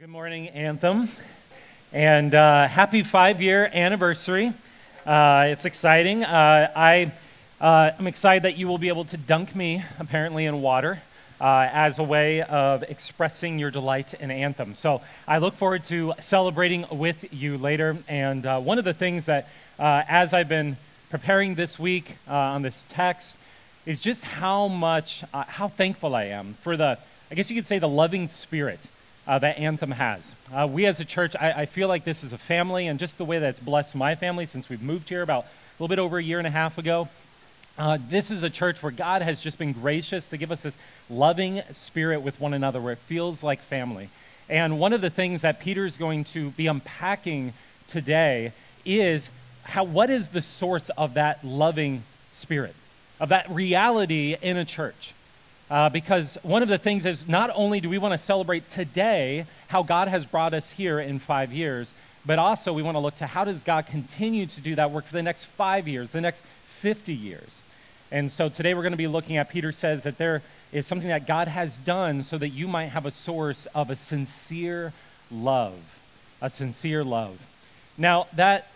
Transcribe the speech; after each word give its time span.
Good 0.00 0.08
morning, 0.08 0.48
Anthem, 0.48 1.10
and 1.92 2.34
uh, 2.34 2.68
happy 2.68 3.02
five 3.02 3.42
year 3.42 3.70
anniversary. 3.70 4.50
Uh, 5.04 5.48
it's 5.48 5.66
exciting. 5.66 6.24
Uh, 6.24 6.70
I, 6.74 7.12
uh, 7.60 7.90
I'm 7.98 8.06
excited 8.06 8.44
that 8.44 8.56
you 8.56 8.66
will 8.66 8.78
be 8.78 8.88
able 8.88 9.04
to 9.04 9.18
dunk 9.18 9.54
me, 9.54 9.84
apparently, 9.98 10.46
in 10.46 10.62
water. 10.62 11.02
Uh, 11.38 11.68
as 11.70 11.98
a 11.98 12.02
way 12.02 12.40
of 12.40 12.82
expressing 12.84 13.58
your 13.58 13.70
delight 13.70 14.14
in 14.14 14.30
Anthem. 14.30 14.74
So 14.74 15.02
I 15.28 15.36
look 15.36 15.54
forward 15.54 15.84
to 15.84 16.14
celebrating 16.18 16.86
with 16.90 17.30
you 17.30 17.58
later. 17.58 17.98
And 18.08 18.46
uh, 18.46 18.58
one 18.58 18.78
of 18.78 18.86
the 18.86 18.94
things 18.94 19.26
that, 19.26 19.50
as 19.78 20.32
I've 20.32 20.48
been 20.48 20.78
preparing 21.10 21.56
this 21.56 21.78
week 21.78 22.16
on 22.26 22.62
this 22.62 22.86
text, 22.88 23.36
is 23.84 24.00
just 24.00 24.24
how 24.24 24.68
much, 24.68 25.24
how 25.32 25.68
thankful 25.68 26.14
I 26.14 26.24
am 26.24 26.54
for 26.60 26.78
the, 26.78 26.96
I 27.30 27.34
guess 27.34 27.50
you 27.50 27.56
could 27.56 27.66
say, 27.66 27.78
the 27.78 27.86
loving 27.88 28.28
spirit 28.28 28.80
uh, 29.30 29.38
that 29.38 29.60
Anthem 29.60 29.92
has. 29.92 30.34
Uh, 30.52 30.66
we 30.68 30.86
as 30.86 30.98
a 30.98 31.04
church, 31.04 31.36
I, 31.38 31.52
I, 31.52 31.66
feel 31.66 31.86
like 31.86 32.02
this 32.02 32.24
is 32.24 32.32
a 32.32 32.38
family, 32.38 32.88
and 32.88 32.98
just 32.98 33.16
the 33.16 33.24
way 33.24 33.38
that 33.38 33.48
it's 33.48 33.60
blessed 33.60 33.94
my 33.94 34.16
family 34.16 34.44
since 34.44 34.68
we've 34.68 34.82
moved 34.82 35.08
here 35.08 35.22
about 35.22 35.44
a 35.44 35.48
little 35.78 35.86
bit 35.86 36.00
over 36.00 36.18
a 36.18 36.22
year 36.22 36.38
and 36.38 36.48
a 36.48 36.50
half 36.50 36.78
ago. 36.78 37.08
Uh, 37.78 37.96
this 38.08 38.32
is 38.32 38.42
a 38.42 38.50
church 38.50 38.82
where 38.82 38.90
God 38.90 39.22
has 39.22 39.40
just 39.40 39.56
been 39.56 39.72
gracious 39.72 40.28
to 40.30 40.36
give 40.36 40.50
us 40.50 40.62
this 40.62 40.76
loving 41.08 41.62
spirit 41.70 42.22
with 42.22 42.40
one 42.40 42.54
another 42.54 42.80
where 42.80 42.92
it 42.92 42.98
feels 42.98 43.44
like 43.44 43.60
family. 43.60 44.08
And 44.48 44.80
one 44.80 44.92
of 44.92 45.00
the 45.00 45.10
things 45.10 45.42
that 45.42 45.60
Peter 45.60 45.86
is 45.86 45.96
going 45.96 46.24
to 46.24 46.50
be 46.50 46.66
unpacking 46.66 47.52
today 47.86 48.52
is 48.84 49.30
how, 49.62 49.84
what 49.84 50.10
is 50.10 50.30
the 50.30 50.42
source 50.42 50.88
of 50.98 51.14
that 51.14 51.44
loving 51.44 52.02
spirit, 52.32 52.74
of 53.20 53.28
that 53.28 53.48
reality 53.48 54.34
in 54.42 54.56
a 54.56 54.64
church? 54.64 55.14
Uh, 55.70 55.88
because 55.88 56.36
one 56.42 56.62
of 56.62 56.68
the 56.68 56.78
things 56.78 57.06
is 57.06 57.28
not 57.28 57.48
only 57.54 57.80
do 57.80 57.88
we 57.88 57.96
want 57.96 58.12
to 58.12 58.18
celebrate 58.18 58.68
today 58.68 59.46
how 59.68 59.84
God 59.84 60.08
has 60.08 60.26
brought 60.26 60.52
us 60.52 60.72
here 60.72 60.98
in 60.98 61.20
five 61.20 61.52
years, 61.52 61.94
but 62.26 62.40
also 62.40 62.72
we 62.72 62.82
want 62.82 62.96
to 62.96 62.98
look 62.98 63.14
to 63.16 63.26
how 63.26 63.44
does 63.44 63.62
God 63.62 63.86
continue 63.86 64.46
to 64.46 64.60
do 64.60 64.74
that 64.74 64.90
work 64.90 65.06
for 65.06 65.12
the 65.12 65.22
next 65.22 65.44
five 65.44 65.86
years, 65.86 66.10
the 66.10 66.20
next 66.20 66.42
50 66.64 67.14
years. 67.14 67.62
And 68.10 68.32
so 68.32 68.48
today 68.48 68.74
we're 68.74 68.82
going 68.82 68.92
to 68.92 68.98
be 68.98 69.06
looking 69.06 69.36
at, 69.36 69.48
Peter 69.48 69.70
says 69.70 70.02
that 70.02 70.18
there 70.18 70.42
is 70.72 70.86
something 70.86 71.08
that 71.08 71.26
God 71.26 71.46
has 71.46 71.78
done 71.78 72.24
so 72.24 72.36
that 72.38 72.48
you 72.48 72.66
might 72.66 72.86
have 72.86 73.06
a 73.06 73.12
source 73.12 73.66
of 73.66 73.90
a 73.90 73.96
sincere 73.96 74.92
love. 75.30 75.78
A 76.42 76.50
sincere 76.50 77.04
love. 77.04 77.46
Now, 77.96 78.26
that 78.32 78.68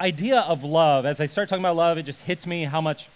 idea 0.00 0.40
of 0.40 0.64
love, 0.64 1.06
as 1.06 1.20
I 1.20 1.26
start 1.26 1.48
talking 1.48 1.62
about 1.62 1.76
love, 1.76 1.98
it 1.98 2.04
just 2.04 2.22
hits 2.22 2.46
me 2.46 2.64
how 2.64 2.80
much 2.80 3.08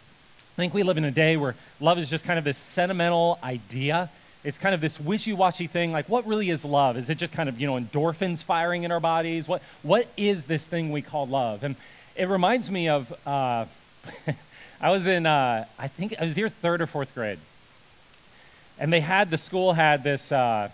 I 0.54 0.56
think 0.56 0.72
we 0.72 0.84
live 0.84 0.98
in 0.98 1.04
a 1.04 1.10
day 1.10 1.36
where 1.36 1.56
love 1.80 1.98
is 1.98 2.08
just 2.08 2.24
kind 2.24 2.38
of 2.38 2.44
this 2.44 2.58
sentimental 2.58 3.40
idea. 3.42 4.08
It's 4.44 4.56
kind 4.56 4.72
of 4.72 4.80
this 4.80 5.00
wishy-washy 5.00 5.66
thing. 5.66 5.90
Like, 5.90 6.08
what 6.08 6.24
really 6.28 6.48
is 6.48 6.64
love? 6.64 6.96
Is 6.96 7.10
it 7.10 7.18
just 7.18 7.32
kind 7.32 7.48
of 7.48 7.60
you 7.60 7.66
know 7.66 7.74
endorphins 7.74 8.40
firing 8.40 8.84
in 8.84 8.92
our 8.92 9.00
bodies? 9.00 9.48
What 9.48 9.62
what 9.82 10.06
is 10.16 10.44
this 10.44 10.64
thing 10.64 10.92
we 10.92 11.02
call 11.02 11.26
love? 11.26 11.64
And 11.64 11.74
it 12.14 12.28
reminds 12.28 12.70
me 12.70 12.88
of 12.88 13.12
uh, 13.26 13.64
I 14.80 14.90
was 14.90 15.08
in 15.08 15.26
uh, 15.26 15.64
I 15.76 15.88
think 15.88 16.14
I 16.20 16.24
was 16.24 16.36
here 16.36 16.48
third 16.48 16.80
or 16.80 16.86
fourth 16.86 17.12
grade, 17.16 17.40
and 18.78 18.92
they 18.92 19.00
had 19.00 19.32
the 19.32 19.38
school 19.38 19.72
had 19.72 20.04
this 20.04 20.30
uh, 20.30 20.68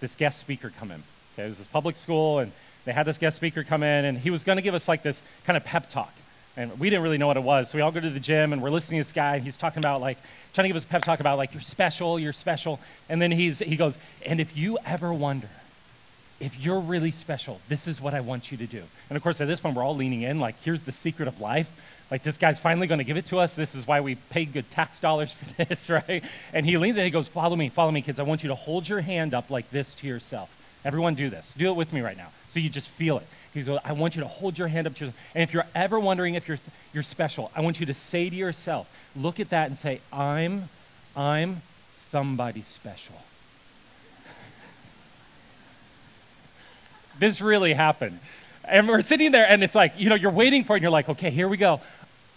this 0.00 0.16
guest 0.16 0.40
speaker 0.40 0.72
come 0.76 0.90
in. 0.90 1.04
Okay, 1.34 1.46
it 1.46 1.50
was 1.50 1.58
this 1.58 1.68
public 1.68 1.94
school, 1.94 2.40
and 2.40 2.50
they 2.84 2.92
had 2.92 3.06
this 3.06 3.18
guest 3.18 3.36
speaker 3.36 3.62
come 3.62 3.84
in, 3.84 4.06
and 4.06 4.18
he 4.18 4.30
was 4.30 4.42
going 4.42 4.56
to 4.56 4.62
give 4.62 4.74
us 4.74 4.88
like 4.88 5.04
this 5.04 5.22
kind 5.44 5.56
of 5.56 5.64
pep 5.64 5.88
talk. 5.88 6.12
And 6.56 6.78
we 6.78 6.88
didn't 6.88 7.02
really 7.02 7.18
know 7.18 7.26
what 7.26 7.36
it 7.36 7.42
was. 7.42 7.70
So 7.70 7.78
we 7.78 7.82
all 7.82 7.90
go 7.90 8.00
to 8.00 8.10
the 8.10 8.20
gym 8.20 8.52
and 8.52 8.62
we're 8.62 8.70
listening 8.70 9.00
to 9.00 9.04
this 9.04 9.12
guy. 9.12 9.36
And 9.36 9.44
he's 9.44 9.56
talking 9.56 9.80
about, 9.80 10.00
like, 10.00 10.18
trying 10.52 10.64
to 10.64 10.68
give 10.68 10.76
us 10.76 10.84
a 10.84 10.86
pep 10.86 11.02
talk 11.02 11.20
about, 11.20 11.36
like, 11.36 11.52
you're 11.52 11.60
special, 11.60 12.18
you're 12.18 12.32
special. 12.32 12.78
And 13.08 13.20
then 13.20 13.32
he's, 13.32 13.58
he 13.58 13.76
goes, 13.76 13.98
and 14.24 14.40
if 14.40 14.56
you 14.56 14.78
ever 14.86 15.12
wonder 15.12 15.48
if 16.40 16.60
you're 16.60 16.80
really 16.80 17.10
special, 17.10 17.60
this 17.68 17.86
is 17.86 18.00
what 18.00 18.14
I 18.14 18.20
want 18.20 18.52
you 18.52 18.58
to 18.58 18.66
do. 18.66 18.82
And 19.08 19.16
of 19.16 19.22
course, 19.22 19.40
at 19.40 19.48
this 19.48 19.60
point, 19.60 19.76
we're 19.76 19.82
all 19.82 19.96
leaning 19.96 20.22
in, 20.22 20.40
like, 20.40 20.60
here's 20.62 20.82
the 20.82 20.92
secret 20.92 21.26
of 21.26 21.40
life. 21.40 21.72
Like, 22.10 22.22
this 22.22 22.38
guy's 22.38 22.58
finally 22.58 22.86
going 22.86 22.98
to 22.98 23.04
give 23.04 23.16
it 23.16 23.26
to 23.26 23.38
us. 23.38 23.56
This 23.56 23.74
is 23.74 23.86
why 23.86 24.00
we 24.00 24.14
paid 24.14 24.52
good 24.52 24.70
tax 24.70 24.98
dollars 24.98 25.32
for 25.32 25.64
this, 25.64 25.90
right? 25.90 26.22
And 26.52 26.66
he 26.66 26.76
leans 26.76 26.96
in 26.96 27.00
and 27.00 27.06
he 27.06 27.10
goes, 27.10 27.28
Follow 27.28 27.56
me, 27.56 27.68
follow 27.68 27.90
me, 27.90 28.02
kids. 28.02 28.18
I 28.18 28.24
want 28.24 28.42
you 28.42 28.48
to 28.48 28.54
hold 28.54 28.88
your 28.88 29.00
hand 29.00 29.34
up 29.34 29.50
like 29.50 29.70
this 29.70 29.94
to 29.96 30.06
yourself. 30.06 30.54
Everyone 30.84 31.14
do 31.14 31.30
this. 31.30 31.54
Do 31.56 31.70
it 31.70 31.76
with 31.76 31.92
me 31.92 32.02
right 32.02 32.16
now. 32.16 32.28
So 32.48 32.60
you 32.60 32.68
just 32.68 32.88
feel 32.88 33.18
it. 33.18 33.26
He 33.54 33.62
goes, 33.62 33.78
I 33.84 33.92
want 33.92 34.16
you 34.16 34.22
to 34.22 34.28
hold 34.28 34.58
your 34.58 34.66
hand 34.66 34.88
up 34.88 34.94
to 34.96 35.04
yourself. 35.04 35.20
And 35.32 35.42
if 35.42 35.54
you're 35.54 35.66
ever 35.76 36.00
wondering 36.00 36.34
if 36.34 36.48
you're, 36.48 36.58
you're 36.92 37.04
special, 37.04 37.52
I 37.54 37.60
want 37.60 37.78
you 37.78 37.86
to 37.86 37.94
say 37.94 38.28
to 38.28 38.34
yourself, 38.34 38.90
look 39.14 39.38
at 39.38 39.50
that 39.50 39.68
and 39.68 39.78
say, 39.78 40.00
I'm, 40.12 40.68
I'm 41.16 41.62
somebody 42.10 42.62
special. 42.62 43.14
this 47.20 47.40
really 47.40 47.74
happened. 47.74 48.18
And 48.64 48.88
we're 48.88 49.02
sitting 49.02 49.30
there, 49.30 49.46
and 49.48 49.62
it's 49.62 49.76
like, 49.76 49.92
you 49.98 50.08
know, 50.08 50.16
you're 50.16 50.32
waiting 50.32 50.64
for 50.64 50.72
it, 50.72 50.78
and 50.78 50.82
you're 50.82 50.90
like, 50.90 51.08
okay, 51.08 51.30
here 51.30 51.46
we 51.48 51.56
go. 51.56 51.80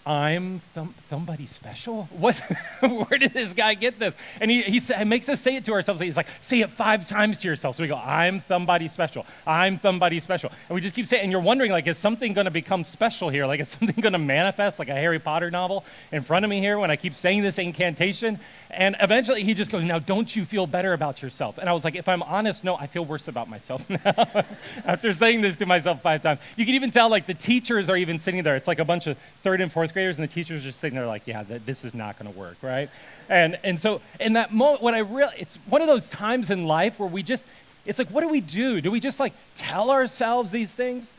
I'm 0.08 0.62
somebody 1.10 1.46
special? 1.46 2.08
What, 2.12 2.38
where 2.80 3.18
did 3.18 3.34
this 3.34 3.52
guy 3.52 3.74
get 3.74 3.98
this? 3.98 4.16
And 4.40 4.50
he, 4.50 4.62
he, 4.62 4.78
he, 4.78 5.04
makes 5.04 5.28
us 5.28 5.38
say 5.38 5.56
it 5.56 5.66
to 5.66 5.72
ourselves. 5.72 6.00
He's 6.00 6.16
like, 6.16 6.28
say 6.40 6.62
it 6.62 6.70
five 6.70 7.06
times 7.06 7.40
to 7.40 7.48
yourself. 7.48 7.76
So 7.76 7.82
we 7.82 7.88
go, 7.88 7.96
I'm 7.96 8.40
somebody 8.40 8.88
special. 8.88 9.26
I'm 9.46 9.78
somebody 9.78 10.18
special. 10.20 10.50
And 10.70 10.74
we 10.74 10.80
just 10.80 10.94
keep 10.94 11.04
saying, 11.04 11.24
and 11.24 11.30
you're 11.30 11.42
wondering, 11.42 11.70
like, 11.72 11.86
is 11.86 11.98
something 11.98 12.32
going 12.32 12.46
to 12.46 12.50
become 12.50 12.84
special 12.84 13.28
here? 13.28 13.44
Like, 13.44 13.60
is 13.60 13.68
something 13.78 14.00
going 14.00 14.14
to 14.14 14.18
manifest 14.18 14.78
like 14.78 14.88
a 14.88 14.94
Harry 14.94 15.18
Potter 15.18 15.50
novel 15.50 15.84
in 16.10 16.22
front 16.22 16.42
of 16.42 16.48
me 16.48 16.58
here 16.58 16.78
when 16.78 16.90
I 16.90 16.96
keep 16.96 17.14
saying 17.14 17.42
this 17.42 17.58
incantation? 17.58 18.40
And 18.70 18.96
eventually 19.00 19.42
he 19.42 19.52
just 19.52 19.70
goes, 19.70 19.84
now 19.84 19.98
don't 19.98 20.34
you 20.34 20.46
feel 20.46 20.66
better 20.66 20.94
about 20.94 21.20
yourself? 21.20 21.58
And 21.58 21.68
I 21.68 21.74
was 21.74 21.84
like, 21.84 21.96
if 21.96 22.08
I'm 22.08 22.22
honest, 22.22 22.64
no, 22.64 22.76
I 22.76 22.86
feel 22.86 23.04
worse 23.04 23.28
about 23.28 23.50
myself 23.50 23.88
now 23.90 24.46
after 24.86 25.12
saying 25.12 25.42
this 25.42 25.56
to 25.56 25.66
myself 25.66 26.00
five 26.00 26.22
times. 26.22 26.40
You 26.56 26.64
can 26.64 26.74
even 26.76 26.90
tell, 26.90 27.10
like, 27.10 27.26
the 27.26 27.34
teachers 27.34 27.90
are 27.90 27.96
even 27.98 28.18
sitting 28.18 28.42
there. 28.42 28.56
It's 28.56 28.68
like 28.68 28.78
a 28.78 28.86
bunch 28.86 29.06
of 29.06 29.18
third 29.42 29.60
and 29.60 29.70
fourth 29.70 29.92
graders, 29.98 30.16
and 30.16 30.28
the 30.28 30.32
teachers 30.32 30.62
are 30.62 30.64
just 30.64 30.78
sitting 30.78 30.96
there 30.96 31.08
like, 31.08 31.26
yeah, 31.26 31.42
th- 31.42 31.62
this 31.66 31.84
is 31.84 31.92
not 31.92 32.16
going 32.16 32.32
to 32.32 32.38
work, 32.38 32.56
right? 32.62 32.88
And, 33.28 33.58
and 33.64 33.80
so 33.80 34.00
in 34.20 34.34
that 34.34 34.52
moment, 34.52 34.80
when 34.80 34.94
I 34.94 35.00
really, 35.00 35.32
it's 35.36 35.56
one 35.68 35.82
of 35.82 35.88
those 35.88 36.08
times 36.08 36.50
in 36.50 36.68
life 36.68 37.00
where 37.00 37.08
we 37.08 37.24
just, 37.24 37.44
it's 37.84 37.98
like, 37.98 38.08
what 38.08 38.20
do 38.20 38.28
we 38.28 38.40
do? 38.40 38.80
Do 38.80 38.92
we 38.92 39.00
just 39.00 39.18
like 39.18 39.32
tell 39.56 39.90
ourselves 39.90 40.52
these 40.52 40.72
things? 40.72 41.10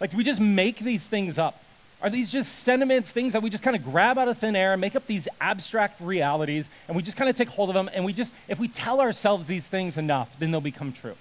Like, 0.00 0.10
do 0.10 0.16
we 0.16 0.24
just 0.24 0.40
make 0.40 0.80
these 0.80 1.06
things 1.06 1.38
up? 1.38 1.62
Are 2.02 2.10
these 2.10 2.32
just 2.32 2.56
sentiments, 2.56 3.12
things 3.12 3.34
that 3.34 3.42
we 3.42 3.50
just 3.50 3.62
kind 3.62 3.76
of 3.76 3.84
grab 3.84 4.18
out 4.18 4.26
of 4.26 4.36
thin 4.36 4.56
air 4.56 4.76
make 4.76 4.96
up 4.96 5.06
these 5.06 5.28
abstract 5.40 6.00
realities, 6.00 6.68
and 6.88 6.96
we 6.96 7.04
just 7.04 7.16
kind 7.16 7.30
of 7.30 7.36
take 7.36 7.48
hold 7.48 7.68
of 7.68 7.74
them, 7.74 7.88
and 7.94 8.04
we 8.04 8.12
just, 8.12 8.32
if 8.48 8.58
we 8.58 8.66
tell 8.66 9.00
ourselves 9.00 9.46
these 9.46 9.68
things 9.68 9.96
enough, 9.96 10.36
then 10.40 10.50
they'll 10.50 10.60
become 10.60 10.92
true. 10.92 11.14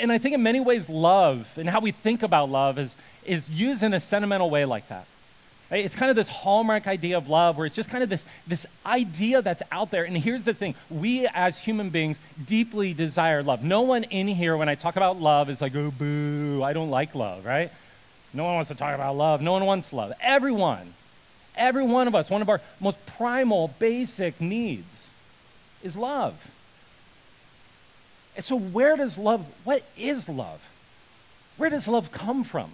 And 0.00 0.10
I 0.10 0.18
think 0.18 0.34
in 0.34 0.42
many 0.42 0.58
ways, 0.58 0.90
love 0.90 1.56
and 1.56 1.70
how 1.70 1.78
we 1.78 1.92
think 1.92 2.24
about 2.24 2.50
love 2.50 2.76
is, 2.76 2.96
is 3.24 3.48
used 3.48 3.84
in 3.84 3.94
a 3.94 4.00
sentimental 4.00 4.50
way 4.50 4.64
like 4.64 4.88
that. 4.88 5.06
It's 5.70 5.94
kind 5.94 6.08
of 6.08 6.16
this 6.16 6.30
hallmark 6.30 6.86
idea 6.86 7.18
of 7.18 7.28
love 7.28 7.58
where 7.58 7.66
it's 7.66 7.76
just 7.76 7.90
kind 7.90 8.02
of 8.02 8.08
this, 8.08 8.24
this 8.46 8.66
idea 8.86 9.42
that's 9.42 9.62
out 9.70 9.90
there. 9.90 10.04
And 10.04 10.16
here's 10.16 10.44
the 10.44 10.54
thing 10.54 10.74
we 10.88 11.26
as 11.26 11.58
human 11.58 11.90
beings 11.90 12.18
deeply 12.46 12.94
desire 12.94 13.42
love. 13.42 13.62
No 13.62 13.82
one 13.82 14.04
in 14.04 14.28
here, 14.28 14.56
when 14.56 14.70
I 14.70 14.76
talk 14.76 14.96
about 14.96 15.20
love, 15.20 15.50
is 15.50 15.60
like, 15.60 15.76
oh, 15.76 15.90
boo, 15.90 16.62
I 16.62 16.72
don't 16.72 16.88
like 16.88 17.14
love, 17.14 17.44
right? 17.44 17.70
No 18.32 18.44
one 18.44 18.54
wants 18.54 18.68
to 18.68 18.74
talk 18.74 18.94
about 18.94 19.14
love. 19.16 19.42
No 19.42 19.52
one 19.52 19.66
wants 19.66 19.92
love. 19.92 20.12
Everyone, 20.22 20.94
every 21.54 21.84
one 21.84 22.08
of 22.08 22.14
us, 22.14 22.30
one 22.30 22.40
of 22.40 22.48
our 22.48 22.62
most 22.80 23.04
primal, 23.04 23.68
basic 23.78 24.40
needs 24.40 25.06
is 25.82 25.96
love. 25.98 26.50
And 28.36 28.44
so, 28.44 28.56
where 28.56 28.96
does 28.96 29.18
love, 29.18 29.44
what 29.64 29.82
is 29.98 30.30
love? 30.30 30.60
Where 31.58 31.68
does 31.68 31.88
love 31.88 32.10
come 32.10 32.42
from? 32.44 32.70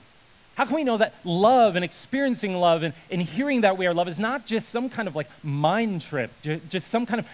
How 0.56 0.64
can 0.64 0.76
we 0.76 0.84
know 0.84 0.96
that 0.98 1.14
love 1.24 1.74
and 1.74 1.84
experiencing 1.84 2.54
love 2.54 2.84
and, 2.84 2.94
and 3.10 3.20
hearing 3.20 3.62
that 3.62 3.76
we 3.76 3.86
are 3.86 3.94
love 3.94 4.06
is 4.06 4.20
not 4.20 4.46
just 4.46 4.68
some 4.68 4.88
kind 4.88 5.08
of 5.08 5.16
like 5.16 5.28
mind 5.42 6.02
trip, 6.02 6.30
just 6.42 6.88
some 6.88 7.06
kind 7.06 7.20
of 7.20 7.26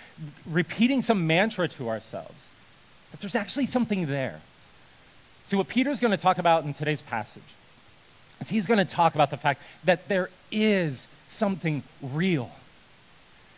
repeating 0.46 1.02
some 1.02 1.26
mantra 1.26 1.68
to 1.68 1.88
ourselves? 1.88 2.48
But 3.10 3.20
there's 3.20 3.34
actually 3.34 3.66
something 3.66 4.06
there. 4.06 4.40
See, 5.44 5.56
what 5.56 5.68
Peter's 5.68 6.00
going 6.00 6.12
to 6.12 6.16
talk 6.16 6.38
about 6.38 6.64
in 6.64 6.72
today's 6.72 7.02
passage 7.02 7.42
is 8.40 8.48
he's 8.48 8.66
going 8.66 8.78
to 8.78 8.90
talk 8.90 9.14
about 9.14 9.30
the 9.30 9.36
fact 9.36 9.60
that 9.84 10.08
there 10.08 10.30
is 10.50 11.06
something 11.28 11.82
real. 12.00 12.50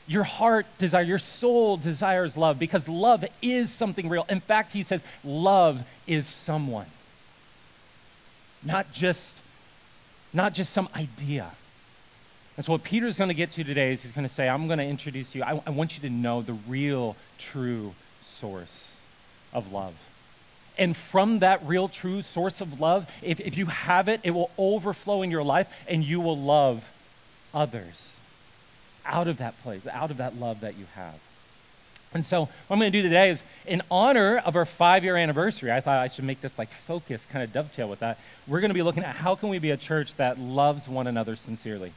Your 0.08 0.24
heart 0.24 0.66
desires, 0.78 1.06
your 1.06 1.18
soul 1.18 1.76
desires 1.76 2.36
love 2.36 2.58
because 2.58 2.88
love 2.88 3.24
is 3.40 3.70
something 3.70 4.08
real. 4.08 4.26
In 4.28 4.40
fact, 4.40 4.72
he 4.72 4.82
says, 4.82 5.04
love 5.22 5.84
is 6.08 6.26
someone, 6.26 6.86
not 8.64 8.90
just 8.92 9.38
not 10.32 10.54
just 10.54 10.72
some 10.72 10.88
idea. 10.96 11.50
And 12.56 12.64
so, 12.64 12.72
what 12.72 12.84
Peter's 12.84 13.16
going 13.16 13.28
to 13.28 13.34
get 13.34 13.50
to 13.52 13.64
today 13.64 13.92
is 13.92 14.02
he's 14.02 14.12
going 14.12 14.28
to 14.28 14.32
say, 14.32 14.48
I'm 14.48 14.66
going 14.66 14.78
to 14.78 14.84
introduce 14.84 15.34
you, 15.34 15.42
I, 15.42 15.60
I 15.66 15.70
want 15.70 15.96
you 15.96 16.08
to 16.08 16.14
know 16.14 16.42
the 16.42 16.52
real, 16.52 17.16
true 17.38 17.94
source 18.20 18.94
of 19.52 19.72
love. 19.72 19.94
And 20.78 20.96
from 20.96 21.40
that 21.40 21.64
real, 21.64 21.88
true 21.88 22.22
source 22.22 22.60
of 22.60 22.80
love, 22.80 23.10
if, 23.22 23.40
if 23.40 23.58
you 23.58 23.66
have 23.66 24.08
it, 24.08 24.20
it 24.22 24.30
will 24.30 24.50
overflow 24.56 25.22
in 25.22 25.30
your 25.30 25.42
life 25.42 25.84
and 25.86 26.02
you 26.02 26.20
will 26.20 26.38
love 26.38 26.90
others 27.52 28.12
out 29.04 29.28
of 29.28 29.38
that 29.38 29.60
place, 29.62 29.86
out 29.86 30.10
of 30.10 30.16
that 30.16 30.38
love 30.38 30.60
that 30.60 30.78
you 30.78 30.86
have. 30.94 31.14
And 32.14 32.26
so, 32.26 32.42
what 32.42 32.50
I'm 32.70 32.78
going 32.78 32.92
to 32.92 32.98
do 32.98 33.02
today 33.02 33.30
is, 33.30 33.42
in 33.66 33.82
honor 33.90 34.38
of 34.38 34.54
our 34.54 34.66
five 34.66 35.04
year 35.04 35.16
anniversary, 35.16 35.72
I 35.72 35.80
thought 35.80 35.98
I 35.98 36.08
should 36.08 36.24
make 36.24 36.40
this 36.40 36.58
like 36.58 36.70
focus, 36.70 37.26
kind 37.26 37.42
of 37.42 37.52
dovetail 37.52 37.88
with 37.88 38.00
that. 38.00 38.18
We're 38.46 38.60
going 38.60 38.70
to 38.70 38.74
be 38.74 38.82
looking 38.82 39.04
at 39.04 39.16
how 39.16 39.34
can 39.34 39.48
we 39.48 39.58
be 39.58 39.70
a 39.70 39.76
church 39.76 40.14
that 40.16 40.38
loves 40.38 40.88
one 40.88 41.06
another 41.06 41.36
sincerely? 41.36 41.92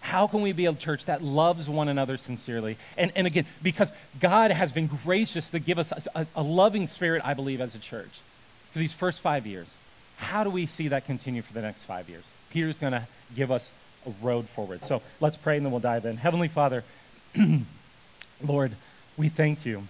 How 0.00 0.26
can 0.26 0.42
we 0.42 0.52
be 0.52 0.66
a 0.66 0.74
church 0.74 1.06
that 1.06 1.22
loves 1.22 1.68
one 1.68 1.88
another 1.88 2.18
sincerely? 2.18 2.76
And, 2.98 3.10
and 3.16 3.26
again, 3.26 3.46
because 3.62 3.90
God 4.20 4.50
has 4.50 4.70
been 4.70 4.86
gracious 4.86 5.50
to 5.50 5.58
give 5.58 5.78
us 5.78 5.92
a, 6.14 6.26
a 6.36 6.42
loving 6.42 6.86
spirit, 6.88 7.22
I 7.24 7.32
believe, 7.32 7.60
as 7.60 7.74
a 7.74 7.78
church 7.78 8.20
for 8.72 8.78
these 8.78 8.92
first 8.92 9.20
five 9.20 9.46
years. 9.46 9.74
How 10.18 10.44
do 10.44 10.50
we 10.50 10.66
see 10.66 10.88
that 10.88 11.06
continue 11.06 11.42
for 11.42 11.54
the 11.54 11.62
next 11.62 11.84
five 11.84 12.08
years? 12.08 12.24
Peter's 12.50 12.78
going 12.78 12.92
to 12.92 13.06
give 13.34 13.50
us 13.50 13.72
a 14.06 14.12
road 14.22 14.48
forward. 14.48 14.82
So 14.82 15.00
let's 15.20 15.36
pray 15.36 15.56
and 15.56 15.64
then 15.64 15.72
we'll 15.72 15.80
dive 15.80 16.04
in. 16.04 16.16
Heavenly 16.16 16.48
Father, 16.48 16.84
Lord, 18.46 18.72
we 19.16 19.28
thank 19.28 19.64
you. 19.64 19.84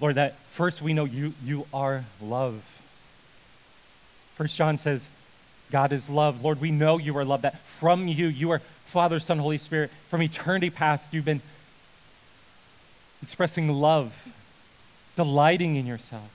Lord, 0.00 0.14
that 0.14 0.36
first 0.50 0.80
we 0.80 0.94
know 0.94 1.04
you, 1.04 1.34
you 1.44 1.66
are 1.72 2.04
love. 2.22 2.62
First 4.36 4.56
John 4.56 4.78
says, 4.78 5.08
God 5.70 5.92
is 5.92 6.08
love. 6.08 6.42
Lord, 6.42 6.60
we 6.60 6.70
know 6.70 6.98
you 6.98 7.16
are 7.18 7.24
love, 7.24 7.42
that 7.42 7.58
from 7.60 8.08
you, 8.08 8.26
you 8.26 8.50
are 8.50 8.60
Father, 8.84 9.18
Son, 9.18 9.38
Holy 9.38 9.58
Spirit. 9.58 9.90
From 10.08 10.22
eternity 10.22 10.70
past, 10.70 11.12
you've 11.12 11.24
been 11.24 11.42
expressing 13.22 13.68
love, 13.68 14.32
delighting 15.16 15.76
in 15.76 15.86
yourself. 15.86 16.30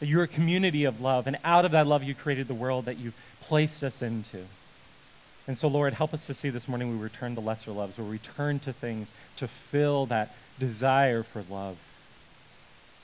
That 0.00 0.06
you're 0.06 0.24
a 0.24 0.28
community 0.28 0.84
of 0.84 1.00
love, 1.00 1.26
and 1.26 1.38
out 1.44 1.64
of 1.64 1.70
that 1.72 1.86
love, 1.86 2.02
you 2.02 2.14
created 2.14 2.48
the 2.48 2.54
world 2.54 2.86
that 2.86 2.98
you 2.98 3.12
placed 3.40 3.82
us 3.82 4.02
into. 4.02 4.44
And 5.46 5.56
so, 5.56 5.68
Lord, 5.68 5.92
help 5.94 6.12
us 6.12 6.26
to 6.26 6.34
see 6.34 6.50
this 6.50 6.68
morning 6.68 6.90
we 6.90 7.02
return 7.02 7.34
to 7.36 7.40
lesser 7.40 7.70
loves, 7.70 7.96
we 7.96 8.04
return 8.04 8.58
to 8.60 8.72
things 8.72 9.10
to 9.36 9.48
fill 9.48 10.06
that 10.06 10.34
desire 10.58 11.22
for 11.22 11.44
love 11.50 11.76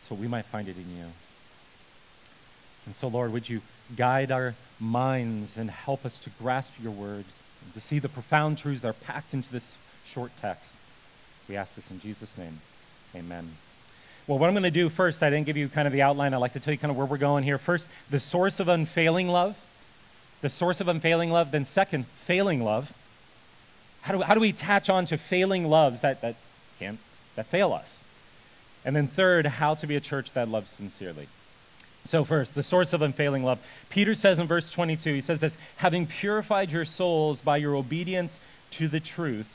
so 0.02 0.14
we 0.14 0.28
might 0.28 0.44
find 0.44 0.68
it 0.68 0.76
in 0.76 0.96
you. 0.96 1.04
And 2.86 2.94
so, 2.94 3.08
Lord, 3.08 3.32
would 3.32 3.48
you 3.48 3.60
guide 3.96 4.30
our 4.30 4.54
minds 4.80 5.56
and 5.56 5.70
help 5.70 6.04
us 6.04 6.18
to 6.20 6.30
grasp 6.30 6.72
your 6.82 6.92
words, 6.92 7.28
and 7.64 7.74
to 7.74 7.80
see 7.80 7.98
the 7.98 8.08
profound 8.08 8.58
truths 8.58 8.82
that 8.82 8.88
are 8.88 8.92
packed 8.92 9.34
into 9.34 9.50
this 9.50 9.76
short 10.06 10.30
text. 10.40 10.72
We 11.48 11.56
ask 11.56 11.74
this 11.74 11.90
in 11.90 12.00
Jesus' 12.00 12.36
name. 12.36 12.60
Amen. 13.14 13.48
Well, 14.26 14.38
what 14.38 14.48
I'm 14.48 14.54
going 14.54 14.62
to 14.64 14.70
do 14.70 14.88
first, 14.88 15.22
I 15.22 15.30
didn't 15.30 15.46
give 15.46 15.56
you 15.56 15.68
kind 15.68 15.86
of 15.86 15.92
the 15.92 16.02
outline. 16.02 16.34
I'd 16.34 16.38
like 16.38 16.52
to 16.52 16.60
tell 16.60 16.72
you 16.72 16.78
kind 16.78 16.90
of 16.90 16.96
where 16.96 17.06
we're 17.06 17.16
going 17.16 17.44
here. 17.44 17.58
First, 17.58 17.88
the 18.10 18.20
source 18.20 18.60
of 18.60 18.68
unfailing 18.68 19.28
love. 19.28 19.58
The 20.42 20.50
source 20.50 20.80
of 20.80 20.88
unfailing 20.88 21.30
love. 21.30 21.50
Then, 21.50 21.64
second, 21.64 22.06
failing 22.08 22.62
love. 22.62 22.92
How 24.02 24.14
do, 24.14 24.22
how 24.22 24.34
do 24.34 24.40
we 24.40 24.50
attach 24.50 24.90
on 24.90 25.06
to 25.06 25.18
failing 25.18 25.68
loves 25.68 26.02
that, 26.02 26.20
that 26.20 26.36
can't, 26.78 26.98
that 27.38 27.46
fail 27.46 27.72
us? 27.72 28.00
And 28.84 28.96
then, 28.96 29.06
third, 29.06 29.46
how 29.46 29.74
to 29.76 29.86
be 29.86 29.94
a 29.94 30.00
church 30.00 30.32
that 30.32 30.48
loves 30.48 30.70
sincerely. 30.70 31.28
So, 32.04 32.24
first, 32.24 32.54
the 32.56 32.64
source 32.64 32.92
of 32.92 33.00
unfailing 33.00 33.44
love. 33.44 33.60
Peter 33.90 34.14
says 34.14 34.40
in 34.40 34.48
verse 34.48 34.70
22, 34.70 35.14
he 35.14 35.20
says 35.20 35.40
this 35.40 35.56
having 35.76 36.06
purified 36.06 36.72
your 36.72 36.84
souls 36.84 37.40
by 37.40 37.58
your 37.58 37.76
obedience 37.76 38.40
to 38.72 38.88
the 38.88 38.98
truth, 38.98 39.48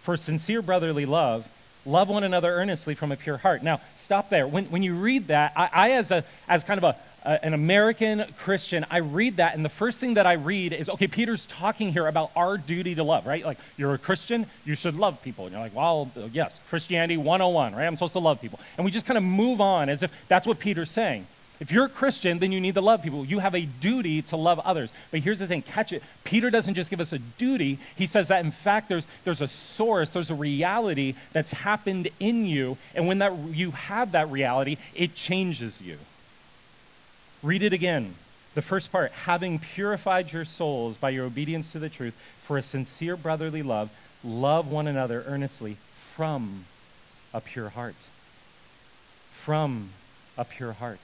for 0.00 0.16
sincere 0.16 0.62
brotherly 0.62 1.04
love, 1.04 1.46
love 1.84 2.08
one 2.08 2.24
another 2.24 2.52
earnestly 2.52 2.94
from 2.94 3.12
a 3.12 3.16
pure 3.16 3.36
heart. 3.36 3.62
Now, 3.62 3.80
stop 3.96 4.30
there. 4.30 4.46
When, 4.46 4.64
when 4.66 4.82
you 4.82 4.94
read 4.94 5.28
that, 5.28 5.52
I, 5.56 5.68
I 5.72 5.90
as, 5.92 6.10
a, 6.10 6.24
as 6.48 6.64
kind 6.64 6.78
of 6.78 6.84
a, 6.84 6.96
an 7.26 7.54
American 7.54 8.24
Christian, 8.38 8.86
I 8.90 8.98
read 8.98 9.38
that, 9.38 9.54
and 9.54 9.64
the 9.64 9.68
first 9.68 9.98
thing 9.98 10.14
that 10.14 10.26
I 10.26 10.34
read 10.34 10.72
is 10.72 10.88
okay, 10.88 11.08
Peter's 11.08 11.46
talking 11.46 11.92
here 11.92 12.06
about 12.06 12.30
our 12.36 12.56
duty 12.56 12.94
to 12.94 13.02
love, 13.02 13.26
right? 13.26 13.44
Like, 13.44 13.58
you're 13.76 13.94
a 13.94 13.98
Christian, 13.98 14.46
you 14.64 14.74
should 14.76 14.94
love 14.94 15.20
people. 15.22 15.46
And 15.46 15.52
you're 15.52 15.62
like, 15.62 15.74
well, 15.74 16.10
yes, 16.32 16.60
Christianity 16.68 17.16
101, 17.16 17.74
right? 17.74 17.86
I'm 17.86 17.96
supposed 17.96 18.12
to 18.12 18.20
love 18.20 18.40
people. 18.40 18.60
And 18.76 18.84
we 18.84 18.90
just 18.90 19.06
kind 19.06 19.18
of 19.18 19.24
move 19.24 19.60
on 19.60 19.88
as 19.88 20.02
if 20.02 20.12
that's 20.28 20.46
what 20.46 20.58
Peter's 20.58 20.90
saying. 20.90 21.26
If 21.58 21.72
you're 21.72 21.86
a 21.86 21.90
Christian, 21.90 22.38
then 22.38 22.52
you 22.52 22.60
need 22.60 22.74
to 22.74 22.80
love 22.80 23.02
people. 23.02 23.24
You 23.24 23.38
have 23.38 23.54
a 23.54 23.62
duty 23.62 24.20
to 24.22 24.36
love 24.36 24.60
others. 24.60 24.90
But 25.10 25.20
here's 25.20 25.38
the 25.38 25.46
thing 25.46 25.62
catch 25.62 25.92
it. 25.92 26.02
Peter 26.24 26.50
doesn't 26.50 26.74
just 26.74 26.90
give 26.90 27.00
us 27.00 27.12
a 27.12 27.18
duty, 27.18 27.78
he 27.96 28.06
says 28.06 28.28
that 28.28 28.44
in 28.44 28.50
fact 28.50 28.88
there's, 28.88 29.08
there's 29.24 29.40
a 29.40 29.48
source, 29.48 30.10
there's 30.10 30.30
a 30.30 30.34
reality 30.34 31.14
that's 31.32 31.52
happened 31.52 32.08
in 32.20 32.46
you. 32.46 32.76
And 32.94 33.08
when 33.08 33.18
that, 33.18 33.32
you 33.52 33.70
have 33.70 34.12
that 34.12 34.30
reality, 34.30 34.76
it 34.94 35.14
changes 35.14 35.80
you. 35.80 35.98
Read 37.42 37.62
it 37.62 37.72
again. 37.72 38.14
The 38.54 38.62
first 38.62 38.90
part 38.90 39.12
having 39.12 39.58
purified 39.58 40.32
your 40.32 40.44
souls 40.44 40.96
by 40.96 41.10
your 41.10 41.26
obedience 41.26 41.72
to 41.72 41.78
the 41.78 41.88
truth 41.88 42.14
for 42.38 42.56
a 42.56 42.62
sincere 42.62 43.16
brotherly 43.16 43.62
love, 43.62 43.90
love 44.24 44.70
one 44.70 44.86
another 44.86 45.24
earnestly 45.26 45.76
from 45.92 46.64
a 47.34 47.40
pure 47.40 47.68
heart. 47.68 47.96
From 49.30 49.90
a 50.38 50.44
pure 50.44 50.72
heart. 50.72 50.98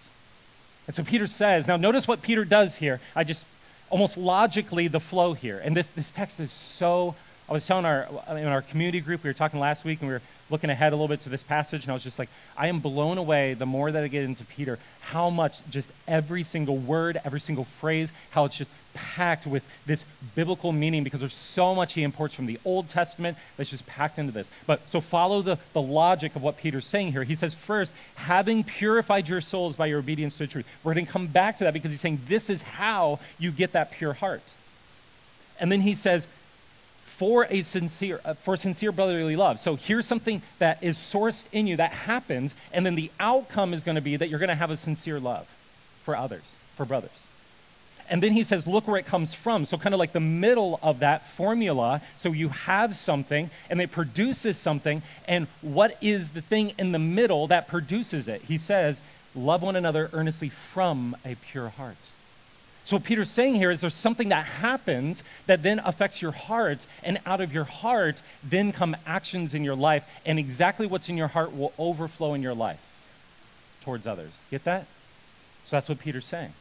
And 0.86 0.96
so 0.96 1.04
Peter 1.04 1.26
says, 1.26 1.68
now 1.68 1.76
notice 1.76 2.08
what 2.08 2.22
Peter 2.22 2.44
does 2.44 2.76
here. 2.76 3.00
I 3.14 3.24
just 3.24 3.44
almost 3.90 4.16
logically 4.16 4.88
the 4.88 5.00
flow 5.00 5.34
here. 5.34 5.60
And 5.62 5.76
this, 5.76 5.88
this 5.88 6.10
text 6.10 6.40
is 6.40 6.50
so, 6.50 7.14
I 7.48 7.52
was 7.52 7.66
telling 7.66 7.84
our, 7.84 8.08
in 8.30 8.46
our 8.46 8.62
community 8.62 9.00
group, 9.00 9.22
we 9.22 9.28
were 9.28 9.34
talking 9.34 9.60
last 9.60 9.84
week 9.84 10.00
and 10.00 10.08
we 10.08 10.14
were 10.14 10.22
looking 10.52 10.70
ahead 10.70 10.92
a 10.92 10.96
little 10.96 11.08
bit 11.08 11.20
to 11.22 11.28
this 11.28 11.42
passage, 11.42 11.82
and 11.82 11.90
I 11.90 11.94
was 11.94 12.04
just 12.04 12.18
like, 12.18 12.28
I 12.56 12.68
am 12.68 12.80
blown 12.80 13.18
away 13.18 13.54
the 13.54 13.66
more 13.66 13.90
that 13.90 14.04
I 14.04 14.08
get 14.08 14.24
into 14.24 14.44
Peter, 14.44 14.78
how 15.00 15.30
much 15.30 15.58
just 15.70 15.90
every 16.06 16.42
single 16.42 16.76
word, 16.76 17.20
every 17.24 17.40
single 17.40 17.64
phrase, 17.64 18.12
how 18.30 18.44
it's 18.44 18.58
just 18.58 18.70
packed 18.94 19.46
with 19.46 19.64
this 19.86 20.04
biblical 20.34 20.70
meaning 20.70 21.02
because 21.02 21.20
there's 21.20 21.34
so 21.34 21.74
much 21.74 21.94
he 21.94 22.02
imports 22.02 22.34
from 22.34 22.46
the 22.46 22.60
Old 22.64 22.88
Testament 22.88 23.38
that's 23.56 23.70
just 23.70 23.86
packed 23.86 24.18
into 24.18 24.32
this. 24.32 24.50
But 24.66 24.88
so 24.90 25.00
follow 25.00 25.40
the, 25.42 25.58
the 25.72 25.82
logic 25.82 26.36
of 26.36 26.42
what 26.42 26.58
Peter's 26.58 26.86
saying 26.86 27.12
here. 27.12 27.24
He 27.24 27.34
says, 27.34 27.54
first, 27.54 27.92
having 28.16 28.62
purified 28.62 29.28
your 29.28 29.40
souls 29.40 29.76
by 29.76 29.86
your 29.86 30.00
obedience 30.00 30.36
to 30.36 30.44
the 30.44 30.52
truth. 30.52 30.66
We're 30.84 30.94
going 30.94 31.06
to 31.06 31.12
come 31.12 31.26
back 31.26 31.56
to 31.58 31.64
that 31.64 31.72
because 31.72 31.90
he's 31.90 32.00
saying 32.00 32.20
this 32.26 32.50
is 32.50 32.62
how 32.62 33.20
you 33.38 33.50
get 33.50 33.72
that 33.72 33.92
pure 33.92 34.12
heart. 34.12 34.42
And 35.58 35.72
then 35.72 35.80
he 35.80 35.94
says, 35.94 36.26
for 37.22 37.46
a 37.50 37.62
sincere 37.62 38.20
uh, 38.24 38.34
for 38.34 38.56
sincere 38.56 38.90
brotherly 38.90 39.36
love. 39.36 39.60
So 39.60 39.76
here's 39.76 40.06
something 40.06 40.42
that 40.58 40.82
is 40.82 40.98
sourced 40.98 41.44
in 41.52 41.68
you 41.68 41.76
that 41.76 41.92
happens 41.92 42.52
and 42.72 42.84
then 42.84 42.96
the 42.96 43.12
outcome 43.20 43.72
is 43.72 43.84
going 43.84 43.94
to 43.94 44.00
be 44.00 44.16
that 44.16 44.28
you're 44.28 44.40
going 44.40 44.48
to 44.48 44.56
have 44.56 44.72
a 44.72 44.76
sincere 44.76 45.20
love 45.20 45.46
for 46.02 46.16
others, 46.16 46.56
for 46.74 46.84
brothers. 46.84 47.26
And 48.10 48.24
then 48.24 48.32
he 48.32 48.42
says, 48.42 48.66
look 48.66 48.88
where 48.88 48.98
it 48.98 49.06
comes 49.06 49.34
from. 49.34 49.64
So, 49.66 49.78
kind 49.78 49.94
of 49.94 50.00
like 50.00 50.10
the 50.10 50.18
middle 50.18 50.80
of 50.82 50.98
that 50.98 51.24
formula. 51.24 52.02
So, 52.16 52.32
you 52.32 52.48
have 52.48 52.96
something 52.96 53.50
and 53.70 53.80
it 53.80 53.92
produces 53.92 54.56
something. 54.56 55.02
And 55.28 55.46
what 55.60 55.96
is 56.00 56.30
the 56.30 56.42
thing 56.42 56.72
in 56.76 56.90
the 56.90 56.98
middle 56.98 57.46
that 57.46 57.68
produces 57.68 58.26
it? 58.26 58.42
He 58.42 58.58
says, 58.58 59.00
love 59.32 59.62
one 59.62 59.76
another 59.76 60.10
earnestly 60.12 60.48
from 60.48 61.14
a 61.24 61.36
pure 61.36 61.68
heart. 61.68 62.10
So, 62.84 62.96
what 62.96 63.04
Peter's 63.04 63.30
saying 63.30 63.54
here 63.54 63.70
is 63.70 63.80
there's 63.80 63.94
something 63.94 64.30
that 64.30 64.44
happens 64.44 65.22
that 65.46 65.62
then 65.62 65.80
affects 65.84 66.20
your 66.20 66.32
heart, 66.32 66.86
and 67.04 67.18
out 67.24 67.40
of 67.40 67.54
your 67.54 67.64
heart, 67.64 68.20
then 68.42 68.72
come 68.72 68.96
actions 69.06 69.54
in 69.54 69.62
your 69.62 69.76
life, 69.76 70.04
and 70.26 70.38
exactly 70.38 70.86
what's 70.86 71.08
in 71.08 71.16
your 71.16 71.28
heart 71.28 71.56
will 71.56 71.72
overflow 71.78 72.34
in 72.34 72.42
your 72.42 72.54
life 72.54 72.80
towards 73.82 74.06
others. 74.06 74.42
Get 74.50 74.64
that? 74.64 74.86
So, 75.66 75.76
that's 75.76 75.88
what 75.88 76.00
Peter's 76.00 76.26
saying. 76.26 76.52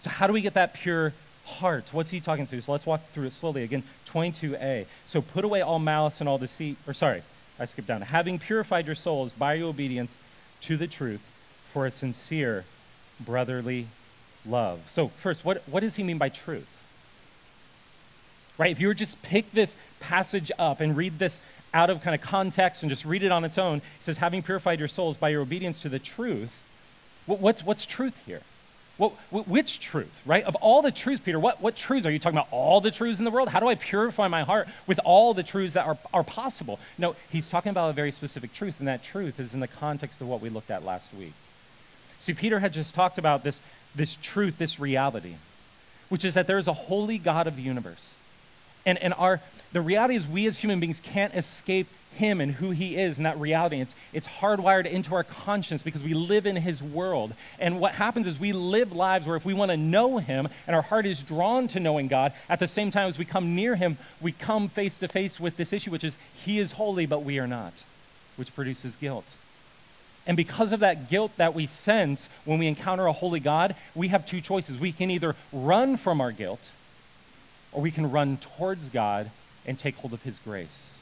So, 0.00 0.08
how 0.08 0.26
do 0.26 0.32
we 0.32 0.40
get 0.40 0.54
that 0.54 0.72
pure 0.72 1.12
heart? 1.44 1.90
What's 1.92 2.10
he 2.10 2.20
talking 2.20 2.46
through? 2.46 2.62
So, 2.62 2.72
let's 2.72 2.86
walk 2.86 3.06
through 3.10 3.26
it 3.26 3.32
slowly. 3.34 3.62
Again, 3.62 3.82
22a. 4.06 4.86
So, 5.04 5.20
put 5.20 5.44
away 5.44 5.60
all 5.60 5.78
malice 5.78 6.20
and 6.20 6.28
all 6.28 6.38
deceit, 6.38 6.78
or 6.86 6.94
sorry, 6.94 7.22
I 7.58 7.66
skipped 7.66 7.88
down. 7.88 8.00
Having 8.00 8.38
purified 8.38 8.86
your 8.86 8.94
souls 8.94 9.32
by 9.32 9.54
your 9.54 9.68
obedience 9.68 10.18
to 10.62 10.78
the 10.78 10.86
truth 10.86 11.30
for 11.72 11.84
a 11.84 11.90
sincere 11.90 12.64
brotherly 13.20 13.88
love. 14.48 14.80
So, 14.86 15.08
first, 15.08 15.44
what, 15.44 15.62
what 15.66 15.80
does 15.80 15.96
he 15.96 16.02
mean 16.02 16.18
by 16.18 16.28
truth? 16.28 16.70
Right? 18.58 18.70
If 18.70 18.80
you 18.80 18.88
were 18.88 18.94
just 18.94 19.20
pick 19.22 19.50
this 19.52 19.76
passage 20.00 20.50
up 20.58 20.80
and 20.80 20.96
read 20.96 21.18
this 21.18 21.40
out 21.74 21.90
of 21.90 22.02
kind 22.02 22.14
of 22.14 22.20
context 22.20 22.82
and 22.82 22.90
just 22.90 23.04
read 23.04 23.22
it 23.22 23.30
on 23.30 23.44
its 23.44 23.58
own, 23.58 23.78
he 23.80 24.02
says, 24.02 24.18
having 24.18 24.42
purified 24.42 24.78
your 24.78 24.88
souls 24.88 25.16
by 25.16 25.28
your 25.28 25.42
obedience 25.42 25.82
to 25.82 25.88
the 25.88 25.98
truth. 25.98 26.62
What, 27.26 27.40
what's, 27.40 27.64
what's 27.64 27.84
truth 27.84 28.22
here? 28.24 28.40
What, 28.96 29.12
which 29.30 29.80
truth, 29.80 30.22
right? 30.24 30.42
Of 30.44 30.54
all 30.56 30.80
the 30.80 30.90
truths, 30.90 31.20
Peter, 31.20 31.38
what, 31.38 31.60
what 31.60 31.76
truths? 31.76 32.06
Are 32.06 32.10
you 32.10 32.18
talking 32.18 32.38
about 32.38 32.48
all 32.50 32.80
the 32.80 32.90
truths 32.90 33.18
in 33.18 33.26
the 33.26 33.30
world? 33.30 33.50
How 33.50 33.60
do 33.60 33.68
I 33.68 33.74
purify 33.74 34.26
my 34.26 34.42
heart 34.42 34.68
with 34.86 34.98
all 35.04 35.34
the 35.34 35.42
truths 35.42 35.74
that 35.74 35.86
are, 35.86 35.98
are 36.14 36.24
possible? 36.24 36.80
No, 36.96 37.14
he's 37.28 37.50
talking 37.50 37.68
about 37.68 37.90
a 37.90 37.92
very 37.92 38.10
specific 38.10 38.54
truth, 38.54 38.78
and 38.78 38.88
that 38.88 39.02
truth 39.02 39.38
is 39.38 39.52
in 39.52 39.60
the 39.60 39.68
context 39.68 40.22
of 40.22 40.28
what 40.28 40.40
we 40.40 40.48
looked 40.48 40.70
at 40.70 40.82
last 40.82 41.12
week. 41.12 41.34
See, 42.20 42.32
Peter 42.32 42.58
had 42.58 42.72
just 42.72 42.94
talked 42.94 43.18
about 43.18 43.44
this, 43.44 43.60
this 43.96 44.16
truth, 44.22 44.58
this 44.58 44.78
reality, 44.78 45.34
which 46.08 46.24
is 46.24 46.34
that 46.34 46.46
there 46.46 46.58
is 46.58 46.68
a 46.68 46.72
holy 46.72 47.18
God 47.18 47.46
of 47.46 47.56
the 47.56 47.62
universe. 47.62 48.14
And, 48.84 48.98
and 48.98 49.12
our, 49.14 49.40
the 49.72 49.80
reality 49.80 50.14
is, 50.14 50.26
we 50.26 50.46
as 50.46 50.58
human 50.58 50.78
beings 50.78 51.00
can't 51.00 51.34
escape 51.34 51.88
him 52.12 52.40
and 52.40 52.52
who 52.52 52.70
he 52.70 52.96
is 52.96 53.18
and 53.18 53.26
that 53.26 53.38
reality. 53.38 53.80
It's, 53.80 53.94
it's 54.12 54.26
hardwired 54.26 54.86
into 54.86 55.14
our 55.14 55.24
conscience 55.24 55.82
because 55.82 56.02
we 56.02 56.14
live 56.14 56.46
in 56.46 56.56
his 56.56 56.82
world. 56.82 57.34
And 57.58 57.80
what 57.80 57.94
happens 57.94 58.26
is 58.26 58.38
we 58.38 58.52
live 58.52 58.92
lives 58.92 59.26
where 59.26 59.36
if 59.36 59.44
we 59.44 59.54
want 59.54 59.70
to 59.70 59.76
know 59.76 60.18
him 60.18 60.48
and 60.66 60.76
our 60.76 60.82
heart 60.82 61.04
is 61.04 61.22
drawn 61.22 61.68
to 61.68 61.80
knowing 61.80 62.08
God, 62.08 62.32
at 62.48 62.58
the 62.58 62.68
same 62.68 62.90
time 62.90 63.08
as 63.08 63.18
we 63.18 63.24
come 63.24 63.54
near 63.54 63.76
him, 63.76 63.98
we 64.20 64.32
come 64.32 64.68
face 64.68 64.98
to 65.00 65.08
face 65.08 65.38
with 65.38 65.56
this 65.56 65.72
issue, 65.72 65.90
which 65.90 66.04
is 66.04 66.16
he 66.32 66.58
is 66.58 66.72
holy, 66.72 67.06
but 67.06 67.22
we 67.22 67.38
are 67.38 67.48
not, 67.48 67.84
which 68.36 68.54
produces 68.54 68.96
guilt. 68.96 69.34
And 70.26 70.36
because 70.36 70.72
of 70.72 70.80
that 70.80 71.08
guilt 71.08 71.32
that 71.36 71.54
we 71.54 71.66
sense 71.66 72.28
when 72.44 72.58
we 72.58 72.66
encounter 72.66 73.06
a 73.06 73.12
holy 73.12 73.40
God, 73.40 73.76
we 73.94 74.08
have 74.08 74.26
two 74.26 74.40
choices. 74.40 74.78
We 74.78 74.92
can 74.92 75.10
either 75.10 75.36
run 75.52 75.96
from 75.96 76.20
our 76.20 76.32
guilt 76.32 76.72
or 77.72 77.80
we 77.80 77.90
can 77.90 78.10
run 78.10 78.36
towards 78.38 78.88
God 78.88 79.30
and 79.66 79.78
take 79.78 79.96
hold 79.96 80.12
of 80.12 80.22
his 80.22 80.38
grace. 80.38 80.92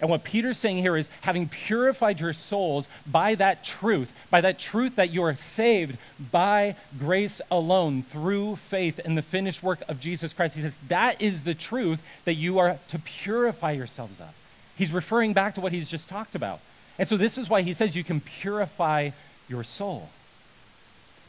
And 0.00 0.10
what 0.10 0.24
Peter's 0.24 0.58
saying 0.58 0.78
here 0.78 0.96
is 0.96 1.08
having 1.22 1.48
purified 1.48 2.20
your 2.20 2.34
souls 2.34 2.86
by 3.06 3.34
that 3.36 3.64
truth, 3.64 4.12
by 4.30 4.42
that 4.42 4.58
truth 4.58 4.96
that 4.96 5.10
you 5.10 5.22
are 5.22 5.34
saved 5.34 5.96
by 6.30 6.76
grace 6.98 7.40
alone 7.50 8.02
through 8.02 8.56
faith 8.56 8.98
in 8.98 9.14
the 9.14 9.22
finished 9.22 9.62
work 9.62 9.80
of 9.88 9.98
Jesus 9.98 10.34
Christ. 10.34 10.54
He 10.54 10.62
says 10.62 10.78
that 10.88 11.20
is 11.20 11.44
the 11.44 11.54
truth 11.54 12.02
that 12.26 12.34
you 12.34 12.58
are 12.58 12.78
to 12.90 12.98
purify 12.98 13.72
yourselves 13.72 14.20
of. 14.20 14.34
He's 14.76 14.92
referring 14.92 15.32
back 15.32 15.54
to 15.54 15.62
what 15.62 15.72
he's 15.72 15.90
just 15.90 16.10
talked 16.10 16.34
about. 16.34 16.60
And 16.98 17.08
so 17.08 17.16
this 17.16 17.38
is 17.38 17.48
why 17.48 17.62
he 17.62 17.74
says 17.74 17.94
you 17.94 18.04
can 18.04 18.20
purify 18.20 19.10
your 19.48 19.64
soul. 19.64 20.08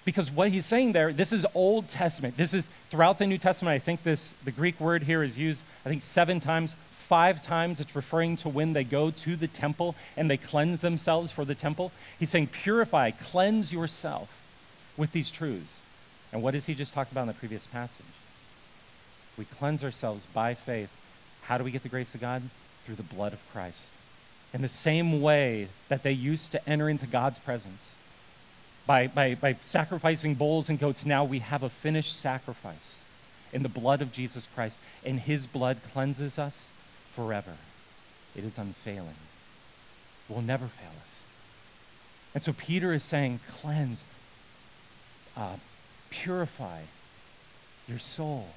Because 0.05 0.31
what 0.31 0.49
he's 0.49 0.65
saying 0.65 0.93
there, 0.93 1.11
this 1.11 1.33
is 1.33 1.45
Old 1.53 1.89
Testament. 1.89 2.37
This 2.37 2.53
is 2.53 2.67
throughout 2.89 3.19
the 3.19 3.27
New 3.27 3.37
Testament. 3.37 3.73
I 3.73 3.79
think 3.79 4.03
this 4.03 4.33
the 4.45 4.51
Greek 4.51 4.79
word 4.79 5.03
here 5.03 5.21
is 5.21 5.37
used, 5.37 5.63
I 5.85 5.89
think, 5.89 6.03
seven 6.03 6.39
times 6.39 6.73
five 7.07 7.41
times 7.41 7.79
it's 7.79 7.95
referring 7.95 8.35
to 8.35 8.49
when 8.49 8.73
they 8.73 8.83
go 8.83 9.09
to 9.09 9.37
the 9.37 9.47
temple 9.47 9.95
and 10.17 10.29
they 10.29 10.35
cleanse 10.35 10.81
themselves 10.81 11.31
for 11.31 11.45
the 11.45 11.55
temple. 11.55 11.89
He's 12.19 12.29
saying, 12.29 12.47
purify, 12.47 13.11
cleanse 13.11 13.71
yourself 13.71 14.43
with 14.97 15.13
these 15.13 15.31
truths. 15.31 15.79
And 16.33 16.43
what 16.43 16.51
does 16.51 16.65
he 16.65 16.75
just 16.75 16.93
talk 16.93 17.09
about 17.09 17.21
in 17.21 17.27
the 17.27 17.33
previous 17.33 17.65
passage? 17.65 18.05
We 19.37 19.45
cleanse 19.45 19.85
ourselves 19.85 20.25
by 20.33 20.53
faith. 20.53 20.89
How 21.43 21.57
do 21.57 21.63
we 21.63 21.71
get 21.71 21.83
the 21.83 21.89
grace 21.89 22.13
of 22.13 22.19
God? 22.19 22.41
Through 22.83 22.95
the 22.95 23.03
blood 23.03 23.31
of 23.31 23.39
Christ. 23.53 23.89
In 24.53 24.61
the 24.61 24.69
same 24.69 25.21
way 25.21 25.67
that 25.89 26.03
they 26.03 26.11
used 26.11 26.51
to 26.53 26.69
enter 26.69 26.89
into 26.89 27.05
God's 27.05 27.39
presence, 27.39 27.91
by, 28.85 29.07
by, 29.07 29.35
by 29.35 29.57
sacrificing 29.61 30.35
bulls 30.35 30.69
and 30.69 30.79
goats, 30.79 31.05
now 31.05 31.23
we 31.23 31.39
have 31.39 31.61
a 31.61 31.69
finished 31.69 32.19
sacrifice 32.19 33.03
in 33.51 33.63
the 33.63 33.69
blood 33.69 34.01
of 34.01 34.11
Jesus 34.11 34.47
Christ. 34.55 34.79
And 35.05 35.19
his 35.19 35.45
blood 35.45 35.77
cleanses 35.91 36.39
us 36.39 36.65
forever. 37.05 37.57
It 38.35 38.45
is 38.45 38.57
unfailing. 38.57 39.15
It 40.29 40.33
will 40.33 40.41
never 40.41 40.67
fail 40.67 40.91
us. 41.03 41.19
And 42.33 42.43
so 42.43 42.53
Peter 42.53 42.93
is 42.93 43.03
saying, 43.03 43.39
cleanse, 43.49 44.03
uh, 45.35 45.57
purify 46.09 46.81
your 47.87 47.99
soul 47.99 48.47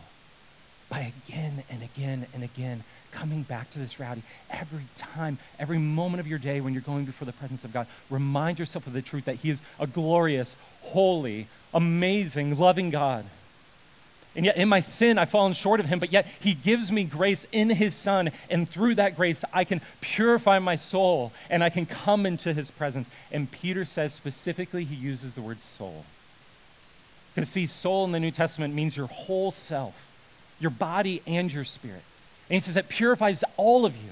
by 0.90 1.12
again 1.26 1.64
and 1.70 1.82
again 1.82 2.26
and 2.34 2.44
again 2.44 2.84
coming 3.10 3.42
back 3.42 3.70
to 3.70 3.78
this 3.78 3.98
reality 3.98 4.22
every 4.50 4.84
time, 4.94 5.38
every 5.58 5.78
moment 5.78 6.20
of 6.20 6.26
your 6.26 6.38
day 6.38 6.60
when 6.60 6.74
you're 6.74 6.82
going 6.82 7.06
before 7.06 7.24
the 7.26 7.32
presence 7.32 7.64
of 7.64 7.72
God. 7.72 7.86
Remind 8.10 8.58
yourself 8.58 8.86
of 8.86 8.92
the 8.92 9.02
truth 9.02 9.24
that 9.24 9.36
He 9.36 9.50
is 9.50 9.62
a 9.78 9.86
glorious, 9.86 10.54
holy, 10.82 11.46
amazing, 11.72 12.58
loving 12.58 12.90
God 12.90 13.24
and 14.36 14.44
yet, 14.44 14.56
in 14.56 14.68
my 14.68 14.80
sin, 14.80 15.18
I've 15.18 15.30
fallen 15.30 15.54
short 15.54 15.80
of 15.80 15.86
him, 15.86 15.98
but 15.98 16.12
yet 16.12 16.26
he 16.38 16.54
gives 16.54 16.92
me 16.92 17.02
grace 17.02 17.46
in 17.50 17.68
his 17.68 17.94
son. 17.94 18.30
And 18.48 18.68
through 18.68 18.94
that 18.96 19.16
grace, 19.16 19.44
I 19.52 19.64
can 19.64 19.80
purify 20.00 20.60
my 20.60 20.76
soul 20.76 21.32
and 21.48 21.64
I 21.64 21.70
can 21.70 21.84
come 21.84 22.26
into 22.26 22.52
his 22.52 22.70
presence. 22.70 23.08
And 23.32 23.50
Peter 23.50 23.84
says 23.84 24.14
specifically, 24.14 24.84
he 24.84 24.94
uses 24.94 25.34
the 25.34 25.42
word 25.42 25.62
soul. 25.62 26.04
Because, 27.34 27.50
see, 27.50 27.66
soul 27.66 28.04
in 28.04 28.12
the 28.12 28.20
New 28.20 28.30
Testament 28.30 28.72
means 28.72 28.96
your 28.96 29.08
whole 29.08 29.50
self, 29.50 30.06
your 30.60 30.70
body 30.70 31.22
and 31.26 31.52
your 31.52 31.64
spirit. 31.64 32.02
And 32.48 32.54
he 32.54 32.60
says 32.60 32.76
it 32.76 32.88
purifies 32.88 33.42
all 33.56 33.84
of 33.84 33.96
you. 33.96 34.10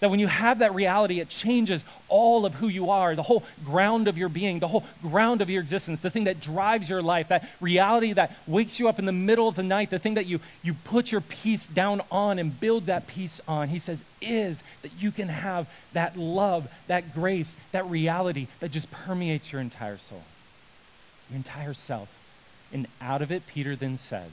That 0.00 0.08
when 0.08 0.18
you 0.18 0.28
have 0.28 0.60
that 0.60 0.74
reality, 0.74 1.20
it 1.20 1.28
changes 1.28 1.84
all 2.08 2.46
of 2.46 2.54
who 2.54 2.68
you 2.68 2.88
are, 2.88 3.14
the 3.14 3.22
whole 3.22 3.44
ground 3.66 4.08
of 4.08 4.16
your 4.16 4.30
being, 4.30 4.58
the 4.58 4.68
whole 4.68 4.86
ground 5.02 5.42
of 5.42 5.50
your 5.50 5.60
existence, 5.60 6.00
the 6.00 6.08
thing 6.08 6.24
that 6.24 6.40
drives 6.40 6.88
your 6.88 7.02
life, 7.02 7.28
that 7.28 7.46
reality 7.60 8.14
that 8.14 8.34
wakes 8.46 8.80
you 8.80 8.88
up 8.88 8.98
in 8.98 9.04
the 9.04 9.12
middle 9.12 9.46
of 9.46 9.56
the 9.56 9.62
night, 9.62 9.90
the 9.90 9.98
thing 9.98 10.14
that 10.14 10.24
you, 10.24 10.40
you 10.62 10.72
put 10.72 11.12
your 11.12 11.20
peace 11.20 11.68
down 11.68 12.00
on 12.10 12.38
and 12.38 12.58
build 12.58 12.86
that 12.86 13.08
peace 13.08 13.42
on. 13.46 13.68
He 13.68 13.78
says, 13.78 14.02
is 14.22 14.62
that 14.80 14.92
you 14.98 15.12
can 15.12 15.28
have 15.28 15.68
that 15.92 16.16
love, 16.16 16.72
that 16.86 17.14
grace, 17.14 17.54
that 17.72 17.84
reality 17.84 18.46
that 18.60 18.70
just 18.70 18.90
permeates 18.90 19.52
your 19.52 19.60
entire 19.60 19.98
soul, 19.98 20.22
your 21.28 21.36
entire 21.36 21.74
self. 21.74 22.08
And 22.72 22.86
out 23.02 23.20
of 23.20 23.30
it, 23.30 23.46
Peter 23.46 23.76
then 23.76 23.98
says, 23.98 24.30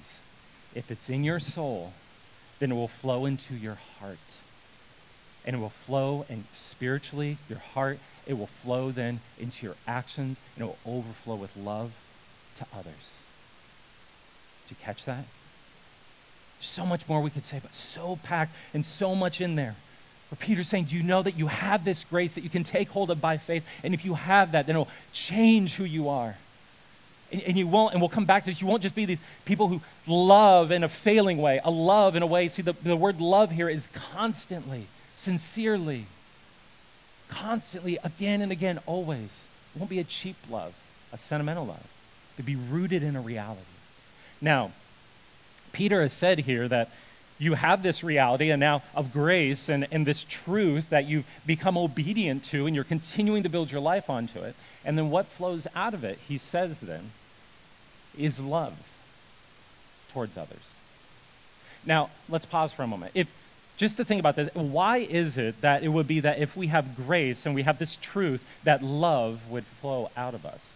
if 0.75 0.91
it's 0.91 1.09
in 1.09 1.23
your 1.23 1.39
soul, 1.39 1.93
then 2.59 2.71
it 2.71 2.75
will 2.75 2.87
flow 2.87 3.25
into 3.25 3.55
your 3.55 3.77
heart 3.99 4.17
and 5.45 5.55
it 5.55 5.59
will 5.59 5.69
flow 5.69 6.25
and 6.29 6.43
spiritually, 6.51 7.37
your 7.49 7.59
heart, 7.59 7.99
it 8.27 8.37
will 8.37 8.47
flow 8.47 8.91
then 8.91 9.21
into 9.39 9.65
your 9.65 9.75
actions 9.87 10.39
and 10.55 10.63
it 10.63 10.67
will 10.67 10.97
overflow 10.97 11.35
with 11.35 11.55
love 11.55 11.93
to 12.57 12.65
others. 12.73 13.21
Did 14.67 14.77
you 14.77 14.83
catch 14.83 15.05
that? 15.05 15.23
So 16.59 16.85
much 16.85 17.07
more 17.07 17.21
we 17.21 17.29
could 17.29 17.45
say, 17.45 17.59
but 17.61 17.73
so 17.73 18.19
packed 18.23 18.53
and 18.73 18.85
so 18.85 19.15
much 19.15 19.39
in 19.39 19.55
there. 19.55 19.75
Where 20.29 20.37
Peter's 20.37 20.67
saying, 20.67 20.85
Do 20.85 20.97
you 20.97 21.03
know 21.03 21.23
that 21.23 21.37
you 21.37 21.47
have 21.47 21.85
this 21.85 22.03
grace 22.03 22.35
that 22.35 22.43
you 22.43 22.49
can 22.49 22.65
take 22.65 22.89
hold 22.89 23.09
of 23.09 23.21
by 23.21 23.37
faith? 23.37 23.65
And 23.83 23.93
if 23.93 24.03
you 24.03 24.15
have 24.15 24.51
that, 24.51 24.67
then 24.67 24.75
it'll 24.75 24.89
change 25.13 25.75
who 25.75 25.85
you 25.85 26.09
are. 26.09 26.35
And, 27.31 27.41
and, 27.43 27.57
you 27.57 27.67
won't, 27.67 27.93
and 27.93 28.01
we'll 28.01 28.09
come 28.09 28.25
back 28.25 28.43
to 28.43 28.49
this, 28.49 28.61
you 28.61 28.67
won't 28.67 28.81
just 28.81 28.95
be 28.95 29.05
these 29.05 29.21
people 29.45 29.67
who 29.67 29.81
love 30.07 30.71
in 30.71 30.83
a 30.83 30.89
failing 30.89 31.39
way, 31.39 31.59
a 31.63 31.71
love 31.71 32.15
in 32.15 32.23
a 32.23 32.27
way. 32.27 32.47
See, 32.47 32.61
the, 32.61 32.73
the 32.83 32.95
word 32.95 33.19
love 33.19 33.51
here 33.51 33.69
is 33.69 33.87
constantly 33.93 34.87
sincerely, 35.17 36.05
constantly, 37.27 37.97
again 38.03 38.41
and 38.41 38.51
again, 38.51 38.79
always. 38.85 39.45
It 39.75 39.79
won't 39.79 39.89
be 39.89 39.99
a 39.99 40.03
cheap 40.03 40.37
love, 40.49 40.73
a 41.11 41.17
sentimental 41.17 41.65
love. 41.65 41.85
It'll 42.37 42.45
be 42.45 42.55
rooted 42.55 43.03
in 43.03 43.15
a 43.15 43.21
reality. 43.21 43.61
Now, 44.39 44.71
Peter 45.73 46.01
has 46.01 46.13
said 46.13 46.39
here 46.39 46.67
that 46.67 46.91
you 47.39 47.53
have 47.53 47.83
this 47.83 48.03
reality 48.03 48.49
and 48.49 48.59
now 48.59 48.81
of 48.95 49.13
grace 49.13 49.69
and, 49.69 49.87
and 49.91 50.05
this 50.05 50.23
truth 50.23 50.89
that 50.89 51.05
you've 51.05 51.25
become 51.45 51.77
obedient 51.77 52.43
to 52.45 52.65
and 52.65 52.75
you're 52.75 52.83
continuing 52.83 53.43
to 53.43 53.49
build 53.49 53.71
your 53.71 53.81
life 53.81 54.09
onto 54.09 54.39
it. 54.39 54.55
And 54.83 54.97
then 54.97 55.09
what 55.09 55.27
flows 55.27 55.67
out 55.75 55.93
of 55.93 56.03
it, 56.03 56.19
he 56.27 56.37
says 56.37 56.79
then, 56.79 57.11
is 58.17 58.39
love 58.39 58.73
towards 60.11 60.37
others. 60.37 60.63
Now, 61.85 62.09
let's 62.27 62.45
pause 62.45 62.73
for 62.73 62.83
a 62.83 62.87
moment. 62.87 63.11
If 63.13 63.31
just 63.77 63.97
to 63.97 64.03
think 64.03 64.19
about 64.19 64.35
this 64.35 64.53
why 64.55 64.97
is 64.97 65.37
it 65.37 65.61
that 65.61 65.83
it 65.83 65.89
would 65.89 66.07
be 66.07 66.19
that 66.21 66.39
if 66.39 66.57
we 66.57 66.67
have 66.67 66.95
grace 66.95 67.45
and 67.45 67.53
we 67.53 67.61
have 67.61 67.77
this 67.77 67.95
truth, 67.95 68.43
that 68.63 68.81
love 68.83 69.49
would 69.49 69.65
flow 69.65 70.09
out 70.17 70.33
of 70.33 70.45
us? 70.45 70.67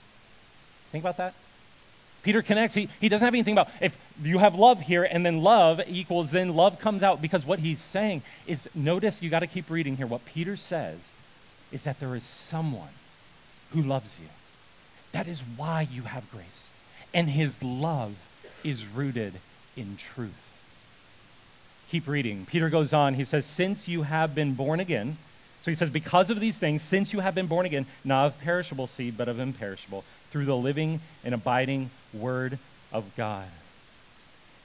Think 0.91 1.03
about 1.03 1.17
that. 1.17 1.33
Peter 2.23 2.41
connects, 2.41 2.75
he, 2.75 2.87
he 2.99 3.09
doesn't 3.09 3.25
have 3.25 3.33
anything 3.33 3.53
about 3.53 3.69
if 3.79 3.97
you 4.21 4.37
have 4.37 4.53
love 4.53 4.81
here 4.81 5.03
and 5.03 5.25
then 5.25 5.41
love 5.41 5.81
equals 5.87 6.31
then 6.31 6.55
love 6.55 6.79
comes 6.79 7.01
out 7.01 7.21
because 7.21 7.45
what 7.45 7.59
he's 7.59 7.79
saying 7.79 8.21
is 8.45 8.69
notice 8.75 9.23
you 9.23 9.29
got 9.29 9.39
to 9.39 9.47
keep 9.47 9.69
reading 9.69 9.97
here. 9.97 10.05
What 10.05 10.25
Peter 10.25 10.55
says 10.55 11.11
is 11.71 11.83
that 11.85 11.99
there 11.99 12.15
is 12.15 12.23
someone 12.23 12.89
who 13.71 13.81
loves 13.81 14.17
you. 14.19 14.27
That 15.11 15.27
is 15.27 15.41
why 15.57 15.87
you 15.91 16.03
have 16.03 16.29
grace. 16.31 16.67
And 17.13 17.29
his 17.29 17.63
love 17.63 18.15
is 18.63 18.85
rooted 18.85 19.33
in 19.75 19.97
truth. 19.97 20.55
Keep 21.89 22.07
reading. 22.07 22.45
Peter 22.45 22.69
goes 22.69 22.93
on. 22.93 23.15
He 23.15 23.25
says, 23.25 23.45
Since 23.45 23.87
you 23.87 24.03
have 24.03 24.33
been 24.33 24.53
born 24.53 24.79
again, 24.79 25.17
so 25.61 25.71
he 25.71 25.75
says, 25.75 25.89
Because 25.89 26.29
of 26.29 26.39
these 26.39 26.57
things, 26.57 26.81
since 26.81 27.11
you 27.11 27.19
have 27.19 27.35
been 27.35 27.47
born 27.47 27.65
again, 27.65 27.85
not 28.05 28.27
of 28.27 28.39
perishable 28.39 28.87
seed, 28.87 29.17
but 29.17 29.27
of 29.27 29.39
imperishable, 29.39 30.05
through 30.31 30.45
the 30.45 30.55
living 30.55 30.99
and 31.23 31.33
abiding 31.33 31.91
word 32.13 32.57
of 32.91 33.15
God. 33.15 33.45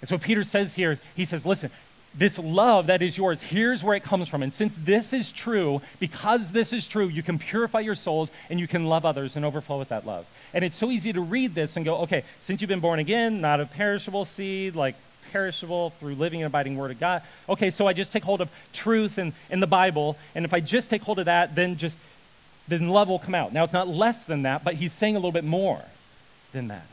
And 0.00 0.08
so 0.08 0.18
Peter 0.18 0.44
says 0.44 0.75
here, 0.75 0.99
he 1.14 1.25
says, 1.25 1.44
Listen, 1.44 1.70
this 2.14 2.38
love 2.38 2.87
that 2.87 3.02
is 3.02 3.16
yours, 3.16 3.42
here's 3.42 3.85
where 3.85 3.94
it 3.94 4.02
comes 4.02 4.28
from. 4.28 4.42
And 4.42 4.52
since 4.52 4.76
this 4.76 5.12
is 5.12 5.32
true, 5.32 5.82
because 6.00 6.50
this 6.52 6.73
is 6.73 6.88
true, 6.88 7.08
you 7.08 7.23
can 7.23 7.38
purify 7.38 7.80
your 7.80 7.94
souls 7.94 8.30
and 8.49 8.58
you 8.58 8.66
can 8.66 8.87
love 8.87 9.04
others 9.04 9.37
and 9.37 9.44
overflow 9.44 9.78
with 9.78 9.90
that 9.90 10.06
love. 10.06 10.26
And 10.54 10.64
it's 10.64 10.76
so 10.76 10.90
easy 10.90 11.12
to 11.12 11.20
read 11.20 11.54
this 11.54 11.76
and 11.76 11.85
go, 11.85 11.99
okay, 11.99 12.25
since 12.40 12.61
you've 12.61 12.68
been 12.68 12.80
born 12.80 12.99
again, 12.99 13.40
not 13.40 13.61
of 13.61 13.70
perishable 13.70 14.25
seed, 14.25 14.75
like 14.75 14.94
perishable 15.30 15.90
through 15.90 16.14
living 16.14 16.40
and 16.40 16.46
abiding 16.46 16.76
word 16.76 16.90
of 16.90 17.00
God. 17.00 17.23
Okay, 17.49 17.70
so 17.70 17.87
I 17.87 17.92
just 17.92 18.12
take 18.12 18.25
hold 18.25 18.40
of 18.40 18.49
truth 18.73 19.18
and 19.18 19.32
in 19.50 19.61
the 19.61 19.66
Bible, 19.66 20.16
and 20.35 20.44
if 20.44 20.54
I 20.54 20.61
just 20.61 20.88
take 20.88 21.02
hold 21.02 21.18
of 21.18 21.26
that, 21.26 21.54
then 21.54 21.76
just 21.76 21.99
then 22.68 22.88
love 22.88 23.08
will 23.08 23.18
come 23.18 23.35
out. 23.35 23.52
Now 23.52 23.64
it's 23.64 23.73
not 23.73 23.88
less 23.88 24.25
than 24.25 24.42
that, 24.42 24.64
but 24.64 24.75
he's 24.75 24.92
saying 24.92 25.14
a 25.14 25.18
little 25.18 25.32
bit 25.32 25.44
more 25.44 25.82
than 26.52 26.68
that. 26.68 26.87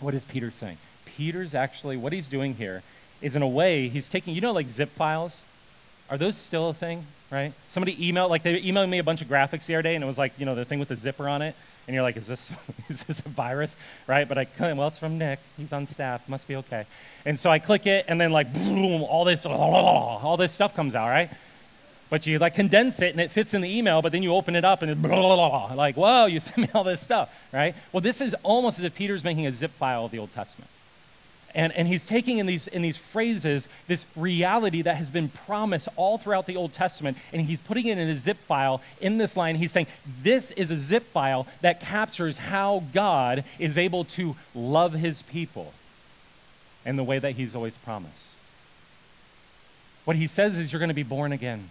What 0.00 0.14
is 0.14 0.24
Peter 0.24 0.50
saying? 0.50 0.78
Peter's 1.04 1.54
actually 1.54 1.96
what 1.96 2.12
he's 2.12 2.28
doing 2.28 2.54
here 2.54 2.82
is 3.22 3.34
in 3.34 3.42
a 3.42 3.48
way 3.48 3.88
he's 3.88 4.08
taking 4.08 4.34
you 4.34 4.40
know 4.40 4.52
like 4.52 4.68
zip 4.68 4.90
files. 4.90 5.42
Are 6.08 6.18
those 6.18 6.36
still 6.36 6.68
a 6.68 6.74
thing? 6.74 7.04
Right? 7.30 7.52
Somebody 7.66 7.96
emailed 7.96 8.30
like 8.30 8.42
they 8.42 8.60
emailed 8.62 8.88
me 8.88 8.98
a 8.98 9.04
bunch 9.04 9.22
of 9.22 9.28
graphics 9.28 9.66
the 9.66 9.74
other 9.74 9.82
day, 9.82 9.94
and 9.94 10.04
it 10.04 10.06
was 10.06 10.18
like 10.18 10.32
you 10.38 10.46
know 10.46 10.54
the 10.54 10.64
thing 10.64 10.78
with 10.78 10.88
the 10.88 10.96
zipper 10.96 11.28
on 11.28 11.42
it 11.42 11.54
and 11.86 11.94
you're 11.94 12.02
like, 12.02 12.16
is 12.16 12.26
this, 12.26 12.50
is 12.88 13.02
this 13.04 13.20
a 13.20 13.28
virus? 13.28 13.76
Right? 14.06 14.28
But 14.28 14.38
I, 14.38 14.46
well, 14.72 14.88
it's 14.88 14.98
from 14.98 15.18
Nick. 15.18 15.38
He's 15.56 15.72
on 15.72 15.86
staff. 15.86 16.28
Must 16.28 16.46
be 16.46 16.56
okay. 16.56 16.86
And 17.24 17.38
so 17.38 17.50
I 17.50 17.58
click 17.58 17.86
it, 17.86 18.06
and 18.08 18.20
then 18.20 18.32
like, 18.32 18.52
boom, 18.54 19.02
all 19.02 19.24
this, 19.24 19.46
all 19.46 20.36
this 20.36 20.52
stuff 20.52 20.74
comes 20.74 20.94
out, 20.94 21.08
right? 21.08 21.30
But 22.08 22.26
you 22.26 22.38
like 22.38 22.54
condense 22.54 23.00
it 23.02 23.12
and 23.12 23.20
it 23.20 23.30
fits 23.30 23.54
in 23.54 23.60
the 23.60 23.78
email, 23.78 24.02
but 24.02 24.12
then 24.12 24.22
you 24.22 24.34
open 24.34 24.54
it 24.54 24.64
up 24.64 24.82
and 24.82 24.90
it's 24.90 25.00
blah, 25.00 25.10
blah, 25.10 25.66
blah, 25.66 25.74
like, 25.74 25.96
whoa, 25.96 26.26
you 26.26 26.40
sent 26.40 26.58
me 26.58 26.68
all 26.74 26.84
this 26.84 27.00
stuff, 27.00 27.34
right? 27.52 27.74
Well, 27.92 28.00
this 28.00 28.20
is 28.20 28.34
almost 28.42 28.78
as 28.78 28.84
if 28.84 28.94
Peter's 28.94 29.24
making 29.24 29.46
a 29.46 29.52
zip 29.52 29.72
file 29.72 30.04
of 30.04 30.10
the 30.10 30.18
Old 30.18 30.32
Testament. 30.32 30.70
And, 31.56 31.72
and 31.72 31.88
he's 31.88 32.04
taking 32.04 32.36
in 32.36 32.44
these, 32.44 32.68
in 32.68 32.82
these 32.82 32.98
phrases 32.98 33.66
this 33.88 34.04
reality 34.14 34.82
that 34.82 34.96
has 34.96 35.08
been 35.08 35.30
promised 35.30 35.88
all 35.96 36.18
throughout 36.18 36.44
the 36.44 36.54
Old 36.54 36.74
Testament, 36.74 37.16
and 37.32 37.40
he's 37.40 37.60
putting 37.60 37.86
it 37.86 37.96
in 37.96 38.08
a 38.08 38.16
zip 38.16 38.36
file 38.36 38.82
in 39.00 39.16
this 39.16 39.38
line. 39.38 39.56
He's 39.56 39.72
saying, 39.72 39.86
This 40.22 40.50
is 40.50 40.70
a 40.70 40.76
zip 40.76 41.04
file 41.12 41.46
that 41.62 41.80
captures 41.80 42.36
how 42.36 42.84
God 42.92 43.42
is 43.58 43.78
able 43.78 44.04
to 44.04 44.36
love 44.54 44.92
his 44.92 45.22
people 45.22 45.72
in 46.84 46.96
the 46.96 47.04
way 47.04 47.18
that 47.18 47.32
he's 47.32 47.54
always 47.54 47.74
promised. 47.74 48.34
What 50.04 50.16
he 50.16 50.26
says 50.26 50.58
is, 50.58 50.74
You're 50.74 50.80
going 50.80 50.90
to 50.90 50.94
be 50.94 51.02
born 51.02 51.32
again. 51.32 51.70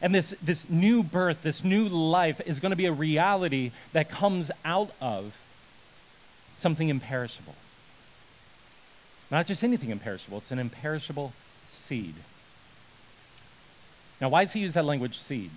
And 0.00 0.14
this, 0.14 0.34
this 0.42 0.68
new 0.68 1.02
birth, 1.02 1.42
this 1.42 1.64
new 1.64 1.88
life 1.88 2.40
is 2.46 2.60
going 2.60 2.70
to 2.70 2.76
be 2.76 2.86
a 2.86 2.92
reality 2.92 3.72
that 3.92 4.08
comes 4.08 4.50
out 4.64 4.90
of 5.00 5.36
something 6.54 6.88
imperishable. 6.88 7.54
Not 9.30 9.46
just 9.46 9.64
anything 9.64 9.90
imperishable, 9.90 10.38
it's 10.38 10.50
an 10.50 10.58
imperishable 10.58 11.32
seed. 11.66 12.14
Now, 14.20 14.28
why 14.28 14.44
does 14.44 14.52
he 14.52 14.60
use 14.60 14.74
that 14.74 14.84
language 14.84 15.18
seed? 15.18 15.50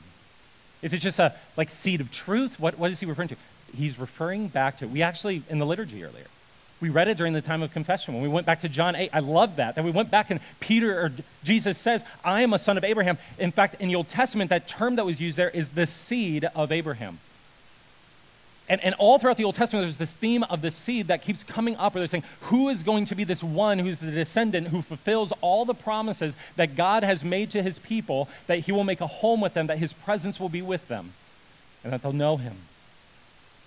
Is 0.81 0.93
it 0.93 0.97
just 0.97 1.19
a 1.19 1.33
like 1.55 1.69
seed 1.69 2.01
of 2.01 2.11
truth? 2.11 2.59
What, 2.59 2.77
what 2.77 2.91
is 2.91 2.99
he 2.99 3.05
referring 3.05 3.29
to? 3.29 3.35
He's 3.75 3.97
referring 3.97 4.47
back 4.47 4.79
to, 4.79 4.87
we 4.87 5.01
actually, 5.01 5.43
in 5.49 5.59
the 5.59 5.65
liturgy 5.65 6.03
earlier, 6.03 6.25
we 6.81 6.89
read 6.89 7.07
it 7.07 7.15
during 7.15 7.33
the 7.33 7.41
time 7.41 7.61
of 7.61 7.71
confession 7.71 8.15
when 8.15 8.23
we 8.23 8.29
went 8.29 8.45
back 8.45 8.61
to 8.61 8.69
John 8.69 8.95
8. 8.95 9.11
I 9.13 9.19
love 9.19 9.57
that. 9.57 9.75
That 9.75 9.85
we 9.85 9.91
went 9.91 10.09
back 10.09 10.31
and 10.31 10.39
Peter 10.59 10.99
or 10.99 11.11
Jesus 11.43 11.77
says, 11.77 12.03
I 12.25 12.41
am 12.41 12.53
a 12.53 12.59
son 12.59 12.77
of 12.77 12.83
Abraham. 12.83 13.19
In 13.37 13.51
fact, 13.51 13.75
in 13.79 13.87
the 13.87 13.95
Old 13.95 14.09
Testament, 14.09 14.49
that 14.49 14.67
term 14.67 14.95
that 14.95 15.05
was 15.05 15.21
used 15.21 15.37
there 15.37 15.51
is 15.51 15.69
the 15.69 15.85
seed 15.85 16.45
of 16.55 16.71
Abraham. 16.71 17.19
And, 18.67 18.81
and 18.83 18.95
all 18.95 19.19
throughout 19.19 19.37
the 19.37 19.43
Old 19.43 19.55
Testament, 19.55 19.83
there's 19.83 19.97
this 19.97 20.13
theme 20.13 20.43
of 20.43 20.61
the 20.61 20.71
seed 20.71 21.07
that 21.07 21.21
keeps 21.21 21.43
coming 21.43 21.75
up, 21.75 21.93
where 21.93 21.99
they're 21.99 22.07
saying, 22.07 22.23
Who 22.43 22.69
is 22.69 22.83
going 22.83 23.03
to 23.05 23.15
be 23.15 23.25
this 23.25 23.43
one 23.43 23.79
who's 23.79 23.99
the 23.99 24.11
descendant 24.11 24.69
who 24.69 24.81
fulfills 24.81 25.33
all 25.41 25.65
the 25.65 25.73
promises 25.73 26.35
that 26.55 26.77
God 26.77 27.03
has 27.03 27.23
made 27.23 27.51
to 27.51 27.61
his 27.61 27.79
people, 27.79 28.29
that 28.47 28.59
he 28.59 28.71
will 28.71 28.85
make 28.85 29.01
a 29.01 29.07
home 29.07 29.41
with 29.41 29.53
them, 29.53 29.67
that 29.67 29.77
his 29.77 29.91
presence 29.91 30.39
will 30.39 30.47
be 30.47 30.61
with 30.61 30.87
them, 30.87 31.11
and 31.83 31.91
that 31.91 32.01
they'll 32.01 32.13
know 32.13 32.37
him? 32.37 32.55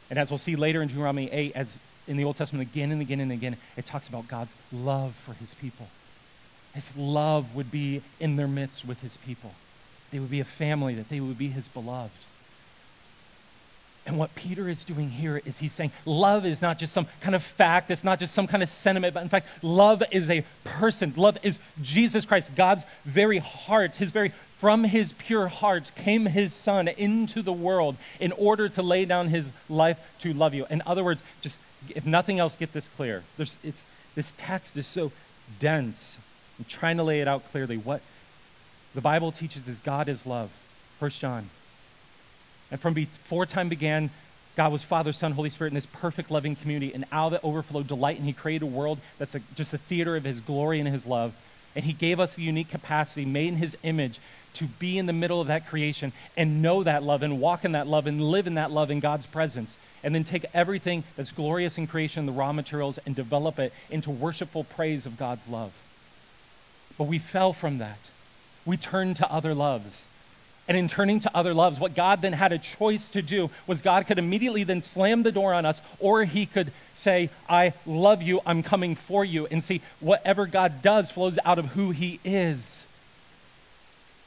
And 0.08 0.18
as 0.18 0.30
we'll 0.30 0.38
see 0.38 0.56
later 0.56 0.80
in 0.80 0.88
Deuteronomy 0.88 1.30
8, 1.30 1.52
as 1.54 1.78
in 2.06 2.16
the 2.16 2.24
Old 2.24 2.36
Testament 2.36 2.68
again 2.68 2.92
and 2.92 3.00
again 3.00 3.20
and 3.20 3.32
again, 3.32 3.56
it 3.76 3.86
talks 3.86 4.08
about 4.08 4.28
God's 4.28 4.52
love 4.72 5.14
for 5.14 5.32
his 5.34 5.54
people. 5.54 5.88
His 6.74 6.94
love 6.96 7.54
would 7.54 7.70
be 7.70 8.02
in 8.18 8.36
their 8.36 8.48
midst 8.48 8.84
with 8.84 9.00
his 9.00 9.16
people. 9.18 9.52
They 10.10 10.18
would 10.18 10.30
be 10.30 10.40
a 10.40 10.44
family, 10.44 10.94
that 10.94 11.08
they 11.08 11.20
would 11.20 11.38
be 11.38 11.48
his 11.48 11.68
beloved. 11.68 12.10
And 14.06 14.18
what 14.18 14.34
Peter 14.34 14.68
is 14.68 14.84
doing 14.84 15.08
here 15.08 15.40
is 15.46 15.58
he's 15.58 15.72
saying 15.72 15.90
love 16.04 16.44
is 16.44 16.60
not 16.60 16.78
just 16.78 16.92
some 16.92 17.06
kind 17.20 17.34
of 17.34 17.42
fact, 17.42 17.90
it's 17.90 18.04
not 18.04 18.18
just 18.18 18.34
some 18.34 18.46
kind 18.46 18.62
of 18.62 18.68
sentiment, 18.68 19.14
but 19.14 19.22
in 19.22 19.30
fact, 19.30 19.48
love 19.62 20.02
is 20.10 20.28
a 20.28 20.44
person. 20.62 21.14
Love 21.16 21.38
is 21.42 21.58
Jesus 21.80 22.26
Christ, 22.26 22.54
God's 22.54 22.84
very 23.06 23.38
heart, 23.38 23.96
his 23.96 24.10
very, 24.10 24.32
from 24.58 24.84
his 24.84 25.14
pure 25.14 25.48
heart 25.48 25.90
came 25.96 26.26
his 26.26 26.52
son 26.52 26.88
into 26.88 27.40
the 27.40 27.52
world 27.52 27.96
in 28.20 28.32
order 28.32 28.68
to 28.68 28.82
lay 28.82 29.06
down 29.06 29.28
his 29.28 29.50
life 29.70 29.98
to 30.18 30.34
love 30.34 30.52
you. 30.52 30.66
In 30.68 30.82
other 30.84 31.02
words, 31.02 31.22
just 31.40 31.58
if 31.90 32.06
nothing 32.06 32.38
else, 32.38 32.56
get 32.56 32.72
this 32.72 32.88
clear. 32.88 33.22
There's, 33.36 33.56
it's, 33.62 33.86
this 34.14 34.34
text 34.36 34.76
is 34.76 34.86
so 34.86 35.12
dense. 35.58 36.18
I'm 36.58 36.64
trying 36.66 36.96
to 36.98 37.02
lay 37.02 37.20
it 37.20 37.28
out 37.28 37.50
clearly. 37.50 37.76
What 37.76 38.00
the 38.94 39.00
Bible 39.00 39.32
teaches 39.32 39.68
is 39.68 39.78
God 39.80 40.08
is 40.08 40.26
love. 40.26 40.50
First 40.98 41.20
John 41.20 41.50
and 42.70 42.80
from 42.80 42.94
before 42.94 43.46
time 43.46 43.68
began, 43.68 44.10
God 44.56 44.72
was 44.72 44.82
Father, 44.82 45.12
Son, 45.12 45.32
Holy 45.32 45.50
Spirit 45.50 45.70
in 45.70 45.74
this 45.74 45.86
perfect 45.86 46.30
loving 46.30 46.56
community. 46.56 46.92
And 46.92 47.04
out 47.12 47.28
of 47.28 47.32
it 47.34 47.44
overflowed 47.44 47.86
delight. 47.86 48.18
And 48.18 48.26
He 48.26 48.32
created 48.32 48.64
a 48.64 48.66
world 48.66 48.98
that's 49.18 49.36
a, 49.36 49.40
just 49.54 49.74
a 49.74 49.78
theater 49.78 50.16
of 50.16 50.24
His 50.24 50.40
glory 50.40 50.80
and 50.80 50.88
His 50.88 51.06
love. 51.06 51.36
And 51.76 51.84
He 51.84 51.92
gave 51.92 52.18
us 52.18 52.36
a 52.36 52.42
unique 52.42 52.68
capacity, 52.68 53.24
made 53.24 53.48
in 53.48 53.56
His 53.56 53.76
image, 53.84 54.18
to 54.54 54.66
be 54.66 54.98
in 54.98 55.06
the 55.06 55.12
middle 55.12 55.40
of 55.40 55.46
that 55.46 55.68
creation 55.68 56.12
and 56.36 56.62
know 56.62 56.82
that 56.82 57.04
love 57.04 57.22
and 57.22 57.40
walk 57.40 57.64
in 57.64 57.72
that 57.72 57.86
love 57.86 58.06
and 58.06 58.20
live 58.20 58.46
in 58.48 58.54
that 58.54 58.70
love 58.70 58.90
in 58.90 59.00
God's 59.00 59.26
presence. 59.26 59.76
And 60.04 60.14
then 60.14 60.22
take 60.22 60.44
everything 60.54 61.02
that's 61.16 61.32
glorious 61.32 61.78
in 61.78 61.88
creation, 61.88 62.26
the 62.26 62.32
raw 62.32 62.52
materials, 62.52 62.98
and 63.06 63.16
develop 63.16 63.58
it 63.58 63.72
into 63.90 64.10
worshipful 64.10 64.62
praise 64.62 65.06
of 65.06 65.16
God's 65.16 65.48
love. 65.48 65.72
But 66.96 67.04
we 67.04 67.18
fell 67.18 67.52
from 67.52 67.78
that. 67.78 67.98
We 68.64 68.76
turned 68.76 69.16
to 69.16 69.32
other 69.32 69.54
loves. 69.54 70.02
And 70.66 70.78
in 70.78 70.88
turning 70.88 71.20
to 71.20 71.36
other 71.36 71.52
loves, 71.52 71.78
what 71.78 71.94
God 71.94 72.22
then 72.22 72.32
had 72.32 72.52
a 72.52 72.58
choice 72.58 73.08
to 73.08 73.20
do 73.20 73.50
was 73.66 73.82
God 73.82 74.06
could 74.06 74.18
immediately 74.18 74.64
then 74.64 74.80
slam 74.80 75.22
the 75.22 75.32
door 75.32 75.52
on 75.52 75.66
us, 75.66 75.82
or 75.98 76.24
He 76.24 76.46
could 76.46 76.72
say, 76.94 77.28
I 77.48 77.74
love 77.84 78.22
you, 78.22 78.40
I'm 78.46 78.62
coming 78.62 78.94
for 78.94 79.24
you. 79.24 79.46
And 79.46 79.62
see, 79.62 79.82
whatever 80.00 80.46
God 80.46 80.80
does 80.80 81.10
flows 81.10 81.38
out 81.44 81.58
of 81.58 81.66
who 81.68 81.90
He 81.90 82.20
is. 82.24 82.83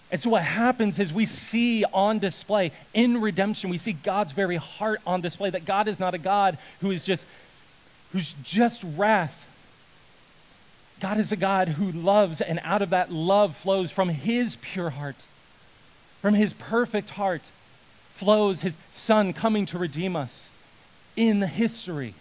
And 0.09 0.21
so, 0.21 0.29
what 0.29 0.43
happens 0.43 0.99
is 0.99 1.11
we 1.11 1.25
see 1.25 1.83
on 1.93 2.19
display 2.19 2.71
in 2.93 3.19
redemption, 3.21 3.69
we 3.69 3.77
see 3.77 3.93
God's 3.93 4.31
very 4.31 4.55
heart 4.55 5.01
on 5.05 5.21
display 5.21 5.49
that 5.49 5.65
God 5.65 5.87
is 5.87 5.99
not 5.99 6.13
a 6.13 6.17
God 6.17 6.57
who 6.81 6.91
is 6.91 7.03
just, 7.03 7.27
who's 8.13 8.33
just 8.43 8.83
wrath. 8.95 9.45
God 10.99 11.17
is 11.17 11.31
a 11.31 11.35
God 11.35 11.67
who 11.67 11.91
loves, 11.91 12.41
and 12.41 12.59
out 12.63 12.81
of 12.81 12.89
that 12.91 13.11
love 13.11 13.55
flows 13.55 13.91
from 13.91 14.09
His 14.09 14.55
pure 14.57 14.91
heart 14.91 15.27
from 16.21 16.33
his 16.33 16.53
perfect 16.53 17.11
heart 17.11 17.49
flows 18.11 18.61
his 18.61 18.77
son 18.89 19.33
coming 19.33 19.65
to 19.67 19.77
redeem 19.77 20.15
us 20.15 20.49
in 21.15 21.41
history. 21.41 22.13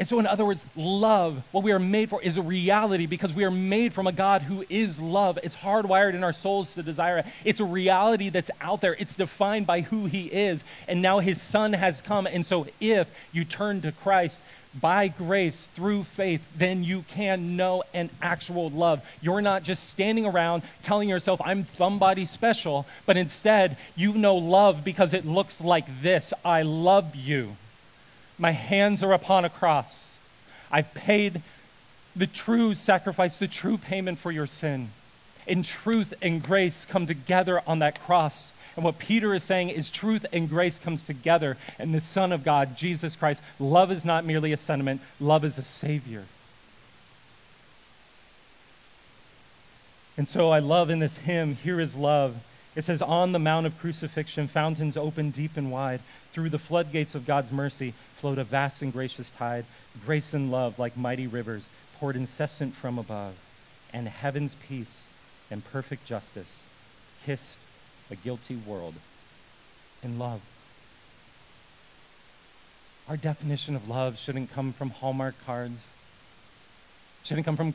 And 0.00 0.08
so, 0.08 0.18
in 0.18 0.26
other 0.26 0.46
words, 0.46 0.64
love, 0.76 1.42
what 1.52 1.62
we 1.62 1.72
are 1.72 1.78
made 1.78 2.08
for, 2.08 2.22
is 2.22 2.38
a 2.38 2.42
reality 2.42 3.04
because 3.04 3.34
we 3.34 3.44
are 3.44 3.50
made 3.50 3.92
from 3.92 4.06
a 4.06 4.12
God 4.12 4.40
who 4.40 4.64
is 4.70 4.98
love. 4.98 5.38
It's 5.42 5.56
hardwired 5.56 6.14
in 6.14 6.24
our 6.24 6.32
souls 6.32 6.72
to 6.72 6.82
desire 6.82 7.18
it. 7.18 7.26
It's 7.44 7.60
a 7.60 7.66
reality 7.66 8.30
that's 8.30 8.50
out 8.62 8.80
there. 8.80 8.96
It's 8.98 9.14
defined 9.14 9.66
by 9.66 9.82
who 9.82 10.06
He 10.06 10.28
is. 10.28 10.64
And 10.88 11.02
now 11.02 11.18
His 11.18 11.38
Son 11.38 11.74
has 11.74 12.00
come. 12.00 12.26
And 12.26 12.46
so, 12.46 12.66
if 12.80 13.14
you 13.30 13.44
turn 13.44 13.82
to 13.82 13.92
Christ, 13.92 14.40
by 14.80 15.08
grace 15.08 15.68
through 15.74 16.04
faith, 16.04 16.48
then 16.56 16.82
you 16.82 17.02
can 17.08 17.56
know 17.56 17.82
an 17.92 18.08
actual 18.22 18.70
love. 18.70 19.04
You're 19.20 19.42
not 19.42 19.64
just 19.64 19.90
standing 19.90 20.24
around 20.24 20.62
telling 20.82 21.10
yourself, 21.10 21.42
I'm 21.44 21.66
somebody 21.66 22.24
special, 22.24 22.86
but 23.04 23.18
instead 23.18 23.76
you 23.96 24.14
know 24.14 24.36
love 24.36 24.82
because 24.82 25.12
it 25.12 25.26
looks 25.26 25.60
like 25.60 25.84
this 26.00 26.32
I 26.42 26.62
love 26.62 27.14
you. 27.14 27.56
My 28.40 28.52
hands 28.52 29.02
are 29.02 29.12
upon 29.12 29.44
a 29.44 29.50
cross. 29.50 30.16
I've 30.72 30.94
paid 30.94 31.42
the 32.16 32.26
true 32.26 32.74
sacrifice, 32.74 33.36
the 33.36 33.46
true 33.46 33.76
payment 33.76 34.18
for 34.18 34.32
your 34.32 34.46
sin. 34.46 34.88
In 35.46 35.62
truth 35.62 36.14
and 36.22 36.42
grace 36.42 36.86
come 36.86 37.06
together 37.06 37.62
on 37.66 37.80
that 37.80 38.00
cross. 38.00 38.52
And 38.76 38.84
what 38.84 38.98
Peter 38.98 39.34
is 39.34 39.44
saying 39.44 39.68
is 39.68 39.90
truth 39.90 40.24
and 40.32 40.48
grace 40.48 40.78
comes 40.78 41.02
together 41.02 41.58
in 41.78 41.92
the 41.92 42.00
Son 42.00 42.32
of 42.32 42.42
God, 42.42 42.78
Jesus 42.78 43.14
Christ. 43.14 43.42
Love 43.58 43.92
is 43.92 44.06
not 44.06 44.24
merely 44.24 44.54
a 44.54 44.56
sentiment, 44.56 45.02
love 45.20 45.44
is 45.44 45.58
a 45.58 45.62
Savior. 45.62 46.24
And 50.16 50.26
so 50.26 50.50
I 50.50 50.60
love 50.60 50.88
in 50.88 50.98
this 50.98 51.18
hymn, 51.18 51.56
Here 51.56 51.78
is 51.78 51.94
Love. 51.94 52.36
It 52.76 52.84
says, 52.84 53.02
On 53.02 53.32
the 53.32 53.38
Mount 53.38 53.66
of 53.66 53.78
Crucifixion, 53.78 54.48
fountains 54.48 54.96
open 54.96 55.30
deep 55.30 55.56
and 55.56 55.70
wide. 55.70 56.00
Through 56.32 56.50
the 56.50 56.58
floodgates 56.58 57.14
of 57.14 57.26
God's 57.26 57.50
mercy 57.50 57.92
flowed 58.20 58.38
a 58.38 58.44
vast 58.44 58.82
and 58.82 58.92
gracious 58.92 59.30
tide. 59.30 59.64
Grace 60.04 60.34
and 60.34 60.50
love, 60.50 60.78
like 60.78 60.96
mighty 60.96 61.26
rivers, 61.26 61.68
poured 61.98 62.16
incessant 62.16 62.74
from 62.74 62.98
above. 62.98 63.34
And 63.92 64.06
heaven's 64.06 64.54
peace 64.68 65.04
and 65.50 65.64
perfect 65.64 66.04
justice 66.04 66.62
kissed 67.24 67.58
a 68.10 68.16
guilty 68.16 68.56
world 68.56 68.94
in 70.02 70.18
love. 70.18 70.40
Our 73.08 73.16
definition 73.16 73.74
of 73.74 73.88
love 73.88 74.18
shouldn't 74.18 74.52
come 74.52 74.72
from 74.72 74.90
Hallmark 74.90 75.34
cards, 75.44 75.88
shouldn't 77.24 77.44
come 77.44 77.56
from 77.56 77.74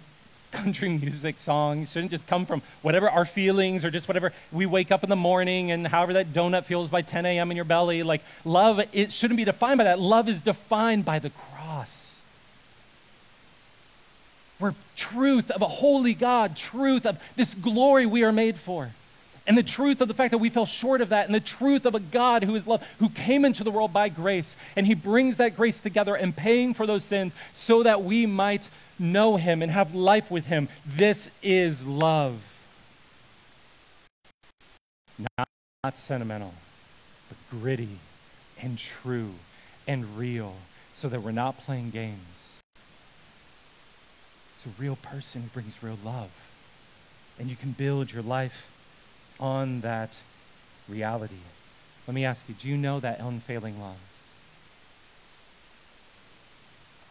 country 0.55 0.89
music 1.01 1.37
songs, 1.37 1.91
shouldn't 1.91 2.11
just 2.11 2.27
come 2.27 2.45
from 2.45 2.61
whatever 2.81 3.09
our 3.09 3.25
feelings 3.25 3.83
or 3.85 3.91
just 3.91 4.07
whatever 4.07 4.33
we 4.51 4.65
wake 4.65 4.91
up 4.91 5.03
in 5.03 5.09
the 5.09 5.15
morning 5.15 5.71
and 5.71 5.87
however 5.87 6.13
that 6.13 6.33
donut 6.33 6.63
feels 6.63 6.89
by 6.89 7.01
10 7.01 7.25
a.m. 7.25 7.51
in 7.51 7.55
your 7.55 7.65
belly. 7.65 8.03
Like 8.03 8.21
love, 8.43 8.81
it 8.93 9.11
shouldn't 9.11 9.37
be 9.37 9.45
defined 9.45 9.77
by 9.77 9.83
that. 9.85 9.99
Love 9.99 10.27
is 10.27 10.41
defined 10.41 11.05
by 11.05 11.19
the 11.19 11.29
cross. 11.29 12.15
Where 14.57 14.73
truth 14.95 15.51
of 15.51 15.61
a 15.61 15.67
holy 15.67 16.13
God, 16.13 16.55
truth 16.55 17.05
of 17.05 17.21
this 17.35 17.53
glory 17.53 18.05
we 18.05 18.23
are 18.23 18.31
made 18.31 18.57
for. 18.57 18.91
And 19.47 19.55
the 19.57 19.63
truth 19.63 20.01
of 20.01 20.07
the 20.07 20.13
fact 20.15 20.31
that 20.31 20.39
we 20.39 20.49
fell 20.49 20.65
short 20.65 21.01
of 21.01 21.09
that, 21.09 21.27
and 21.27 21.35
the 21.35 21.39
truth 21.39 21.85
of 21.85 21.93
a 21.93 21.99
God 21.99 22.43
who 22.43 22.55
is 22.55 22.65
love, 22.65 22.85
who 22.97 23.09
came 23.09 23.45
into 23.45 23.63
the 23.63 23.69
world 23.69 23.93
by 23.93 24.09
grace, 24.09 24.55
and 24.75 24.87
He 24.87 24.95
brings 24.95 25.37
that 25.37 25.55
grace 25.55 25.81
together 25.81 26.15
and 26.15 26.35
paying 26.35 26.73
for 26.73 26.87
those 26.87 27.03
sins 27.03 27.33
so 27.53 27.83
that 27.83 28.03
we 28.03 28.25
might 28.25 28.69
know 28.97 29.35
Him 29.35 29.61
and 29.61 29.71
have 29.71 29.93
life 29.93 30.31
with 30.31 30.47
Him. 30.47 30.67
This 30.85 31.29
is 31.43 31.85
love. 31.85 32.41
not, 35.37 35.47
not 35.83 35.95
sentimental, 35.95 36.53
but 37.29 37.37
gritty 37.59 37.99
and 38.59 38.79
true 38.79 39.31
and 39.87 40.17
real 40.17 40.55
so 40.93 41.07
that 41.09 41.21
we're 41.21 41.31
not 41.31 41.57
playing 41.59 41.91
games. 41.91 42.49
It's 44.55 44.65
a 44.65 44.81
real 44.81 44.95
person 44.95 45.43
who 45.43 45.49
brings 45.49 45.83
real 45.83 45.99
love. 46.03 46.31
And 47.37 47.49
you 47.49 47.55
can 47.55 47.73
build 47.73 48.11
your 48.11 48.23
life 48.23 48.71
on 49.39 49.81
that 49.81 50.15
reality. 50.87 51.35
Let 52.07 52.13
me 52.13 52.25
ask 52.25 52.47
you 52.47 52.55
do 52.55 52.67
you 52.67 52.77
know 52.77 52.99
that 52.99 53.19
unfailing 53.19 53.79
love? 53.81 53.97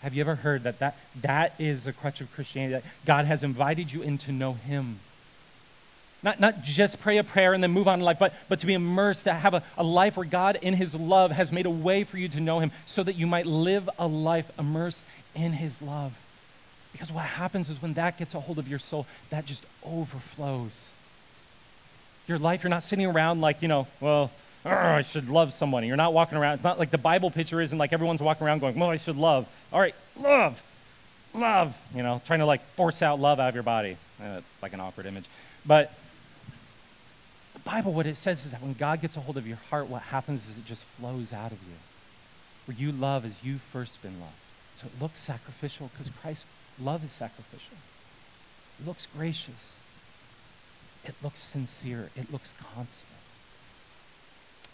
Have 0.02 0.12
you 0.12 0.20
ever 0.20 0.34
heard 0.34 0.64
that 0.64 0.80
that, 0.80 0.98
that 1.22 1.54
is 1.58 1.84
the 1.84 1.92
crutch 1.92 2.20
of 2.20 2.30
Christianity? 2.34 2.74
That 2.74 2.84
God 3.06 3.24
has 3.24 3.42
invited 3.42 3.90
you 3.90 4.02
in 4.02 4.18
to 4.18 4.32
know 4.32 4.52
Him. 4.52 5.00
Not, 6.22 6.40
not 6.40 6.62
just 6.62 7.00
pray 7.00 7.18
a 7.18 7.24
prayer 7.24 7.52
and 7.52 7.62
then 7.62 7.70
move 7.70 7.88
on 7.88 8.00
in 8.00 8.04
life, 8.04 8.18
but, 8.18 8.34
but 8.48 8.60
to 8.60 8.66
be 8.66 8.74
immersed, 8.74 9.24
to 9.24 9.32
have 9.32 9.54
a, 9.54 9.62
a 9.76 9.84
life 9.84 10.16
where 10.16 10.26
God, 10.26 10.58
in 10.60 10.74
His 10.74 10.94
love, 10.94 11.30
has 11.32 11.50
made 11.52 11.66
a 11.66 11.70
way 11.70 12.04
for 12.04 12.18
you 12.18 12.28
to 12.28 12.40
know 12.40 12.60
Him 12.60 12.70
so 12.87 13.02
that 13.02 13.14
you 13.14 13.26
might 13.26 13.46
live 13.46 13.88
a 13.98 14.06
life 14.06 14.50
immersed 14.58 15.04
in 15.34 15.52
His 15.52 15.80
love. 15.80 16.18
Because 16.92 17.10
what 17.10 17.24
happens 17.24 17.68
is 17.68 17.80
when 17.80 17.94
that 17.94 18.18
gets 18.18 18.34
a 18.34 18.40
hold 18.40 18.58
of 18.58 18.68
your 18.68 18.78
soul, 18.78 19.06
that 19.30 19.46
just 19.46 19.64
overflows. 19.82 20.90
Your 22.26 22.38
life, 22.38 22.62
you're 22.62 22.70
not 22.70 22.82
sitting 22.82 23.06
around 23.06 23.40
like, 23.40 23.60
you 23.62 23.68
know, 23.68 23.87
well, 24.00 24.30
I 24.64 25.02
should 25.02 25.28
love 25.28 25.52
someone. 25.52 25.84
You're 25.84 25.96
not 25.96 26.14
walking 26.14 26.38
around. 26.38 26.54
It's 26.54 26.64
not 26.64 26.78
like 26.78 26.90
the 26.90 26.98
Bible 26.98 27.30
picture 27.30 27.60
isn't 27.60 27.76
like 27.76 27.92
everyone's 27.92 28.22
walking 28.22 28.46
around 28.46 28.60
going, 28.60 28.78
well, 28.78 28.90
I 28.90 28.96
should 28.96 29.16
love. 29.16 29.46
All 29.72 29.80
right, 29.80 29.94
love, 30.18 30.62
love, 31.34 31.78
you 31.94 32.02
know, 32.02 32.22
trying 32.24 32.38
to 32.38 32.46
like 32.46 32.64
force 32.74 33.02
out 33.02 33.20
love 33.20 33.40
out 33.40 33.50
of 33.50 33.54
your 33.54 33.62
body. 33.62 33.96
Eh, 34.22 34.38
it's 34.38 34.62
like 34.62 34.72
an 34.72 34.80
awkward 34.80 35.06
image. 35.06 35.26
But 35.66 35.92
the 37.52 37.58
Bible, 37.60 37.92
what 37.92 38.06
it 38.06 38.16
says 38.16 38.46
is 38.46 38.52
that 38.52 38.62
when 38.62 38.72
God 38.72 39.02
gets 39.02 39.16
a 39.16 39.20
hold 39.20 39.37
of 39.37 39.46
your 39.46 39.58
heart, 39.68 39.88
what 39.88 40.02
happens 40.02 40.48
is 40.48 40.56
it 40.56 40.64
just 40.64 40.84
flows 40.84 41.32
out 41.32 41.52
of 41.52 41.58
you. 41.62 41.74
Where 42.66 42.76
you 42.78 42.92
love 42.92 43.26
as 43.26 43.44
you've 43.44 43.60
first 43.60 44.00
been 44.00 44.18
loved. 44.18 44.32
So 44.76 44.87
it 44.87 45.02
looks 45.02 45.18
sacrificial 45.18 45.90
because 45.92 46.10
Christ's 46.22 46.46
love 46.82 47.04
is 47.04 47.12
sacrificial. 47.12 47.76
It 48.80 48.87
looks 48.87 49.06
gracious. 49.14 49.76
It 51.04 51.14
looks 51.22 51.40
sincere. 51.40 52.10
It 52.16 52.32
looks 52.32 52.54
constant. 52.74 53.10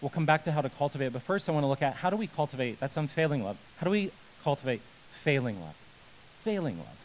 We'll 0.01 0.11
come 0.11 0.27
back 0.27 0.45
to 0.45 0.53
how 0.53 0.63
to 0.63 0.71
cultivate 0.71 1.13
but 1.13 1.23
first 1.23 1.49
I 1.49 1.53
want 1.53 1.65
to 1.65 1.69
look 1.69 1.83
at 1.83 1.95
how 1.95 2.09
do 2.09 2.17
we 2.17 2.27
cultivate 2.27 2.81
that's 2.81 2.97
unfailing 2.97 3.45
love. 3.45 3.59
How 3.79 3.85
do 3.85 3.91
we 3.91 4.11
cultivate 4.43 4.81
failing 5.11 5.61
love? 5.61 5.75
Failing 6.43 6.79
love. 6.79 6.97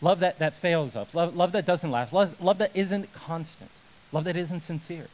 Love 0.00 0.20
that, 0.20 0.40
that 0.40 0.54
fails 0.54 0.96
us. 0.96 1.14
Love, 1.14 1.36
love 1.36 1.52
that 1.52 1.64
doesn't 1.64 1.90
last. 1.90 2.12
Love, 2.12 2.40
love 2.42 2.58
that 2.58 2.72
isn't 2.74 3.12
constant. 3.14 3.70
Love 4.10 4.24
that 4.24 4.36
isn't 4.36 4.60
sincere. 4.60 5.06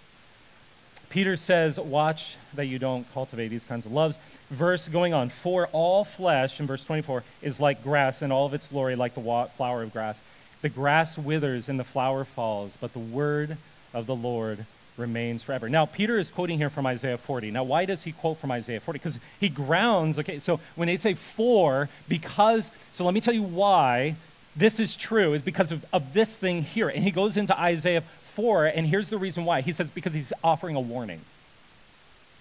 Peter 1.10 1.36
says, 1.36 1.78
Watch 1.78 2.36
that 2.54 2.66
you 2.66 2.78
don't 2.78 3.10
cultivate 3.12 3.48
these 3.48 3.64
kinds 3.64 3.86
of 3.86 3.92
loves. 3.92 4.18
Verse 4.50 4.88
going 4.88 5.12
on, 5.12 5.28
For 5.28 5.66
all 5.72 6.04
flesh, 6.04 6.60
in 6.60 6.66
verse 6.66 6.84
24, 6.84 7.22
is 7.42 7.60
like 7.60 7.82
grass, 7.82 8.22
and 8.22 8.32
all 8.32 8.46
of 8.46 8.54
its 8.54 8.66
glory 8.66 8.96
like 8.96 9.14
the 9.14 9.48
flower 9.56 9.82
of 9.82 9.92
grass. 9.92 10.22
The 10.62 10.68
grass 10.68 11.16
withers 11.16 11.68
and 11.68 11.78
the 11.78 11.84
flower 11.84 12.24
falls, 12.24 12.76
but 12.80 12.92
the 12.92 12.98
word 12.98 13.56
of 13.94 14.06
the 14.06 14.16
Lord 14.16 14.64
remains 14.96 15.42
forever. 15.42 15.68
Now, 15.68 15.86
Peter 15.86 16.18
is 16.18 16.30
quoting 16.30 16.58
here 16.58 16.70
from 16.70 16.86
Isaiah 16.86 17.18
40. 17.18 17.50
Now, 17.52 17.62
why 17.62 17.84
does 17.84 18.02
he 18.02 18.12
quote 18.12 18.38
from 18.38 18.50
Isaiah 18.50 18.80
40? 18.80 18.98
Because 18.98 19.18
he 19.38 19.48
grounds, 19.48 20.18
okay, 20.18 20.40
so 20.40 20.60
when 20.74 20.88
they 20.88 20.96
say 20.96 21.14
for, 21.14 21.88
because, 22.08 22.70
so 22.90 23.04
let 23.04 23.14
me 23.14 23.20
tell 23.20 23.34
you 23.34 23.44
why 23.44 24.16
this 24.56 24.80
is 24.80 24.96
true, 24.96 25.34
is 25.34 25.42
because 25.42 25.70
of, 25.70 25.84
of 25.92 26.12
this 26.12 26.36
thing 26.36 26.62
here. 26.62 26.88
And 26.88 27.04
he 27.04 27.12
goes 27.12 27.36
into 27.36 27.58
Isaiah 27.58 28.02
4, 28.22 28.66
and 28.66 28.86
here's 28.86 29.10
the 29.10 29.18
reason 29.18 29.44
why. 29.44 29.60
He 29.60 29.72
says, 29.72 29.90
because 29.90 30.14
he's 30.14 30.32
offering 30.42 30.74
a 30.74 30.80
warning. 30.80 31.20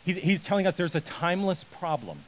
He's, 0.04 0.18
he's 0.18 0.44
telling 0.44 0.66
us 0.66 0.76
there's 0.76 0.96
a 0.96 1.02
timeless 1.02 1.64
problem. 1.64 2.20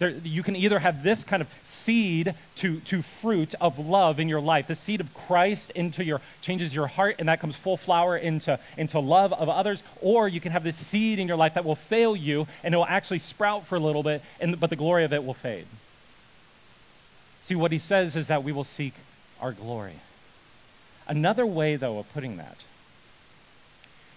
There, 0.00 0.10
you 0.24 0.42
can 0.42 0.56
either 0.56 0.78
have 0.78 1.02
this 1.02 1.24
kind 1.24 1.42
of 1.42 1.48
seed 1.62 2.34
to, 2.56 2.80
to 2.80 3.02
fruit 3.02 3.54
of 3.60 3.78
love 3.78 4.18
in 4.18 4.30
your 4.30 4.40
life, 4.40 4.66
the 4.66 4.74
seed 4.74 4.98
of 4.98 5.12
Christ 5.12 5.70
into 5.72 6.02
your 6.02 6.22
changes 6.40 6.74
your 6.74 6.86
heart, 6.86 7.16
and 7.18 7.28
that 7.28 7.38
comes 7.38 7.54
full 7.54 7.76
flower 7.76 8.16
into, 8.16 8.58
into 8.78 8.98
love 8.98 9.34
of 9.34 9.50
others, 9.50 9.82
or 10.00 10.26
you 10.26 10.40
can 10.40 10.52
have 10.52 10.64
this 10.64 10.76
seed 10.76 11.18
in 11.18 11.28
your 11.28 11.36
life 11.36 11.52
that 11.52 11.66
will 11.66 11.76
fail 11.76 12.16
you 12.16 12.46
and 12.64 12.72
it 12.72 12.78
will 12.78 12.86
actually 12.86 13.18
sprout 13.18 13.66
for 13.66 13.76
a 13.76 13.78
little 13.78 14.02
bit, 14.02 14.22
and, 14.40 14.58
but 14.58 14.70
the 14.70 14.76
glory 14.76 15.04
of 15.04 15.12
it 15.12 15.22
will 15.22 15.34
fade. 15.34 15.66
See, 17.42 17.54
what 17.54 17.70
he 17.70 17.78
says 17.78 18.16
is 18.16 18.28
that 18.28 18.42
we 18.42 18.52
will 18.52 18.64
seek 18.64 18.94
our 19.38 19.52
glory. 19.52 19.96
Another 21.06 21.44
way, 21.44 21.76
though, 21.76 21.98
of 21.98 22.10
putting 22.14 22.38
that 22.38 22.56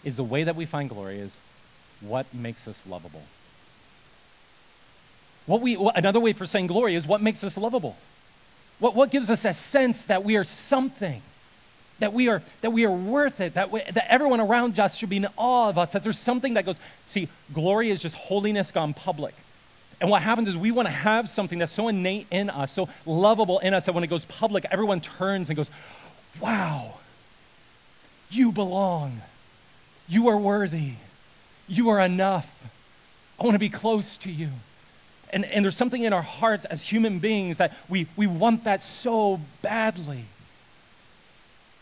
is 0.06 0.16
the 0.16 0.24
way 0.24 0.46
that 0.46 0.56
we 0.56 0.66
find 0.66 0.90
glory 0.90 1.20
is 1.20 1.38
what 2.00 2.34
makes 2.34 2.70
us 2.70 2.82
lovable. 2.88 3.24
What 5.46 5.62
we, 5.62 5.78
another 5.96 6.20
way 6.20 6.34
for 6.34 6.46
saying 6.46 6.68
glory 6.68 6.96
is 6.96 7.06
what 7.06 7.22
makes 7.22 7.44
us 7.44 7.58
lovable. 7.58 7.98
What, 8.80 8.96
what 8.96 9.12
gives 9.12 9.30
us 9.30 9.46
a 9.46 9.54
sense 9.54 10.06
that 10.06 10.24
we 10.24 10.36
are 10.36 10.44
something, 10.44 11.22
that 12.00 12.14
we 12.14 12.30
are, 12.30 12.42
that 12.62 12.72
we 12.72 12.86
are 12.86 12.92
worth 12.92 13.40
it, 13.42 13.54
that, 13.56 13.72
we, 13.72 13.82
that 13.82 14.12
everyone 14.12 14.40
around 14.40 14.80
us 14.80 14.98
should 14.98 15.10
be 15.10 15.18
in 15.18 15.28
awe 15.38 15.70
of 15.70 15.78
us, 15.78 15.92
that 15.92 16.04
there's 16.04 16.20
something 16.20 16.56
that 16.56 16.66
goes, 16.66 16.80
see, 17.06 17.28
glory 17.54 17.90
is 17.92 18.02
just 18.02 18.16
holiness 18.16 18.72
gone 18.72 18.94
public. 18.94 19.36
And 20.02 20.10
what 20.10 20.22
happens 20.22 20.50
is 20.50 20.58
we 20.58 20.72
want 20.72 20.88
to 20.88 20.94
have 20.94 21.30
something 21.30 21.60
that's 21.60 21.72
so 21.72 21.88
innate 21.88 22.28
in 22.30 22.50
us, 22.50 22.72
so 22.72 22.90
lovable 23.06 23.60
in 23.60 23.74
us, 23.74 23.86
that 23.86 23.94
when 23.94 24.04
it 24.04 24.08
goes 24.08 24.26
public, 24.26 24.66
everyone 24.72 25.00
turns 25.02 25.50
and 25.50 25.56
goes, 25.56 25.70
wow, 26.42 26.96
you 28.30 28.52
belong. 28.52 29.22
You 30.10 30.28
are 30.28 30.38
worthy. 30.38 30.94
You 31.68 31.90
are 31.90 32.00
enough. 32.00 32.70
I 33.40 33.44
want 33.44 33.56
to 33.56 33.60
be 33.60 33.70
close 33.70 34.18
to 34.18 34.32
you. 34.32 34.50
And, 35.34 35.46
and 35.46 35.66
there's 35.66 35.76
something 35.76 36.04
in 36.04 36.14
our 36.14 36.22
hearts 36.22 36.66
as 36.66 36.84
human 36.84 37.20
beings 37.20 37.58
that 37.58 37.74
we, 37.90 38.08
we 38.16 38.28
want 38.28 38.64
that 38.66 38.84
so 38.84 39.42
badly. 39.62 40.26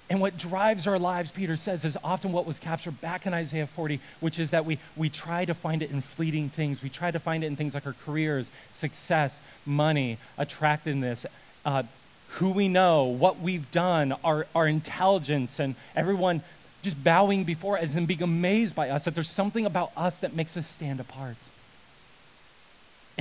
And 0.09 0.19
what 0.19 0.37
drives 0.37 0.87
our 0.87 0.99
lives, 0.99 1.31
Peter 1.31 1.55
says, 1.55 1.85
is 1.85 1.97
often 2.03 2.31
what 2.31 2.45
was 2.45 2.59
captured 2.59 2.99
back 2.99 3.25
in 3.25 3.33
Isaiah 3.33 3.67
40, 3.67 3.99
which 4.19 4.39
is 4.39 4.51
that 4.51 4.65
we, 4.65 4.77
we 4.97 5.09
try 5.09 5.45
to 5.45 5.53
find 5.53 5.81
it 5.81 5.91
in 5.91 6.01
fleeting 6.01 6.49
things. 6.49 6.81
We 6.81 6.89
try 6.89 7.11
to 7.11 7.19
find 7.19 7.43
it 7.43 7.47
in 7.47 7.55
things 7.55 7.73
like 7.73 7.85
our 7.85 7.95
careers, 8.05 8.49
success, 8.71 9.41
money, 9.65 10.17
attractiveness, 10.37 11.25
uh, 11.65 11.83
who 12.31 12.51
we 12.51 12.67
know, 12.67 13.05
what 13.05 13.39
we've 13.39 13.69
done, 13.71 14.13
our, 14.23 14.47
our 14.55 14.67
intelligence, 14.67 15.59
and 15.59 15.75
everyone 15.95 16.41
just 16.81 17.01
bowing 17.03 17.43
before 17.43 17.77
us 17.77 17.95
and 17.95 18.07
being 18.07 18.23
amazed 18.23 18.75
by 18.75 18.89
us 18.89 19.05
that 19.05 19.15
there's 19.15 19.29
something 19.29 19.65
about 19.65 19.91
us 19.95 20.17
that 20.19 20.33
makes 20.33 20.57
us 20.57 20.67
stand 20.67 20.99
apart. 20.99 21.37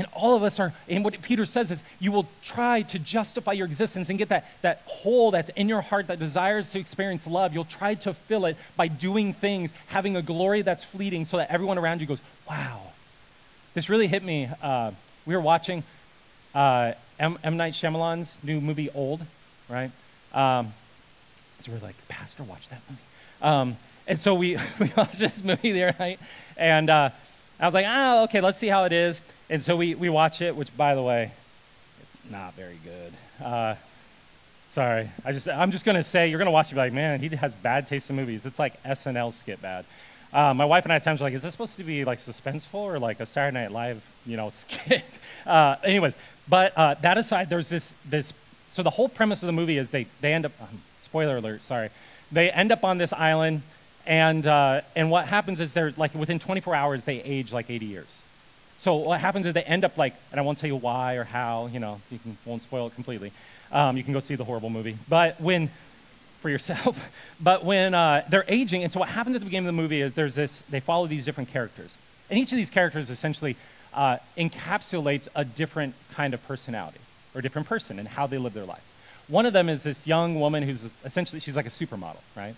And 0.00 0.08
all 0.14 0.34
of 0.34 0.42
us 0.42 0.58
are, 0.58 0.72
and 0.88 1.04
what 1.04 1.20
Peter 1.20 1.44
says 1.44 1.70
is, 1.70 1.82
you 1.98 2.10
will 2.10 2.26
try 2.42 2.80
to 2.80 2.98
justify 2.98 3.52
your 3.52 3.66
existence 3.66 4.08
and 4.08 4.18
get 4.18 4.30
that, 4.30 4.46
that 4.62 4.80
hole 4.86 5.30
that's 5.30 5.50
in 5.50 5.68
your 5.68 5.82
heart 5.82 6.06
that 6.06 6.18
desires 6.18 6.70
to 6.70 6.78
experience 6.78 7.26
love. 7.26 7.52
You'll 7.52 7.66
try 7.66 7.96
to 7.96 8.14
fill 8.14 8.46
it 8.46 8.56
by 8.78 8.88
doing 8.88 9.34
things, 9.34 9.74
having 9.88 10.16
a 10.16 10.22
glory 10.22 10.62
that's 10.62 10.84
fleeting, 10.84 11.26
so 11.26 11.36
that 11.36 11.50
everyone 11.50 11.76
around 11.76 12.00
you 12.00 12.06
goes, 12.06 12.22
wow. 12.48 12.80
This 13.74 13.90
really 13.90 14.06
hit 14.06 14.22
me. 14.22 14.48
Uh, 14.62 14.92
we 15.26 15.34
were 15.34 15.42
watching 15.42 15.84
uh, 16.54 16.92
M-, 17.18 17.38
M. 17.44 17.58
Night 17.58 17.74
Shyamalan's 17.74 18.38
new 18.42 18.58
movie, 18.58 18.88
Old, 18.94 19.20
right? 19.68 19.90
Um, 20.32 20.72
so 21.60 21.72
we're 21.72 21.78
like, 21.80 22.08
Pastor, 22.08 22.42
watch 22.42 22.70
that 22.70 22.80
movie. 22.88 23.02
Um, 23.42 23.76
and 24.06 24.18
so 24.18 24.34
we, 24.34 24.56
we 24.80 24.90
watched 24.96 25.18
this 25.18 25.44
movie 25.44 25.72
the 25.72 25.88
other 25.88 25.96
night, 25.98 26.20
and 26.56 26.88
uh, 26.88 27.10
I 27.60 27.66
was 27.66 27.74
like, 27.74 27.84
oh, 27.86 28.24
okay, 28.24 28.40
let's 28.40 28.58
see 28.58 28.68
how 28.68 28.84
it 28.84 28.92
is. 28.92 29.20
And 29.50 29.64
so 29.64 29.74
we, 29.74 29.96
we 29.96 30.08
watch 30.08 30.40
it, 30.40 30.54
which, 30.54 30.74
by 30.76 30.94
the 30.94 31.02
way, 31.02 31.32
it's 32.00 32.30
not 32.30 32.54
very 32.54 32.78
good. 32.84 33.44
Uh, 33.44 33.74
sorry, 34.68 35.10
I 35.24 35.32
just, 35.32 35.48
I'm 35.48 35.72
just 35.72 35.84
going 35.84 35.96
to 35.96 36.04
say, 36.04 36.28
you're 36.28 36.38
going 36.38 36.46
to 36.46 36.52
watch 36.52 36.70
it 36.70 36.76
like, 36.76 36.92
man, 36.92 37.18
he 37.18 37.28
has 37.30 37.52
bad 37.56 37.88
taste 37.88 38.08
in 38.10 38.16
movies. 38.16 38.46
It's 38.46 38.60
like 38.60 38.80
SNL 38.84 39.32
skit 39.32 39.60
bad. 39.60 39.84
Uh, 40.32 40.54
my 40.54 40.64
wife 40.64 40.84
and 40.84 40.92
I 40.92 40.96
at 40.96 41.02
times 41.02 41.20
are 41.20 41.24
like, 41.24 41.34
is 41.34 41.42
this 41.42 41.50
supposed 41.50 41.76
to 41.78 41.82
be 41.82 42.04
like 42.04 42.20
suspenseful 42.20 42.74
or 42.74 43.00
like 43.00 43.18
a 43.18 43.26
Saturday 43.26 43.60
Night 43.60 43.72
Live, 43.72 44.06
you 44.24 44.36
know, 44.36 44.50
skit? 44.54 45.18
Uh, 45.44 45.74
anyways, 45.82 46.16
but 46.48 46.72
uh, 46.76 46.94
that 47.02 47.18
aside, 47.18 47.50
there's 47.50 47.68
this, 47.68 47.96
this, 48.08 48.32
so 48.70 48.84
the 48.84 48.90
whole 48.90 49.08
premise 49.08 49.42
of 49.42 49.48
the 49.48 49.52
movie 49.52 49.78
is 49.78 49.90
they, 49.90 50.06
they 50.20 50.32
end 50.32 50.46
up, 50.46 50.52
um, 50.60 50.80
spoiler 51.02 51.38
alert, 51.38 51.64
sorry, 51.64 51.88
they 52.30 52.52
end 52.52 52.70
up 52.70 52.84
on 52.84 52.98
this 52.98 53.12
island, 53.12 53.62
and, 54.06 54.46
uh, 54.46 54.82
and 54.94 55.10
what 55.10 55.26
happens 55.26 55.58
is 55.58 55.72
they're 55.74 55.92
like 55.96 56.14
within 56.14 56.38
24 56.38 56.72
hours, 56.72 57.02
they 57.02 57.20
age 57.22 57.52
like 57.52 57.68
80 57.68 57.86
years. 57.86 58.22
So 58.80 58.94
what 58.94 59.20
happens 59.20 59.44
is 59.44 59.52
they 59.52 59.62
end 59.62 59.84
up 59.84 59.98
like, 59.98 60.14
and 60.30 60.40
I 60.40 60.42
won't 60.42 60.56
tell 60.56 60.68
you 60.68 60.74
why 60.74 61.16
or 61.16 61.24
how, 61.24 61.68
you 61.70 61.78
know, 61.78 62.00
you 62.10 62.18
can, 62.18 62.38
won't 62.46 62.62
spoil 62.62 62.86
it 62.86 62.94
completely. 62.94 63.30
Um, 63.70 63.98
you 63.98 64.02
can 64.02 64.14
go 64.14 64.20
see 64.20 64.36
the 64.36 64.44
horrible 64.44 64.70
movie. 64.70 64.96
But 65.06 65.38
when, 65.38 65.68
for 66.40 66.48
yourself, 66.48 67.10
but 67.42 67.62
when 67.62 67.92
uh, 67.92 68.24
they're 68.30 68.46
aging, 68.48 68.82
and 68.82 68.90
so 68.90 69.00
what 69.00 69.10
happens 69.10 69.36
at 69.36 69.40
the 69.42 69.44
beginning 69.44 69.68
of 69.68 69.76
the 69.76 69.82
movie 69.82 70.00
is 70.00 70.14
there's 70.14 70.34
this, 70.34 70.62
they 70.70 70.80
follow 70.80 71.06
these 71.06 71.26
different 71.26 71.50
characters. 71.50 71.98
And 72.30 72.38
each 72.38 72.52
of 72.52 72.56
these 72.56 72.70
characters 72.70 73.10
essentially 73.10 73.54
uh, 73.92 74.16
encapsulates 74.38 75.28
a 75.36 75.44
different 75.44 75.92
kind 76.14 76.32
of 76.32 76.42
personality 76.48 77.00
or 77.34 77.40
a 77.40 77.42
different 77.42 77.68
person 77.68 77.98
and 77.98 78.08
how 78.08 78.26
they 78.26 78.38
live 78.38 78.54
their 78.54 78.64
life. 78.64 78.86
One 79.28 79.44
of 79.44 79.52
them 79.52 79.68
is 79.68 79.82
this 79.82 80.06
young 80.06 80.40
woman 80.40 80.62
who's 80.62 80.88
essentially, 81.04 81.38
she's 81.38 81.54
like 81.54 81.66
a 81.66 81.70
supermodel, 81.70 82.16
right? 82.34 82.54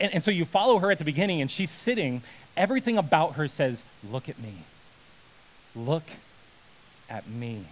And, 0.00 0.14
and 0.14 0.24
so 0.24 0.30
you 0.30 0.46
follow 0.46 0.78
her 0.78 0.90
at 0.90 0.96
the 0.96 1.04
beginning, 1.04 1.42
and 1.42 1.50
she's 1.50 1.70
sitting 1.70 2.22
everything 2.56 2.96
about 2.96 3.34
her 3.34 3.46
says, 3.46 3.82
Look 4.10 4.30
at 4.30 4.38
me. 4.38 4.54
Look 5.76 6.04
at 7.08 7.28
me. 7.28 7.64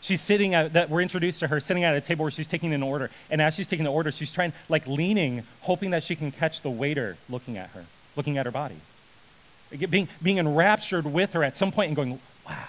She's 0.00 0.20
sitting 0.20 0.54
at, 0.54 0.74
that 0.74 0.88
we're 0.88 1.00
introduced 1.00 1.40
to 1.40 1.48
her 1.48 1.58
sitting 1.58 1.82
at 1.82 1.96
a 1.96 2.00
table 2.00 2.22
where 2.22 2.30
she's 2.30 2.46
taking 2.46 2.72
an 2.72 2.82
order. 2.82 3.10
And 3.28 3.42
as 3.42 3.54
she's 3.54 3.66
taking 3.66 3.84
the 3.84 3.90
order, 3.90 4.12
she's 4.12 4.30
trying, 4.30 4.52
like 4.68 4.86
leaning, 4.86 5.42
hoping 5.62 5.90
that 5.90 6.04
she 6.04 6.14
can 6.14 6.30
catch 6.30 6.62
the 6.62 6.70
waiter 6.70 7.16
looking 7.28 7.56
at 7.56 7.70
her, 7.70 7.86
looking 8.14 8.38
at 8.38 8.46
her 8.46 8.52
body. 8.52 8.76
Being, 9.90 10.06
being 10.22 10.38
enraptured 10.38 11.06
with 11.06 11.32
her 11.32 11.42
at 11.42 11.56
some 11.56 11.72
point 11.72 11.88
and 11.88 11.96
going, 11.96 12.20
wow. 12.46 12.68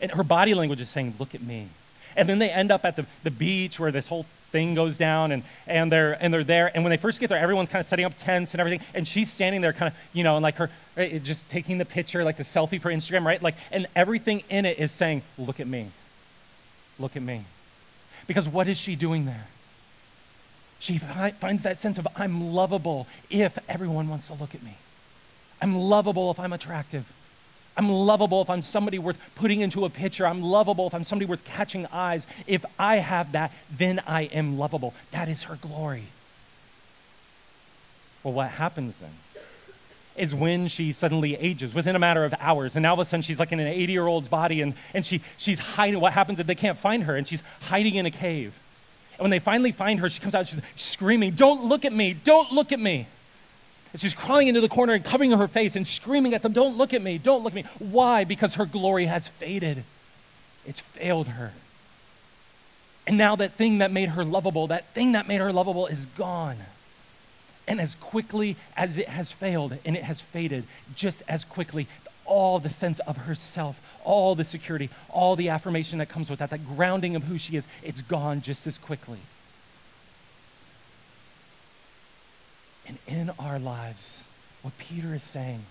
And 0.00 0.10
her 0.12 0.24
body 0.24 0.54
language 0.54 0.80
is 0.80 0.88
saying, 0.88 1.14
look 1.18 1.34
at 1.34 1.42
me. 1.42 1.68
And 2.16 2.26
then 2.26 2.38
they 2.38 2.48
end 2.48 2.72
up 2.72 2.86
at 2.86 2.96
the, 2.96 3.04
the 3.22 3.30
beach 3.30 3.78
where 3.78 3.92
this 3.92 4.06
whole 4.06 4.24
thing 4.50 4.74
goes 4.74 4.96
down 4.96 5.32
and, 5.32 5.42
and, 5.66 5.90
they're, 5.90 6.22
and 6.22 6.32
they're 6.32 6.44
there. 6.44 6.70
And 6.74 6.84
when 6.84 6.90
they 6.90 6.96
first 6.96 7.20
get 7.20 7.28
there, 7.28 7.38
everyone's 7.38 7.68
kind 7.68 7.80
of 7.80 7.88
setting 7.88 8.04
up 8.04 8.16
tents 8.16 8.52
and 8.52 8.60
everything. 8.60 8.86
And 8.94 9.06
she's 9.06 9.30
standing 9.30 9.60
there 9.60 9.72
kind 9.72 9.92
of, 9.92 9.98
you 10.12 10.24
know, 10.24 10.36
and 10.36 10.42
like 10.42 10.56
her, 10.56 10.70
right, 10.96 11.22
just 11.22 11.48
taking 11.48 11.78
the 11.78 11.84
picture, 11.84 12.24
like 12.24 12.36
the 12.36 12.42
selfie 12.42 12.80
for 12.80 12.90
Instagram, 12.90 13.24
right? 13.24 13.42
Like, 13.42 13.56
and 13.70 13.86
everything 13.94 14.42
in 14.50 14.64
it 14.64 14.78
is 14.78 14.92
saying, 14.92 15.22
look 15.38 15.60
at 15.60 15.66
me. 15.66 15.90
Look 16.98 17.16
at 17.16 17.22
me. 17.22 17.44
Because 18.26 18.48
what 18.48 18.68
is 18.68 18.78
she 18.78 18.96
doing 18.96 19.24
there? 19.24 19.46
She 20.78 20.98
fi- 20.98 21.32
finds 21.32 21.62
that 21.62 21.78
sense 21.78 21.98
of, 21.98 22.08
I'm 22.16 22.52
lovable 22.52 23.06
if 23.28 23.58
everyone 23.68 24.08
wants 24.08 24.28
to 24.28 24.34
look 24.34 24.54
at 24.54 24.62
me. 24.62 24.76
I'm 25.60 25.76
lovable 25.76 26.30
if 26.30 26.40
I'm 26.40 26.52
attractive. 26.52 27.12
I'm 27.76 27.88
lovable 27.88 28.42
if 28.42 28.50
I'm 28.50 28.62
somebody 28.62 28.98
worth 28.98 29.18
putting 29.34 29.60
into 29.60 29.84
a 29.84 29.90
picture. 29.90 30.26
I'm 30.26 30.42
lovable 30.42 30.86
if 30.86 30.94
I'm 30.94 31.04
somebody 31.04 31.26
worth 31.26 31.44
catching 31.44 31.86
eyes. 31.86 32.26
If 32.46 32.64
I 32.78 32.96
have 32.96 33.32
that, 33.32 33.52
then 33.74 34.00
I 34.06 34.22
am 34.22 34.58
lovable. 34.58 34.92
That 35.12 35.28
is 35.28 35.44
her 35.44 35.56
glory. 35.56 36.04
Well, 38.22 38.34
what 38.34 38.50
happens 38.50 38.98
then? 38.98 39.12
Is 40.16 40.34
when 40.34 40.68
she 40.68 40.92
suddenly 40.92 41.36
ages 41.36 41.72
within 41.72 41.96
a 41.96 41.98
matter 41.98 42.24
of 42.24 42.34
hours. 42.40 42.76
And 42.76 42.82
now 42.82 42.90
all 42.90 43.00
of 43.00 43.06
a 43.06 43.08
sudden 43.08 43.22
she's 43.22 43.38
like 43.38 43.52
in 43.52 43.60
an 43.60 43.66
80 43.66 43.92
year 43.92 44.06
old's 44.06 44.28
body 44.28 44.60
and, 44.60 44.74
and 44.92 45.06
she, 45.06 45.22
she's 45.38 45.60
hiding. 45.60 46.00
What 46.00 46.12
happens 46.12 46.40
is 46.40 46.46
they 46.46 46.54
can't 46.54 46.78
find 46.78 47.04
her 47.04 47.16
and 47.16 47.26
she's 47.26 47.42
hiding 47.62 47.94
in 47.94 48.04
a 48.04 48.10
cave. 48.10 48.52
And 49.12 49.24
when 49.24 49.30
they 49.30 49.38
finally 49.38 49.72
find 49.72 50.00
her, 50.00 50.10
she 50.10 50.20
comes 50.20 50.34
out, 50.34 50.48
she's 50.48 50.60
screaming, 50.76 51.32
Don't 51.32 51.64
look 51.64 51.84
at 51.84 51.92
me! 51.92 52.14
Don't 52.14 52.52
look 52.52 52.72
at 52.72 52.80
me! 52.80 53.06
And 53.92 54.00
she's 54.00 54.14
crawling 54.14 54.48
into 54.48 54.60
the 54.60 54.68
corner 54.68 54.92
and 54.92 55.04
covering 55.04 55.32
her 55.32 55.48
face 55.48 55.74
and 55.76 55.86
screaming 55.86 56.34
at 56.34 56.42
them, 56.42 56.52
Don't 56.52 56.76
look 56.76 56.94
at 56.94 57.02
me, 57.02 57.18
don't 57.18 57.42
look 57.42 57.52
at 57.52 57.64
me. 57.64 57.70
Why? 57.78 58.24
Because 58.24 58.54
her 58.54 58.66
glory 58.66 59.06
has 59.06 59.28
faded. 59.28 59.84
It's 60.66 60.80
failed 60.80 61.28
her. 61.28 61.52
And 63.06 63.18
now 63.18 63.34
that 63.36 63.54
thing 63.54 63.78
that 63.78 63.90
made 63.90 64.10
her 64.10 64.24
lovable, 64.24 64.68
that 64.68 64.86
thing 64.94 65.12
that 65.12 65.26
made 65.26 65.40
her 65.40 65.52
lovable 65.52 65.86
is 65.86 66.06
gone. 66.06 66.58
And 67.66 67.80
as 67.80 67.94
quickly 67.96 68.56
as 68.76 68.98
it 68.98 69.08
has 69.08 69.32
failed 69.32 69.76
and 69.84 69.96
it 69.96 70.02
has 70.04 70.20
faded, 70.20 70.64
just 70.94 71.22
as 71.28 71.44
quickly, 71.44 71.88
all 72.24 72.60
the 72.60 72.68
sense 72.68 73.00
of 73.00 73.16
herself, 73.16 73.80
all 74.04 74.34
the 74.34 74.44
security, 74.44 74.90
all 75.08 75.34
the 75.34 75.48
affirmation 75.48 75.98
that 75.98 76.08
comes 76.08 76.30
with 76.30 76.38
that, 76.38 76.50
that 76.50 76.66
grounding 76.66 77.16
of 77.16 77.24
who 77.24 77.38
she 77.38 77.56
is, 77.56 77.66
it's 77.82 78.02
gone 78.02 78.40
just 78.40 78.66
as 78.66 78.78
quickly. 78.78 79.18
And 82.86 82.98
in 83.06 83.30
our 83.38 83.58
lives, 83.58 84.24
what 84.62 84.76
Peter 84.78 85.14
is 85.14 85.22
saying 85.22 85.64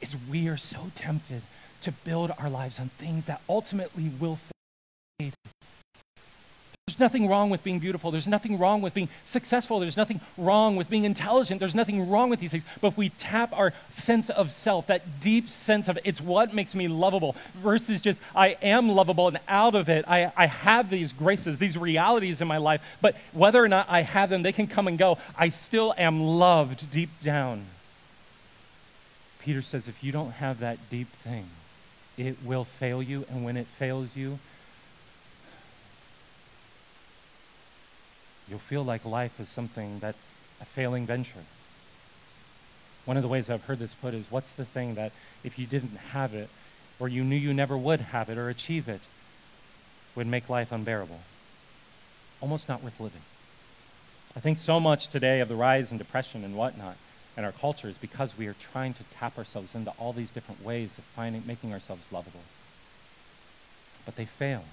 is 0.00 0.16
we 0.30 0.48
are 0.48 0.56
so 0.56 0.90
tempted 0.94 1.42
to 1.82 1.92
build 1.92 2.32
our 2.38 2.50
lives 2.50 2.80
on 2.80 2.90
things 2.98 3.26
that 3.26 3.40
ultimately 3.48 4.10
will 4.20 4.38
fade. 5.18 5.32
There's 6.96 7.12
nothing 7.12 7.28
wrong 7.28 7.50
with 7.50 7.62
being 7.62 7.78
beautiful. 7.78 8.10
There's 8.10 8.26
nothing 8.26 8.58
wrong 8.58 8.80
with 8.80 8.94
being 8.94 9.10
successful. 9.22 9.80
There's 9.80 9.98
nothing 9.98 10.18
wrong 10.38 10.76
with 10.76 10.88
being 10.88 11.04
intelligent. 11.04 11.60
There's 11.60 11.74
nothing 11.74 12.08
wrong 12.08 12.30
with 12.30 12.40
these 12.40 12.52
things. 12.52 12.64
But 12.80 12.88
if 12.88 12.96
we 12.96 13.10
tap 13.10 13.52
our 13.52 13.74
sense 13.90 14.30
of 14.30 14.50
self, 14.50 14.86
that 14.86 15.20
deep 15.20 15.46
sense 15.46 15.88
of 15.88 15.98
it's 16.04 16.22
what 16.22 16.54
makes 16.54 16.74
me 16.74 16.88
lovable, 16.88 17.36
versus 17.56 18.00
just 18.00 18.18
I 18.34 18.56
am 18.62 18.88
lovable 18.88 19.28
and 19.28 19.38
out 19.46 19.74
of 19.74 19.90
it, 19.90 20.06
I, 20.08 20.32
I 20.38 20.46
have 20.46 20.88
these 20.88 21.12
graces, 21.12 21.58
these 21.58 21.76
realities 21.76 22.40
in 22.40 22.48
my 22.48 22.56
life. 22.56 22.82
But 23.02 23.14
whether 23.34 23.62
or 23.62 23.68
not 23.68 23.86
I 23.90 24.00
have 24.00 24.30
them, 24.30 24.42
they 24.42 24.52
can 24.52 24.66
come 24.66 24.88
and 24.88 24.96
go. 24.96 25.18
I 25.36 25.50
still 25.50 25.92
am 25.98 26.22
loved 26.22 26.90
deep 26.90 27.10
down. 27.20 27.66
Peter 29.40 29.60
says 29.60 29.86
if 29.86 30.02
you 30.02 30.12
don't 30.12 30.30
have 30.30 30.60
that 30.60 30.78
deep 30.88 31.12
thing, 31.12 31.44
it 32.16 32.38
will 32.42 32.64
fail 32.64 33.02
you. 33.02 33.26
And 33.28 33.44
when 33.44 33.58
it 33.58 33.66
fails 33.66 34.16
you, 34.16 34.38
you'll 38.48 38.58
feel 38.58 38.84
like 38.84 39.04
life 39.04 39.38
is 39.40 39.48
something 39.48 39.98
that's 39.98 40.34
a 40.60 40.64
failing 40.64 41.06
venture. 41.06 41.44
One 43.04 43.16
of 43.16 43.22
the 43.22 43.28
ways 43.28 43.48
I've 43.48 43.64
heard 43.64 43.78
this 43.78 43.94
put 43.94 44.14
is 44.14 44.30
what's 44.30 44.52
the 44.52 44.64
thing 44.64 44.94
that 44.94 45.12
if 45.44 45.58
you 45.58 45.66
didn't 45.66 45.96
have 46.12 46.34
it, 46.34 46.48
or 46.98 47.08
you 47.08 47.22
knew 47.22 47.36
you 47.36 47.52
never 47.52 47.76
would 47.76 48.00
have 48.00 48.30
it 48.30 48.38
or 48.38 48.48
achieve 48.48 48.88
it, 48.88 49.00
would 50.14 50.26
make 50.26 50.48
life 50.48 50.72
unbearable? 50.72 51.20
Almost 52.40 52.68
not 52.68 52.82
worth 52.82 52.98
living. 53.00 53.20
I 54.34 54.40
think 54.40 54.58
so 54.58 54.80
much 54.80 55.08
today 55.08 55.40
of 55.40 55.48
the 55.48 55.54
rise 55.54 55.92
in 55.92 55.98
depression 55.98 56.44
and 56.44 56.56
whatnot 56.56 56.96
in 57.36 57.44
our 57.44 57.52
culture 57.52 57.88
is 57.88 57.98
because 57.98 58.36
we 58.36 58.46
are 58.46 58.54
trying 58.54 58.94
to 58.94 59.04
tap 59.18 59.36
ourselves 59.38 59.74
into 59.74 59.92
all 59.98 60.12
these 60.12 60.32
different 60.32 60.64
ways 60.64 60.98
of 60.98 61.04
finding, 61.04 61.42
making 61.46 61.72
ourselves 61.72 62.10
lovable. 62.10 62.42
But 64.04 64.16
they 64.16 64.24
fail 64.24 64.64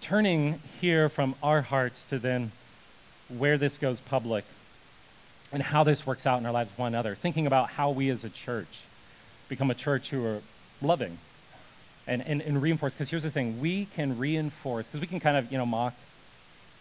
turning 0.00 0.60
here 0.80 1.08
from 1.08 1.34
our 1.42 1.62
hearts 1.62 2.04
to 2.06 2.18
then 2.18 2.52
where 3.28 3.58
this 3.58 3.78
goes 3.78 4.00
public 4.00 4.44
and 5.52 5.62
how 5.62 5.84
this 5.84 6.06
works 6.06 6.26
out 6.26 6.38
in 6.40 6.46
our 6.46 6.52
lives 6.52 6.70
with 6.70 6.78
one 6.78 6.88
another, 6.88 7.14
thinking 7.14 7.46
about 7.46 7.70
how 7.70 7.90
we 7.90 8.10
as 8.10 8.24
a 8.24 8.30
church 8.30 8.82
become 9.48 9.70
a 9.70 9.74
church 9.74 10.10
who 10.10 10.24
are 10.24 10.40
loving 10.82 11.18
and, 12.06 12.22
and, 12.26 12.42
and 12.42 12.60
reinforce. 12.60 12.92
Because 12.92 13.10
here's 13.10 13.22
the 13.22 13.30
thing 13.30 13.60
we 13.60 13.86
can 13.86 14.18
reinforce, 14.18 14.86
because 14.86 15.00
we 15.00 15.06
can 15.06 15.20
kind 15.20 15.36
of, 15.36 15.50
you 15.50 15.58
know, 15.58 15.66
mock 15.66 15.94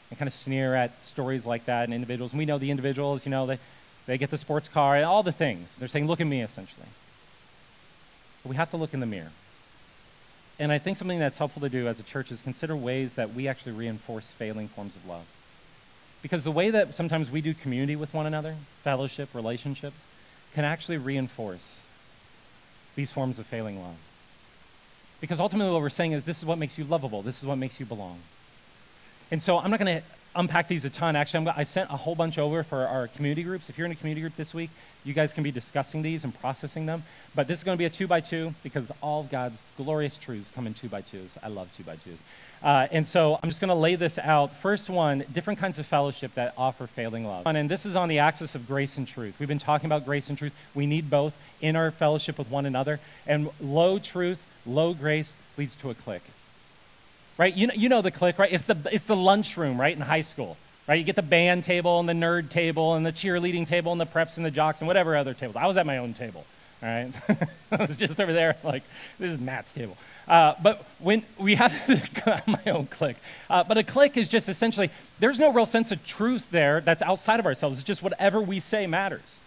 and 0.10 0.20
kind 0.20 0.28
of 0.28 0.34
sneer 0.34 0.76
at 0.76 1.04
stories 1.04 1.46
like 1.46 1.66
that 1.66 1.86
and 1.86 1.94
individuals. 1.94 2.32
And 2.32 2.40
we 2.40 2.46
know 2.46 2.58
the 2.58 2.72
individuals, 2.72 3.26
you 3.26 3.32
know, 3.32 3.46
they, 3.46 3.60
they 4.06 4.18
get 4.18 4.32
the 4.32 4.38
sports 4.38 4.70
car 4.70 4.96
and 4.96 5.06
all 5.06 5.24
the 5.24 5.32
things. 5.32 5.74
They're 5.76 5.88
saying, 5.88 6.08
look 6.08 6.22
at 6.22 6.28
me, 6.28 6.42
essentially. 6.42 6.88
But 8.44 8.50
we 8.50 8.56
have 8.56 8.70
to 8.72 8.78
look 8.78 8.94
in 8.94 9.00
the 9.00 9.06
mirror. 9.06 9.32
And 10.60 10.72
I 10.72 10.80
think 10.80 10.98
something 10.98 11.20
that's 11.20 11.38
helpful 11.38 11.62
to 11.62 11.70
do 11.70 11.88
as 11.88 12.00
a 12.00 12.04
church 12.04 12.32
is 12.32 12.42
consider 12.42 12.76
ways 12.76 13.16
that 13.16 13.34
we 13.34 13.48
actually 13.48 13.74
reinforce 13.74 14.26
failing 14.26 14.68
forms 14.68 14.96
of 14.96 15.06
love. 15.08 15.26
Because 16.22 16.44
the 16.44 16.52
way 16.52 16.72
that 16.72 16.96
sometimes 16.96 17.30
we 17.30 17.42
do 17.42 17.54
community 17.54 17.96
with 17.96 18.14
one 18.14 18.26
another, 18.26 18.56
fellowship, 18.84 19.30
relationships, 19.34 20.06
can 20.54 20.66
actually 20.66 20.98
reinforce 20.98 21.82
these 22.96 23.12
forms 23.12 23.38
of 23.38 23.46
failing 23.46 23.82
love. 23.82 23.96
Because 25.22 25.40
ultimately, 25.40 25.72
what 25.72 25.82
we're 25.82 25.90
saying 25.90 26.12
is 26.12 26.26
this 26.26 26.40
is 26.40 26.46
what 26.46 26.58
makes 26.58 26.78
you 26.78 26.84
lovable, 26.84 27.22
this 27.22 27.38
is 27.38 27.46
what 27.46 27.58
makes 27.58 27.80
you 27.80 27.86
belong. 27.86 28.20
And 29.30 29.42
so 29.42 29.58
I'm 29.60 29.70
not 29.70 29.80
going 29.80 29.98
to 29.98 30.04
unpack 30.36 30.68
these 30.68 30.86
a 30.86 30.90
ton. 30.90 31.16
Actually, 31.16 31.48
I'm, 31.48 31.54
i 31.58 31.64
sent 31.64 31.90
a 31.90 31.98
whole 31.98 32.16
bunch 32.16 32.38
over 32.38 32.64
for 32.64 32.88
our 32.88 33.08
community 33.08 33.44
groups. 33.44 33.70
If 33.70 33.78
you're 33.78 33.86
in 33.86 33.92
a 33.92 33.96
community 33.96 34.22
group 34.22 34.36
this 34.36 34.54
week, 34.54 34.70
you 35.04 35.14
guys 35.14 35.34
can 35.34 35.44
be 35.44 35.52
discussing 35.52 36.02
these 36.02 36.24
and 36.24 36.38
processing 36.40 36.86
them. 36.86 37.04
But 37.34 37.48
this 37.48 37.60
is 37.60 37.64
going 37.64 37.78
to 37.78 37.80
be 37.80 37.86
a 37.86 37.90
two 37.90 38.08
by 38.08 38.20
two 38.20 38.54
because 38.64 38.92
all 39.02 39.22
of 39.22 39.32
God's 39.32 39.64
glorious 39.78 40.18
truths 40.18 40.52
come 40.54 40.68
in 40.68 40.74
two 40.74 40.90
by 40.90 41.02
twos. 41.02 41.38
I 41.42 41.48
love 41.48 41.74
two 41.76 41.84
by 41.84 41.96
twos. 41.96 42.20
Uh, 42.62 42.88
and 42.92 43.08
so 43.08 43.40
I'm 43.42 43.50
just 43.50 43.62
going 43.62 43.70
to 43.70 43.76
lay 43.76 43.96
this 43.96 44.20
out. 44.20 44.54
First 44.54 44.90
one, 44.90 45.24
different 45.32 45.60
kinds 45.60 45.80
of 45.80 45.86
fellowship 45.86 46.34
that 46.34 46.54
offer 46.58 46.88
failing 46.88 47.26
love. 47.26 47.48
And 47.48 47.70
this 47.70 47.86
is 47.86 47.96
on 47.96 48.10
the 48.10 48.20
axis 48.20 48.56
of 48.56 48.68
grace 48.68 48.98
and 48.98 49.08
truth. 49.08 49.36
We've 49.40 49.48
been 49.48 49.60
talking 49.60 49.86
about 49.86 50.06
grace 50.06 50.30
and 50.30 50.38
truth. 50.38 50.54
We 50.76 50.86
need 50.86 51.10
both 51.10 51.38
in 51.62 51.76
our 51.76 51.92
fellowship 51.92 52.38
with 52.38 52.50
one 52.50 52.66
another. 52.66 53.00
And 53.26 53.50
low 53.62 54.00
truth, 54.00 54.46
low 54.66 54.94
grace 54.94 55.36
leads 55.58 55.76
to 55.78 55.90
a 55.90 55.94
clique 55.94 56.24
right? 57.38 57.56
You 57.56 57.68
know, 57.68 57.74
you 57.76 57.90
know 57.90 58.02
the 58.02 58.12
clique, 58.12 58.40
right? 58.40 58.52
It's 58.52 58.66
the, 58.66 58.78
it's 58.92 59.06
the 59.06 59.16
lunchroom, 59.16 59.80
right, 59.80 59.96
in 59.96 60.02
high 60.02 60.22
school, 60.22 60.58
right? 60.88 60.96
You 60.96 61.04
get 61.04 61.16
the 61.16 61.22
band 61.22 61.64
table 61.64 62.00
and 62.00 62.10
the 62.10 62.14
nerd 62.14 62.50
table 62.50 62.96
and 62.96 63.06
the 63.06 63.12
cheerleading 63.12 63.68
table 63.68 63.92
and 63.92 64.02
the 64.02 64.06
preps 64.06 64.38
and 64.38 64.46
the 64.46 64.52
jocks 64.52 64.82
and 64.82 64.88
whatever 64.88 65.16
other 65.16 65.34
tables. 65.34 65.56
I 65.56 65.68
was 65.68 65.78
at 65.78 65.86
my 65.86 65.98
own 65.98 66.14
table, 66.14 66.46
all 66.82 66.90
right? 66.90 67.12
I 67.72 67.76
was 67.76 67.96
just 67.96 68.20
over 68.20 68.34
there, 68.34 68.58
like, 68.64 68.84
this 69.20 69.32
is 69.32 69.40
Matt's 69.40 69.74
table. 69.74 69.98
Uh, 70.28 70.56
but 70.62 70.86
when 71.00 71.24
we 71.38 71.56
have 71.56 71.74
my 72.48 72.72
own 72.72 72.88
clique, 72.88 73.18
uh, 73.50 73.64
but 73.64 73.78
a 73.78 73.84
clique 73.84 74.18
is 74.18 74.28
just 74.28 74.50
essentially, 74.50 74.90
there's 75.20 75.40
no 75.40 75.54
real 75.54 75.66
sense 75.66 75.92
of 75.92 76.04
truth 76.06 76.50
there 76.52 76.82
that's 76.82 77.02
outside 77.02 77.40
of 77.40 77.46
ourselves. 77.46 77.78
It's 77.78 77.88
just 77.88 78.04
whatever 78.04 78.42
we 78.42 78.60
say 78.60 78.88
matters. 78.88 79.40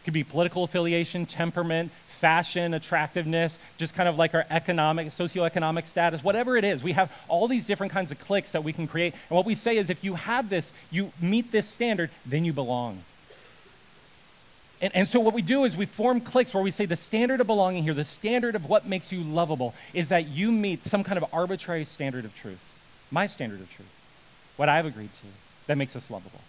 It 0.00 0.04
could 0.04 0.14
be 0.14 0.24
political 0.24 0.64
affiliation, 0.64 1.26
temperament, 1.26 1.90
fashion, 2.22 2.72
attractiveness, 2.72 3.58
just 3.78 3.94
kind 3.94 4.08
of 4.08 4.16
like 4.16 4.32
our 4.32 4.46
economic, 4.48 5.08
socioeconomic 5.08 5.88
status, 5.88 6.22
whatever 6.22 6.56
it 6.56 6.62
is. 6.62 6.80
We 6.80 6.92
have 6.92 7.10
all 7.26 7.48
these 7.48 7.66
different 7.66 7.92
kinds 7.92 8.12
of 8.12 8.20
cliques 8.20 8.52
that 8.52 8.62
we 8.62 8.72
can 8.72 8.86
create. 8.86 9.12
And 9.28 9.36
what 9.36 9.44
we 9.44 9.56
say 9.56 9.76
is 9.76 9.90
if 9.90 10.04
you 10.04 10.14
have 10.14 10.48
this, 10.48 10.72
you 10.92 11.10
meet 11.20 11.50
this 11.50 11.66
standard, 11.66 12.10
then 12.24 12.44
you 12.44 12.52
belong. 12.52 13.02
And, 14.80 14.94
and 14.94 15.08
so 15.08 15.18
what 15.18 15.34
we 15.34 15.42
do 15.42 15.64
is 15.64 15.76
we 15.76 15.84
form 15.84 16.20
cliques 16.20 16.54
where 16.54 16.62
we 16.62 16.70
say 16.70 16.86
the 16.86 16.94
standard 16.94 17.40
of 17.40 17.48
belonging 17.48 17.82
here, 17.82 17.92
the 17.92 18.04
standard 18.04 18.54
of 18.54 18.68
what 18.68 18.86
makes 18.86 19.10
you 19.10 19.24
lovable, 19.24 19.74
is 19.92 20.08
that 20.10 20.28
you 20.28 20.52
meet 20.52 20.84
some 20.84 21.02
kind 21.02 21.18
of 21.18 21.24
arbitrary 21.32 21.84
standard 21.84 22.24
of 22.24 22.32
truth. 22.36 22.62
My 23.10 23.26
standard 23.26 23.60
of 23.60 23.68
truth. 23.68 23.92
What 24.56 24.68
I've 24.68 24.86
agreed 24.86 25.12
to 25.12 25.26
that 25.66 25.76
makes 25.76 25.96
us 25.96 26.08
lovable. 26.08 26.40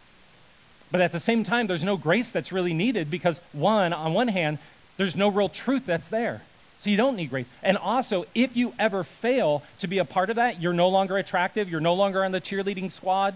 But 0.94 1.02
at 1.02 1.12
the 1.12 1.20
same 1.20 1.44
time, 1.44 1.66
there's 1.66 1.84
no 1.84 1.98
grace 1.98 2.30
that's 2.30 2.52
really 2.52 2.76
needed 2.76 3.10
because, 3.10 3.40
one, 3.52 3.94
on 3.94 4.14
one 4.14 4.28
hand, 4.28 4.60
there's 4.98 5.16
no 5.16 5.30
real 5.30 5.50
truth 5.50 5.86
that's 5.86 6.10
there. 6.10 6.42
So 6.80 6.90
you 6.90 6.98
don't 6.98 7.16
need 7.16 7.30
grace. 7.30 7.50
And 7.62 7.78
also, 7.78 8.26
if 8.36 8.58
you 8.58 8.74
ever 8.78 9.04
fail 9.04 9.64
to 9.80 9.88
be 9.88 10.00
a 10.00 10.06
part 10.06 10.30
of 10.30 10.36
that, 10.36 10.62
you're 10.62 10.74
no 10.74 10.90
longer 10.90 11.18
attractive, 11.18 11.70
you're 11.70 11.80
no 11.80 11.94
longer 11.94 12.24
on 12.26 12.32
the 12.32 12.42
cheerleading 12.42 12.92
squad, 12.92 13.36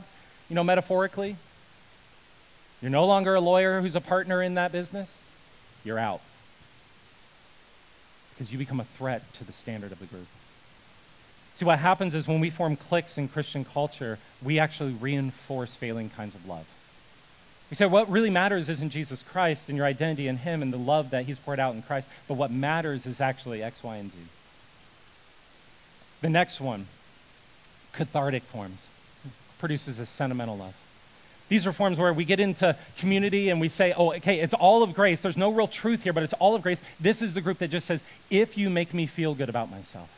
you 0.50 0.56
know, 0.56 0.64
metaphorically. 0.64 1.38
You're 2.82 2.92
no 2.92 3.06
longer 3.06 3.36
a 3.36 3.42
lawyer 3.42 3.82
who's 3.82 3.96
a 3.96 4.02
partner 4.02 4.44
in 4.44 4.56
that 4.56 4.72
business. 4.72 5.24
You're 5.84 5.98
out. 5.98 6.22
Because 8.34 8.52
you 8.52 8.60
become 8.60 8.80
a 8.80 8.86
threat 8.86 9.34
to 9.36 9.46
the 9.46 9.54
standard 9.54 9.92
of 9.92 10.00
the 10.00 10.06
group. 10.06 10.28
See, 11.56 11.66
what 11.66 11.80
happens 11.80 12.14
is 12.14 12.28
when 12.28 12.40
we 12.40 12.52
form 12.52 12.76
cliques 12.76 13.18
in 13.18 13.30
Christian 13.30 13.66
culture, 13.66 14.20
we 14.44 14.60
actually 14.60 14.94
reinforce 14.94 15.74
failing 15.74 16.10
kinds 16.12 16.36
of 16.36 16.48
love. 16.48 16.68
We 17.70 17.76
say 17.76 17.86
what 17.86 18.10
really 18.10 18.30
matters 18.30 18.70
isn't 18.70 18.92
Jesus 18.92 19.24
Christ 19.24 19.68
and 19.68 19.78
your 19.78 19.86
identity 19.86 20.28
in 20.28 20.38
Him 20.38 20.62
and 20.62 20.72
the 20.72 20.78
love 20.78 21.10
that 21.10 21.26
He's 21.26 21.40
poured 21.40 21.60
out 21.60 21.76
in 21.76 21.82
Christ, 21.82 22.08
but 22.28 22.36
what 22.36 22.52
matters 22.52 23.06
is 23.06 23.20
actually 23.20 23.62
X, 23.62 23.84
Y, 23.84 23.98
and 23.98 24.12
Z. 24.12 24.18
The 26.22 26.30
next 26.30 26.62
one, 26.62 26.88
cathartic 27.94 28.44
forms, 28.44 28.88
produces 29.60 30.00
a 30.00 30.06
sentimental 30.06 30.58
love. 30.58 30.76
These 31.50 31.66
are 31.66 31.72
forms 31.72 31.98
where 31.98 32.14
we 32.14 32.26
get 32.26 32.40
into 32.40 32.76
community 32.98 33.50
and 33.50 33.62
we 33.62 33.70
say, 33.70 33.94
oh, 33.96 34.14
okay, 34.14 34.40
it's 34.40 34.54
all 34.54 34.84
of 34.84 34.94
grace. 34.94 35.22
There's 35.22 35.38
no 35.38 35.52
real 35.52 35.68
truth 35.68 36.04
here, 36.04 36.12
but 36.12 36.24
it's 36.24 36.34
all 36.34 36.56
of 36.56 36.62
grace. 36.62 36.82
This 37.00 37.22
is 37.22 37.34
the 37.34 37.42
group 37.42 37.60
that 37.60 37.70
just 37.70 37.88
says, 37.88 38.04
if 38.30 38.58
you 38.58 38.70
make 38.70 38.94
me 38.94 39.06
feel 39.08 39.34
good 39.34 39.48
about 39.48 39.72
myself, 39.72 40.10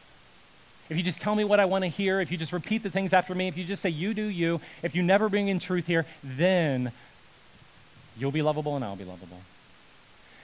if 0.89 0.97
you 0.97 1.03
just 1.03 1.21
tell 1.21 1.35
me 1.35 1.43
what 1.43 1.59
I 1.59 1.65
want 1.65 1.83
to 1.83 1.88
hear, 1.88 2.19
if 2.19 2.31
you 2.31 2.38
just 2.38 2.51
repeat 2.51 2.81
the 2.81 2.89
things 2.89 3.13
after 3.13 3.35
me, 3.35 3.47
if 3.47 3.57
you 3.57 3.63
just 3.63 3.83
say, 3.83 3.89
you 3.89 4.15
do 4.15 4.23
you, 4.23 4.59
if 4.81 4.95
you 4.95 5.03
never 5.03 5.29
bring 5.29 5.47
in 5.47 5.59
truth 5.59 5.85
here, 5.85 6.07
then 6.23 6.91
you'll 8.19 8.32
be 8.32 8.41
lovable 8.41 8.75
and 8.75 8.84
I'll 8.84 8.95
be 8.95 9.05
lovable. 9.05 9.39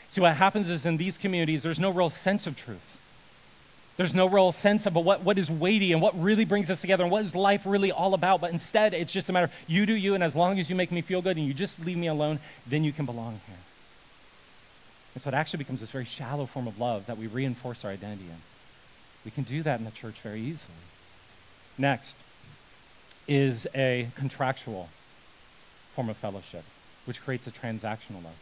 See, 0.09 0.21
what 0.21 0.35
happens 0.35 0.69
is 0.69 0.85
in 0.85 0.97
these 0.97 1.17
communities, 1.17 1.63
there's 1.63 1.79
no 1.79 1.89
real 1.89 2.09
sense 2.09 2.47
of 2.47 2.55
truth. 2.55 3.01
There's 3.97 4.13
no 4.13 4.27
real 4.27 4.51
sense 4.51 4.85
of 4.85 4.95
what, 4.95 5.21
what 5.21 5.37
is 5.37 5.49
weighty 5.49 5.93
and 5.93 6.01
what 6.01 6.21
really 6.21 6.43
brings 6.43 6.69
us 6.69 6.81
together 6.81 7.03
and 7.03 7.11
what 7.11 7.23
is 7.23 7.33
life 7.33 7.65
really 7.65 7.91
all 7.91 8.13
about. 8.13 8.41
But 8.41 8.51
instead, 8.51 8.93
it's 8.93 9.13
just 9.13 9.29
a 9.29 9.33
matter 9.33 9.45
of 9.45 9.53
you 9.67 9.85
do 9.85 9.93
you, 9.93 10.15
and 10.15 10.23
as 10.23 10.35
long 10.35 10.59
as 10.59 10.69
you 10.69 10.75
make 10.75 10.91
me 10.91 11.01
feel 11.01 11.21
good 11.21 11.37
and 11.37 11.45
you 11.45 11.53
just 11.53 11.83
leave 11.85 11.97
me 11.97 12.07
alone, 12.07 12.39
then 12.67 12.83
you 12.83 12.91
can 12.91 13.05
belong 13.05 13.39
here. 13.47 13.55
And 15.13 15.23
so 15.23 15.29
it 15.29 15.33
actually 15.33 15.59
becomes 15.59 15.79
this 15.79 15.91
very 15.91 16.03
shallow 16.03 16.45
form 16.45 16.67
of 16.67 16.77
love 16.77 17.05
that 17.05 17.17
we 17.17 17.27
reinforce 17.27 17.85
our 17.85 17.91
identity 17.91 18.25
in. 18.25 18.37
We 19.23 19.31
can 19.31 19.43
do 19.43 19.63
that 19.63 19.79
in 19.79 19.85
the 19.85 19.91
church 19.91 20.19
very 20.21 20.41
easily. 20.41 20.75
Next 21.77 22.17
is 23.27 23.65
a 23.73 24.09
contractual 24.15 24.89
form 25.93 26.09
of 26.09 26.17
fellowship, 26.17 26.65
which 27.05 27.21
creates 27.23 27.47
a 27.47 27.51
transactional 27.51 28.23
love. 28.23 28.35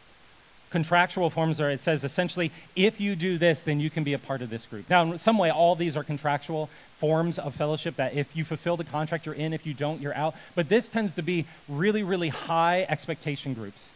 Contractual 0.70 1.30
forms 1.30 1.60
are, 1.60 1.70
it 1.70 1.78
says 1.78 2.02
essentially, 2.02 2.50
if 2.74 3.00
you 3.00 3.14
do 3.14 3.38
this, 3.38 3.62
then 3.62 3.78
you 3.78 3.90
can 3.90 4.02
be 4.02 4.12
a 4.12 4.18
part 4.18 4.42
of 4.42 4.50
this 4.50 4.66
group. 4.66 4.90
Now, 4.90 5.02
in 5.02 5.18
some 5.18 5.38
way, 5.38 5.50
all 5.50 5.76
these 5.76 5.96
are 5.96 6.02
contractual 6.02 6.68
forms 6.98 7.38
of 7.38 7.54
fellowship 7.54 7.94
that 7.96 8.14
if 8.14 8.34
you 8.34 8.44
fulfill 8.44 8.76
the 8.76 8.82
contract, 8.82 9.24
you're 9.24 9.36
in. 9.36 9.52
If 9.52 9.66
you 9.66 9.74
don't, 9.74 10.00
you're 10.00 10.16
out. 10.16 10.34
But 10.56 10.68
this 10.68 10.88
tends 10.88 11.14
to 11.14 11.22
be 11.22 11.46
really, 11.68 12.02
really 12.02 12.30
high 12.30 12.86
expectation 12.88 13.54
groups. 13.54 13.88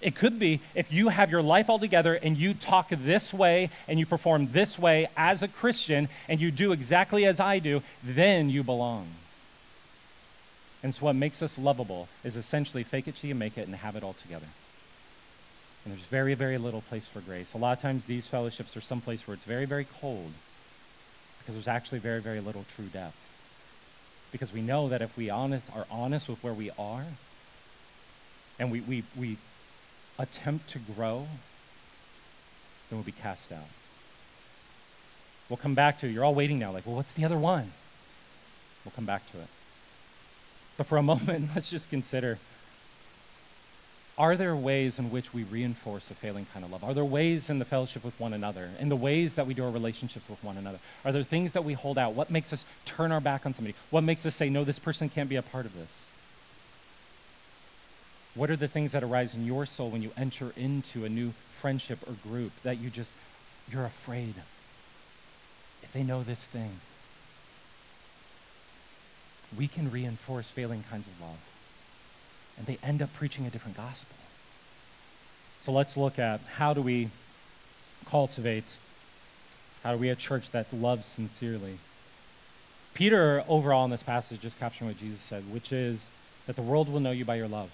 It 0.00 0.14
could 0.14 0.38
be 0.38 0.60
if 0.74 0.92
you 0.92 1.10
have 1.10 1.30
your 1.30 1.42
life 1.42 1.68
all 1.68 1.78
together 1.78 2.14
and 2.14 2.36
you 2.36 2.54
talk 2.54 2.88
this 2.88 3.32
way 3.32 3.70
and 3.86 3.98
you 3.98 4.06
perform 4.06 4.50
this 4.50 4.78
way 4.78 5.08
as 5.16 5.42
a 5.42 5.48
Christian 5.48 6.08
and 6.28 6.40
you 6.40 6.50
do 6.50 6.72
exactly 6.72 7.26
as 7.26 7.38
I 7.38 7.58
do, 7.58 7.82
then 8.02 8.50
you 8.50 8.64
belong. 8.64 9.06
And 10.82 10.94
so, 10.94 11.04
what 11.04 11.14
makes 11.14 11.42
us 11.42 11.58
lovable 11.58 12.08
is 12.24 12.36
essentially 12.36 12.82
fake 12.84 13.06
it 13.08 13.16
till 13.16 13.28
you 13.28 13.34
make 13.34 13.58
it 13.58 13.66
and 13.66 13.76
have 13.76 13.96
it 13.96 14.02
all 14.02 14.14
together. 14.14 14.46
And 15.84 15.94
there's 15.94 16.06
very, 16.06 16.34
very 16.34 16.58
little 16.58 16.82
place 16.82 17.06
for 17.06 17.20
grace. 17.20 17.54
A 17.54 17.58
lot 17.58 17.76
of 17.76 17.82
times, 17.82 18.04
these 18.04 18.26
fellowships 18.26 18.76
are 18.76 18.80
someplace 18.80 19.26
where 19.26 19.34
it's 19.34 19.44
very, 19.44 19.64
very 19.66 19.86
cold 20.00 20.32
because 21.38 21.54
there's 21.54 21.68
actually 21.68 21.98
very, 21.98 22.20
very 22.20 22.40
little 22.40 22.64
true 22.76 22.86
depth. 22.86 23.16
Because 24.32 24.52
we 24.52 24.60
know 24.62 24.88
that 24.88 25.02
if 25.02 25.16
we 25.16 25.30
honest, 25.30 25.70
are 25.74 25.86
honest 25.90 26.28
with 26.28 26.42
where 26.44 26.52
we 26.52 26.70
are 26.78 27.04
and 28.58 28.70
we, 28.70 28.80
we, 28.82 29.02
we 29.16 29.36
attempt 30.18 30.70
to 30.70 30.78
grow, 30.78 31.26
then 32.88 32.98
we'll 32.98 33.02
be 33.02 33.12
cast 33.12 33.50
out. 33.50 33.68
We'll 35.48 35.56
come 35.56 35.74
back 35.74 35.98
to 35.98 36.06
it. 36.06 36.12
You're 36.12 36.24
all 36.24 36.34
waiting 36.34 36.58
now, 36.58 36.72
like, 36.72 36.86
well, 36.86 36.94
what's 36.94 37.12
the 37.14 37.24
other 37.24 37.38
one? 37.38 37.72
We'll 38.84 38.92
come 38.94 39.06
back 39.06 39.30
to 39.32 39.38
it. 39.38 39.48
But 40.80 40.86
for 40.86 40.96
a 40.96 41.02
moment, 41.02 41.50
let's 41.54 41.68
just 41.68 41.90
consider 41.90 42.38
are 44.16 44.34
there 44.34 44.56
ways 44.56 44.98
in 44.98 45.10
which 45.10 45.34
we 45.34 45.42
reinforce 45.42 46.10
a 46.10 46.14
failing 46.14 46.46
kind 46.54 46.64
of 46.64 46.72
love? 46.72 46.82
Are 46.82 46.94
there 46.94 47.04
ways 47.04 47.50
in 47.50 47.58
the 47.58 47.66
fellowship 47.66 48.02
with 48.02 48.18
one 48.18 48.32
another, 48.32 48.70
in 48.78 48.88
the 48.88 48.96
ways 48.96 49.34
that 49.34 49.46
we 49.46 49.52
do 49.52 49.62
our 49.62 49.70
relationships 49.70 50.26
with 50.26 50.42
one 50.42 50.56
another? 50.56 50.78
Are 51.04 51.12
there 51.12 51.22
things 51.22 51.52
that 51.52 51.66
we 51.66 51.74
hold 51.74 51.98
out? 51.98 52.14
What 52.14 52.30
makes 52.30 52.50
us 52.54 52.64
turn 52.86 53.12
our 53.12 53.20
back 53.20 53.44
on 53.44 53.52
somebody? 53.52 53.74
What 53.90 54.04
makes 54.04 54.24
us 54.24 54.34
say, 54.34 54.48
no, 54.48 54.64
this 54.64 54.78
person 54.78 55.10
can't 55.10 55.28
be 55.28 55.36
a 55.36 55.42
part 55.42 55.66
of 55.66 55.74
this? 55.74 56.02
What 58.34 58.50
are 58.50 58.56
the 58.56 58.68
things 58.68 58.92
that 58.92 59.02
arise 59.02 59.34
in 59.34 59.44
your 59.44 59.66
soul 59.66 59.90
when 59.90 60.00
you 60.00 60.12
enter 60.16 60.50
into 60.56 61.04
a 61.04 61.10
new 61.10 61.34
friendship 61.50 61.98
or 62.08 62.14
group 62.26 62.52
that 62.62 62.78
you 62.78 62.88
just, 62.88 63.12
you're 63.70 63.84
afraid 63.84 64.32
if 65.82 65.92
they 65.92 66.02
know 66.02 66.22
this 66.22 66.46
thing? 66.46 66.80
We 69.56 69.68
can 69.68 69.90
reinforce 69.90 70.48
failing 70.48 70.84
kinds 70.90 71.06
of 71.06 71.20
love. 71.20 71.38
And 72.58 72.66
they 72.66 72.78
end 72.86 73.02
up 73.02 73.12
preaching 73.14 73.46
a 73.46 73.50
different 73.50 73.76
gospel. 73.76 74.16
So 75.60 75.72
let's 75.72 75.96
look 75.96 76.18
at 76.18 76.40
how 76.54 76.72
do 76.74 76.82
we 76.82 77.10
cultivate, 78.06 78.76
how 79.82 79.92
do 79.92 79.98
we 79.98 80.08
a 80.08 80.14
church 80.14 80.50
that 80.50 80.72
loves 80.72 81.06
sincerely? 81.06 81.78
Peter, 82.94 83.44
overall 83.48 83.84
in 83.84 83.90
this 83.90 84.02
passage, 84.02 84.40
just 84.40 84.58
capturing 84.58 84.88
what 84.88 84.98
Jesus 84.98 85.20
said, 85.20 85.42
which 85.52 85.72
is 85.72 86.06
that 86.46 86.56
the 86.56 86.62
world 86.62 86.90
will 86.90 87.00
know 87.00 87.10
you 87.12 87.24
by 87.24 87.36
your 87.36 87.48
love. 87.48 87.70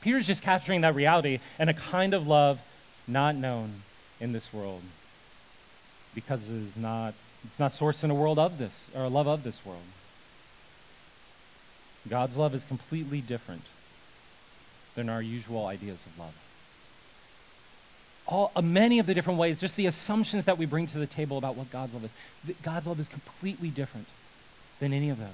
Peter's 0.00 0.26
just 0.26 0.42
capturing 0.42 0.80
that 0.80 0.94
reality 0.94 1.38
and 1.58 1.70
a 1.70 1.74
kind 1.74 2.14
of 2.14 2.26
love 2.26 2.60
not 3.06 3.36
known 3.36 3.82
in 4.20 4.32
this 4.32 4.52
world 4.52 4.82
because 6.14 6.50
it 6.50 6.56
is 6.56 6.76
not, 6.76 7.14
it's 7.44 7.58
not 7.58 7.72
sourced 7.72 8.02
in 8.04 8.10
a 8.10 8.14
world 8.14 8.38
of 8.38 8.58
this, 8.58 8.88
or 8.94 9.04
a 9.04 9.08
love 9.08 9.26
of 9.26 9.44
this 9.44 9.64
world. 9.64 9.82
God's 12.08 12.36
love 12.36 12.54
is 12.54 12.64
completely 12.64 13.20
different 13.20 13.64
than 14.94 15.08
our 15.08 15.22
usual 15.22 15.66
ideas 15.66 16.04
of 16.06 16.18
love. 16.18 16.34
All, 18.26 18.52
uh, 18.54 18.62
many 18.62 18.98
of 18.98 19.06
the 19.06 19.14
different 19.14 19.38
ways, 19.38 19.60
just 19.60 19.76
the 19.76 19.86
assumptions 19.86 20.44
that 20.44 20.56
we 20.56 20.66
bring 20.66 20.86
to 20.88 20.98
the 20.98 21.06
table 21.06 21.36
about 21.36 21.56
what 21.56 21.70
God's 21.70 21.94
love 21.94 22.04
is, 22.04 22.12
God's 22.62 22.86
love 22.86 23.00
is 23.00 23.08
completely 23.08 23.68
different 23.68 24.06
than 24.78 24.92
any 24.92 25.10
of 25.10 25.18
those. 25.18 25.26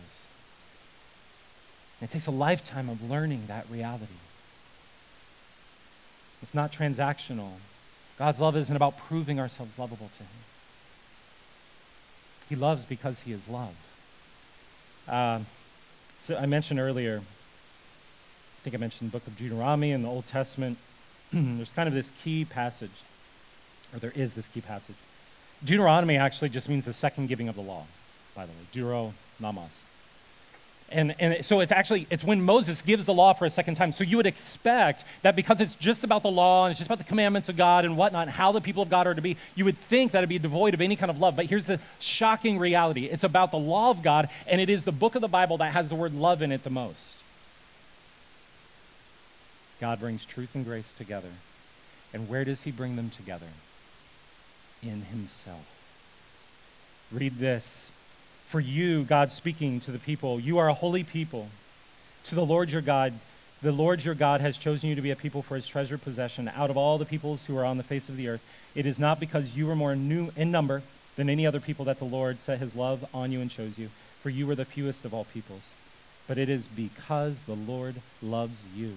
And 2.00 2.08
it 2.08 2.12
takes 2.12 2.26
a 2.26 2.30
lifetime 2.30 2.88
of 2.88 3.08
learning 3.08 3.44
that 3.48 3.66
reality. 3.70 4.06
It's 6.42 6.54
not 6.54 6.72
transactional. 6.72 7.52
God's 8.18 8.40
love 8.40 8.56
isn't 8.56 8.74
about 8.74 8.98
proving 8.98 9.40
ourselves 9.40 9.78
lovable 9.78 10.10
to 10.14 10.22
Him. 10.22 10.28
He 12.48 12.56
loves 12.56 12.84
because 12.84 13.20
He 13.20 13.32
is 13.32 13.48
love. 13.48 13.74
Uh, 15.08 15.40
so 16.18 16.36
I 16.36 16.46
mentioned 16.46 16.80
earlier, 16.80 17.18
I 17.18 18.62
think 18.62 18.74
I 18.74 18.78
mentioned 18.78 19.10
the 19.10 19.12
book 19.12 19.26
of 19.26 19.36
Deuteronomy 19.36 19.92
in 19.92 20.02
the 20.02 20.08
Old 20.08 20.26
Testament. 20.26 20.78
There's 21.32 21.70
kind 21.70 21.88
of 21.88 21.94
this 21.94 22.10
key 22.22 22.44
passage, 22.44 22.90
or 23.92 23.98
there 23.98 24.12
is 24.14 24.34
this 24.34 24.48
key 24.48 24.60
passage. 24.60 24.96
Deuteronomy 25.64 26.16
actually 26.16 26.48
just 26.48 26.68
means 26.68 26.84
the 26.84 26.92
second 26.92 27.28
giving 27.28 27.48
of 27.48 27.54
the 27.54 27.62
law, 27.62 27.84
by 28.34 28.44
the 28.46 28.52
way. 28.52 28.58
Deutero 28.72 29.12
nomos. 29.40 29.80
And, 30.88 31.16
and 31.18 31.44
so 31.44 31.58
it's 31.60 31.72
actually 31.72 32.06
it's 32.10 32.22
when 32.22 32.40
moses 32.42 32.80
gives 32.80 33.06
the 33.06 33.12
law 33.12 33.32
for 33.32 33.44
a 33.44 33.50
second 33.50 33.74
time. 33.74 33.92
So 33.92 34.04
you 34.04 34.16
would 34.18 34.26
expect 34.26 35.04
that 35.22 35.34
because 35.34 35.60
it's 35.60 35.74
just 35.74 36.04
about 36.04 36.22
the 36.22 36.30
law 36.30 36.64
and 36.64 36.70
it's 36.70 36.78
just 36.78 36.88
about 36.88 36.98
the 36.98 37.04
commandments 37.04 37.48
of 37.48 37.56
god 37.56 37.84
and 37.84 37.96
whatnot 37.96 38.28
and 38.28 38.30
how 38.30 38.52
the 38.52 38.60
people 38.60 38.82
of 38.84 38.88
god 38.88 39.06
are 39.06 39.14
to 39.14 39.22
be 39.22 39.36
you 39.56 39.64
would 39.64 39.78
think 39.78 40.12
that 40.12 40.18
it'd 40.18 40.28
be 40.28 40.38
devoid 40.38 40.74
of 40.74 40.80
any 40.80 40.94
kind 40.94 41.10
of 41.10 41.18
love. 41.18 41.34
But 41.34 41.46
here's 41.46 41.66
the 41.66 41.80
shocking 41.98 42.58
reality. 42.58 43.06
It's 43.06 43.24
about 43.24 43.50
the 43.50 43.58
law 43.58 43.90
of 43.90 44.02
god 44.02 44.28
and 44.46 44.60
it 44.60 44.70
is 44.70 44.84
the 44.84 44.92
book 44.92 45.16
of 45.16 45.22
the 45.22 45.28
bible 45.28 45.58
that 45.58 45.72
has 45.72 45.88
the 45.88 45.96
word 45.96 46.14
love 46.14 46.40
in 46.40 46.52
it 46.52 46.62
the 46.62 46.70
most. 46.70 47.14
God 49.80 50.00
brings 50.00 50.24
truth 50.24 50.54
and 50.54 50.64
grace 50.64 50.92
together. 50.92 51.30
And 52.14 52.28
where 52.28 52.44
does 52.44 52.62
he 52.62 52.70
bring 52.70 52.96
them 52.96 53.10
together? 53.10 53.48
In 54.82 55.02
himself. 55.02 55.66
Read 57.12 57.38
this 57.38 57.90
for 58.46 58.60
you, 58.60 59.02
God 59.04 59.32
speaking 59.32 59.80
to 59.80 59.90
the 59.90 59.98
people, 59.98 60.38
you 60.38 60.58
are 60.58 60.68
a 60.68 60.74
holy 60.74 61.02
people. 61.02 61.48
To 62.24 62.34
the 62.34 62.46
Lord 62.46 62.70
your 62.70 62.80
God, 62.80 63.12
the 63.60 63.72
Lord 63.72 64.04
your 64.04 64.14
God 64.14 64.40
has 64.40 64.56
chosen 64.56 64.88
you 64.88 64.94
to 64.94 65.02
be 65.02 65.10
a 65.10 65.16
people 65.16 65.42
for 65.42 65.56
his 65.56 65.66
treasured 65.66 66.02
possession 66.02 66.50
out 66.54 66.70
of 66.70 66.76
all 66.76 66.96
the 66.96 67.04
peoples 67.04 67.44
who 67.44 67.56
are 67.56 67.64
on 67.64 67.76
the 67.76 67.82
face 67.82 68.08
of 68.08 68.16
the 68.16 68.28
earth. 68.28 68.42
It 68.74 68.86
is 68.86 69.00
not 69.00 69.18
because 69.18 69.56
you 69.56 69.68
are 69.70 69.76
more 69.76 69.96
new 69.96 70.30
in 70.36 70.52
number 70.52 70.82
than 71.16 71.28
any 71.28 71.46
other 71.46 71.60
people 71.60 71.86
that 71.86 71.98
the 71.98 72.04
Lord 72.04 72.38
set 72.38 72.60
his 72.60 72.76
love 72.76 73.04
on 73.12 73.32
you 73.32 73.40
and 73.40 73.50
chose 73.50 73.78
you, 73.78 73.90
for 74.20 74.30
you 74.30 74.46
were 74.46 74.54
the 74.54 74.64
fewest 74.64 75.04
of 75.04 75.12
all 75.12 75.24
peoples. 75.24 75.70
But 76.28 76.38
it 76.38 76.48
is 76.48 76.66
because 76.66 77.42
the 77.42 77.54
Lord 77.54 77.96
loves 78.22 78.64
you 78.76 78.96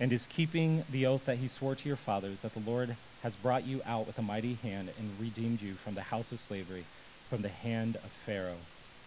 and 0.00 0.12
is 0.12 0.26
keeping 0.26 0.84
the 0.90 1.06
oath 1.06 1.24
that 1.26 1.38
he 1.38 1.48
swore 1.48 1.74
to 1.74 1.88
your 1.88 1.96
fathers 1.96 2.40
that 2.40 2.54
the 2.54 2.70
Lord 2.70 2.96
has 3.22 3.34
brought 3.36 3.66
you 3.66 3.82
out 3.84 4.06
with 4.06 4.18
a 4.18 4.22
mighty 4.22 4.54
hand 4.62 4.90
and 4.98 5.20
redeemed 5.20 5.60
you 5.60 5.74
from 5.74 5.94
the 5.94 6.02
house 6.02 6.32
of 6.32 6.40
slavery, 6.40 6.84
from 7.28 7.42
the 7.42 7.48
hand 7.48 7.96
of 7.96 8.10
Pharaoh 8.24 8.58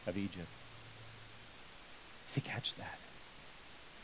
of 0.08 0.18
Egypt. 0.18 0.48
See, 2.26 2.42
catch 2.42 2.76
that. 2.76 3.00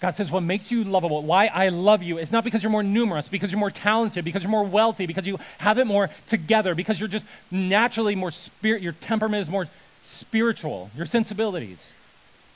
God 0.02 0.12
says, 0.16 0.32
What 0.32 0.44
makes 0.44 0.72
you 0.72 0.84
lovable, 0.84 1.22
why 1.22 1.48
I 1.48 1.70
love 1.70 2.04
you, 2.04 2.18
is 2.18 2.32
not 2.32 2.44
because 2.44 2.64
you're 2.64 2.72
more 2.72 2.84
numerous, 2.84 3.28
because 3.28 3.52
you're 3.52 3.60
more 3.60 3.72
talented, 3.72 4.26
because 4.26 4.44
you're 4.44 4.52
more 4.52 4.64
wealthy, 4.64 5.06
because 5.06 5.26
you 5.26 5.40
have 5.60 5.78
it 5.78 5.86
more 5.88 6.10
together, 6.28 6.76
because 6.76 7.00
you're 7.00 7.10
just 7.10 7.26
naturally 7.50 8.16
more 8.16 8.32
spirit, 8.32 8.82
your 8.82 8.94
temperament 8.94 9.42
is 9.42 9.50
more 9.50 9.68
spiritual, 10.02 10.90
your 10.96 11.06
sensibilities. 11.06 11.94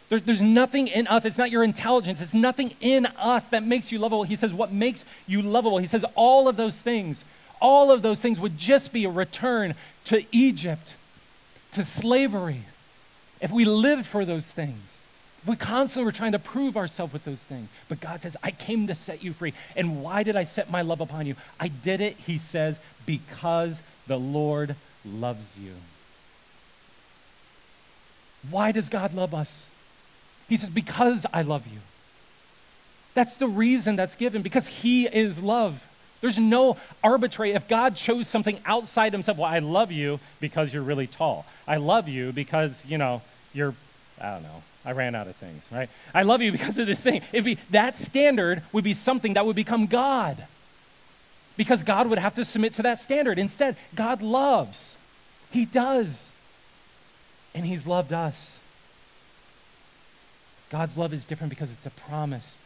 There, 0.09 0.19
there's 0.19 0.41
nothing 0.41 0.87
in 0.87 1.07
us, 1.07 1.23
it's 1.23 1.37
not 1.37 1.51
your 1.51 1.63
intelligence, 1.63 2.21
it's 2.21 2.33
nothing 2.33 2.73
in 2.81 3.05
us 3.17 3.47
that 3.47 3.63
makes 3.63 3.91
you 3.91 3.99
lovable. 3.99 4.23
He 4.23 4.35
says, 4.35 4.53
What 4.53 4.71
makes 4.71 5.05
you 5.27 5.41
lovable? 5.41 5.77
He 5.77 5.87
says, 5.87 6.03
All 6.15 6.47
of 6.47 6.57
those 6.57 6.81
things, 6.81 7.23
all 7.61 7.91
of 7.91 8.01
those 8.01 8.19
things 8.19 8.39
would 8.39 8.57
just 8.57 8.91
be 8.91 9.05
a 9.05 9.09
return 9.09 9.75
to 10.05 10.23
Egypt, 10.31 10.95
to 11.73 11.83
slavery, 11.83 12.63
if 13.41 13.51
we 13.51 13.65
lived 13.65 14.05
for 14.05 14.25
those 14.25 14.45
things. 14.45 14.99
If 15.41 15.47
We 15.47 15.55
constantly 15.55 16.05
were 16.05 16.11
trying 16.11 16.33
to 16.33 16.39
prove 16.39 16.75
ourselves 16.75 17.13
with 17.13 17.23
those 17.23 17.43
things. 17.43 17.69
But 17.87 18.01
God 18.01 18.21
says, 18.21 18.35
I 18.43 18.51
came 18.51 18.87
to 18.87 18.95
set 18.95 19.23
you 19.23 19.31
free. 19.31 19.53
And 19.75 20.01
why 20.03 20.23
did 20.23 20.35
I 20.35 20.43
set 20.43 20.69
my 20.69 20.81
love 20.81 20.99
upon 20.99 21.25
you? 21.25 21.35
I 21.59 21.69
did 21.69 22.01
it, 22.01 22.17
he 22.17 22.37
says, 22.37 22.79
because 23.05 23.81
the 24.07 24.19
Lord 24.19 24.75
loves 25.05 25.55
you. 25.57 25.75
Why 28.49 28.71
does 28.71 28.89
God 28.89 29.13
love 29.13 29.33
us? 29.33 29.65
He 30.47 30.57
says, 30.57 30.69
Because 30.69 31.25
I 31.33 31.41
love 31.41 31.67
you. 31.67 31.79
That's 33.13 33.37
the 33.37 33.47
reason 33.47 33.95
that's 33.95 34.15
given, 34.15 34.41
because 34.41 34.67
He 34.67 35.05
is 35.05 35.41
love. 35.41 35.85
There's 36.21 36.37
no 36.37 36.77
arbitrary, 37.03 37.53
if 37.53 37.67
God 37.67 37.95
chose 37.95 38.27
something 38.27 38.59
outside 38.65 39.13
Himself, 39.13 39.37
well, 39.37 39.49
I 39.49 39.59
love 39.59 39.91
you 39.91 40.19
because 40.39 40.73
you're 40.73 40.83
really 40.83 41.07
tall. 41.07 41.45
I 41.67 41.77
love 41.77 42.09
you 42.09 42.31
because, 42.33 42.85
you 42.85 42.97
know, 42.97 43.21
you're, 43.53 43.73
I 44.21 44.31
don't 44.31 44.43
know, 44.43 44.63
I 44.83 44.91
ran 44.91 45.15
out 45.15 45.27
of 45.27 45.35
things, 45.35 45.63
right? 45.71 45.89
I 46.13 46.23
love 46.23 46.41
you 46.41 46.51
because 46.51 46.77
of 46.77 46.87
this 46.87 47.01
thing. 47.01 47.21
It'd 47.31 47.45
be, 47.45 47.57
that 47.71 47.97
standard 47.97 48.63
would 48.73 48.83
be 48.83 48.93
something 48.93 49.33
that 49.35 49.45
would 49.45 49.55
become 49.55 49.87
God. 49.87 50.45
Because 51.57 51.83
God 51.83 52.07
would 52.07 52.19
have 52.19 52.35
to 52.35 52.45
submit 52.45 52.73
to 52.73 52.83
that 52.83 52.99
standard. 52.99 53.37
Instead, 53.37 53.75
God 53.93 54.21
loves. 54.21 54.95
He 55.51 55.65
does. 55.65 56.31
And 57.53 57.65
He's 57.65 57.85
loved 57.85 58.13
us. 58.13 58.57
God's 60.69 60.97
love 60.97 61.13
is 61.13 61.25
different 61.25 61.49
because 61.49 61.71
it's 61.71 61.85
a 61.85 61.89
promise, 61.89 62.57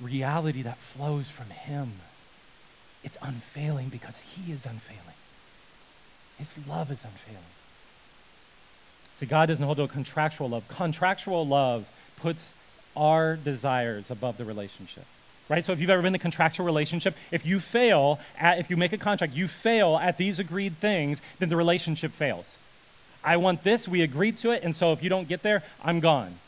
reality 0.00 0.62
that 0.62 0.78
flows 0.78 1.28
from 1.30 1.50
Him. 1.50 1.92
It's 3.02 3.16
unfailing 3.22 3.88
because 3.88 4.20
He 4.20 4.52
is 4.52 4.66
unfailing. 4.66 5.16
His 6.38 6.56
love 6.66 6.90
is 6.90 7.04
unfailing. 7.04 7.44
See, 9.14 9.26
God 9.26 9.50
doesn't 9.50 9.64
hold 9.64 9.76
to 9.76 9.82
a 9.82 9.88
contractual 9.88 10.48
love. 10.48 10.66
Contractual 10.68 11.46
love 11.46 11.86
puts 12.16 12.54
our 12.96 13.36
desires 13.36 14.10
above 14.10 14.38
the 14.38 14.44
relationship. 14.44 15.04
Right? 15.48 15.64
So 15.64 15.72
if 15.72 15.80
you've 15.80 15.90
ever 15.90 16.00
been 16.00 16.14
in 16.14 16.14
a 16.14 16.18
contractual 16.18 16.64
relationship, 16.64 17.16
if 17.30 17.44
you 17.44 17.60
fail 17.60 18.20
at, 18.38 18.58
if 18.58 18.70
you 18.70 18.76
make 18.76 18.92
a 18.92 18.98
contract, 18.98 19.34
you 19.34 19.48
fail 19.48 19.96
at 19.96 20.16
these 20.16 20.38
agreed 20.38 20.76
things, 20.76 21.20
then 21.38 21.48
the 21.48 21.56
relationship 21.56 22.12
fails. 22.12 22.56
I 23.22 23.36
want 23.36 23.64
this, 23.64 23.86
we 23.86 24.00
agreed 24.02 24.38
to 24.38 24.52
it, 24.52 24.62
and 24.62 24.74
so 24.74 24.92
if 24.92 25.02
you 25.02 25.10
don't 25.10 25.28
get 25.28 25.42
there, 25.42 25.62
I'm 25.82 26.00
gone. 26.00 26.38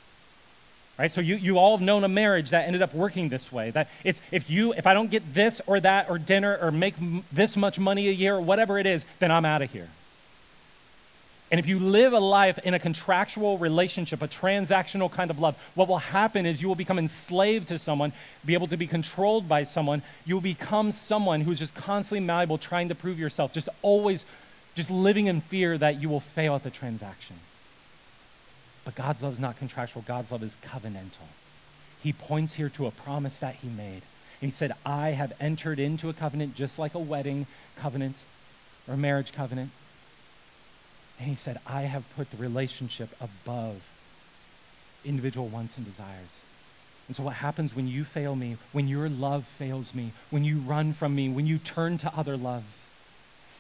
Right? 0.99 1.11
So 1.11 1.21
you, 1.21 1.37
you 1.37 1.59
all 1.59 1.77
have 1.77 1.85
known 1.85 2.05
a 2.05 2.09
marriage 2.09 2.51
that 2.51 2.67
ended 2.67 2.83
up 2.83 2.95
working 2.95 3.29
this 3.29 3.51
way. 3.51 3.71
That 3.71 3.89
it's 4.05 4.21
if 4.31 4.51
you 4.51 4.73
if 4.75 4.87
I 4.87 4.95
don't 4.95 5.11
get 5.11 5.35
this 5.35 5.61
or 5.67 5.81
that 5.81 6.11
or 6.11 6.19
dinner 6.19 6.59
or 6.61 6.71
make 6.71 6.95
m- 6.99 7.25
this 7.33 7.57
much 7.57 7.79
money 7.79 8.09
a 8.09 8.13
year 8.13 8.37
or 8.37 8.41
whatever 8.41 8.79
it 8.79 8.87
is, 8.87 9.05
then 9.19 9.31
I'm 9.31 9.45
out 9.45 9.63
of 9.63 9.73
here. 9.73 9.89
And 11.51 11.59
if 11.59 11.67
you 11.67 11.79
live 11.79 12.15
a 12.15 12.19
life 12.19 12.59
in 12.65 12.73
a 12.73 12.79
contractual 12.79 13.59
relationship, 13.59 14.23
a 14.23 14.29
transactional 14.29 15.13
kind 15.13 15.31
of 15.31 15.39
love, 15.39 15.55
what 15.75 15.87
will 15.87 15.99
happen 15.99 16.47
is 16.47 16.63
you 16.63 16.69
will 16.69 16.75
become 16.75 16.99
enslaved 16.99 17.69
to 17.69 17.79
someone, 17.79 18.15
be 18.43 18.55
able 18.55 18.69
to 18.69 18.79
be 18.79 18.87
controlled 18.87 19.51
by 19.51 19.65
someone. 19.65 20.01
You 20.25 20.37
will 20.37 20.41
become 20.41 20.93
someone 20.93 21.43
who's 21.43 21.59
just 21.59 21.75
constantly 21.75 22.25
malleable, 22.25 22.57
trying 22.57 22.89
to 22.89 22.95
prove 22.95 23.19
yourself, 23.19 23.53
just 23.53 23.69
always 23.83 24.25
just 24.75 24.91
living 24.91 25.27
in 25.27 25.43
fear 25.43 25.77
that 25.77 26.01
you 26.01 26.09
will 26.09 26.21
fail 26.21 26.55
at 26.55 26.63
the 26.63 26.71
transaction. 26.71 27.37
But 28.85 28.95
God's 28.95 29.23
love 29.23 29.35
is 29.35 29.41
not 29.41 29.59
contractual, 29.59 30.03
God's 30.03 30.33
love 30.33 30.43
is 30.43 30.57
covenantal. 30.63 31.29
He 32.03 32.13
points 32.13 32.55
here 32.55 32.69
to 32.71 32.87
a 32.87 32.91
promise 32.91 33.37
that 33.39 33.57
he 33.57 33.69
made. 33.69 34.03
And 34.41 34.51
he 34.51 34.57
said, 34.57 34.73
I 34.85 35.11
have 35.11 35.33
entered 35.41 35.79
into 35.79 36.09
a 36.09 36.13
covenant 36.13 36.57
just 36.57 36.79
like 36.79 36.95
a 36.95 36.99
wedding 36.99 37.47
covenant 37.77 38.17
or 38.89 38.95
a 38.95 38.97
marriage 38.97 39.33
covenant. 39.33 39.71
And 41.21 41.29
he 41.29 41.37
said, 41.37 41.61
I 41.65 41.83
have 41.83 42.05
put 42.17 42.33
the 42.33 42.37
relationship 42.37 43.11
above 43.21 43.81
individual 45.05 45.47
wants 45.47 45.77
and 45.77 45.87
desires. 45.87 46.39
And 47.07 47.17
so, 47.17 47.23
what 47.23 47.35
happens 47.35 47.75
when 47.77 47.87
you 47.89 48.05
fail 48.05 48.35
me, 48.35 48.57
when 48.73 48.89
your 48.89 49.09
love 49.09 49.45
fails 49.45 49.95
me, 49.95 50.13
when 50.31 50.45
you 50.45 50.59
run 50.59 50.93
from 50.93 51.15
me, 51.15 51.29
when 51.29 51.47
you 51.47 51.59
turn 51.59 51.99
to 51.99 52.17
other 52.17 52.37
loves? 52.37 52.87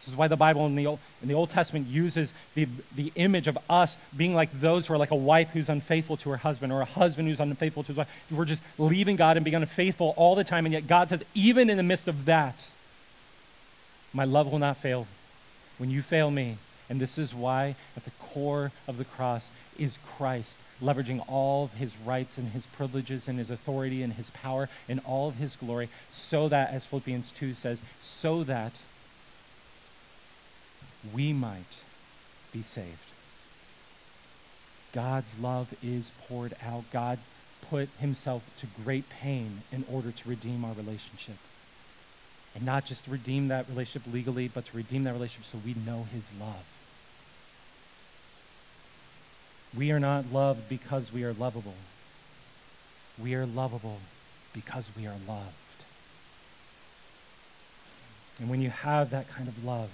This 0.02 0.12
is 0.12 0.18
why 0.18 0.26
the 0.26 0.36
Bible 0.36 0.66
in 0.66 0.74
the 0.74 0.88
Old, 0.88 0.98
in 1.22 1.28
the 1.28 1.34
Old 1.34 1.50
Testament 1.50 1.86
uses 1.86 2.34
the, 2.56 2.66
the 2.96 3.12
image 3.14 3.46
of 3.46 3.56
us 3.70 3.96
being 4.16 4.34
like 4.34 4.50
those 4.60 4.86
who 4.86 4.94
are 4.94 4.98
like 4.98 5.12
a 5.12 5.16
wife 5.16 5.50
who's 5.52 5.68
unfaithful 5.68 6.16
to 6.18 6.30
her 6.30 6.38
husband 6.38 6.72
or 6.72 6.80
a 6.80 6.86
husband 6.86 7.28
who's 7.28 7.38
unfaithful 7.38 7.84
to 7.84 7.88
his 7.88 7.96
wife. 7.96 8.24
We're 8.28 8.44
just 8.44 8.62
leaving 8.78 9.14
God 9.14 9.36
and 9.36 9.44
being 9.44 9.54
unfaithful 9.54 10.12
all 10.16 10.34
the 10.34 10.42
time. 10.42 10.66
And 10.66 10.72
yet 10.72 10.88
God 10.88 11.08
says, 11.08 11.22
even 11.34 11.70
in 11.70 11.76
the 11.76 11.84
midst 11.84 12.08
of 12.08 12.24
that, 12.24 12.68
my 14.12 14.24
love 14.24 14.50
will 14.50 14.58
not 14.58 14.76
fail. 14.76 15.06
When 15.78 15.88
you 15.88 16.02
fail 16.02 16.32
me, 16.32 16.56
and 16.90 17.00
this 17.00 17.16
is 17.16 17.32
why 17.32 17.76
at 17.96 18.04
the 18.04 18.10
core 18.18 18.72
of 18.88 18.98
the 18.98 19.04
cross 19.04 19.52
is 19.78 20.00
Christ, 20.16 20.58
leveraging 20.82 21.24
all 21.28 21.64
of 21.64 21.74
his 21.74 21.96
rights 22.04 22.38
and 22.38 22.50
his 22.50 22.66
privileges 22.66 23.28
and 23.28 23.38
his 23.38 23.50
authority 23.50 24.02
and 24.02 24.14
his 24.14 24.30
power 24.30 24.68
and 24.88 25.00
all 25.06 25.28
of 25.28 25.36
his 25.36 25.54
glory, 25.54 25.88
so 26.10 26.48
that, 26.48 26.70
as 26.72 26.84
Philippians 26.84 27.30
2 27.30 27.54
says, 27.54 27.80
so 28.00 28.42
that 28.42 28.80
we 31.12 31.32
might 31.32 31.82
be 32.52 32.62
saved. 32.62 32.98
God's 34.92 35.38
love 35.38 35.74
is 35.82 36.12
poured 36.26 36.54
out. 36.64 36.84
God 36.92 37.18
put 37.70 37.88
himself 37.98 38.42
to 38.58 38.66
great 38.84 39.08
pain 39.08 39.62
in 39.72 39.84
order 39.90 40.12
to 40.12 40.28
redeem 40.28 40.64
our 40.64 40.74
relationship. 40.74 41.36
And 42.54 42.64
not 42.66 42.84
just 42.84 43.06
to 43.06 43.10
redeem 43.10 43.48
that 43.48 43.68
relationship 43.68 44.12
legally, 44.12 44.48
but 44.48 44.66
to 44.66 44.76
redeem 44.76 45.04
that 45.04 45.14
relationship 45.14 45.50
so 45.50 45.58
we 45.64 45.74
know 45.86 46.06
his 46.12 46.30
love. 46.38 46.66
We 49.74 49.90
are 49.90 50.00
not 50.00 50.30
loved 50.30 50.68
because 50.68 51.12
we 51.12 51.24
are 51.24 51.32
lovable. 51.32 51.74
We 53.18 53.34
are 53.34 53.46
lovable 53.46 54.00
because 54.52 54.90
we 54.94 55.06
are 55.06 55.16
loved. 55.26 55.54
And 58.38 58.50
when 58.50 58.60
you 58.60 58.68
have 58.68 59.10
that 59.10 59.30
kind 59.30 59.48
of 59.48 59.64
love, 59.64 59.90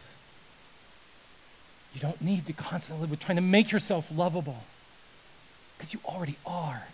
you 1.94 2.00
don't 2.00 2.20
need 2.20 2.46
to 2.46 2.52
constantly 2.52 3.02
live 3.02 3.10
with 3.10 3.20
trying 3.20 3.36
to 3.36 3.42
make 3.42 3.70
yourself 3.70 4.10
lovable 4.14 4.64
because 5.76 5.94
you 5.94 6.00
already 6.04 6.36
are. 6.46 6.88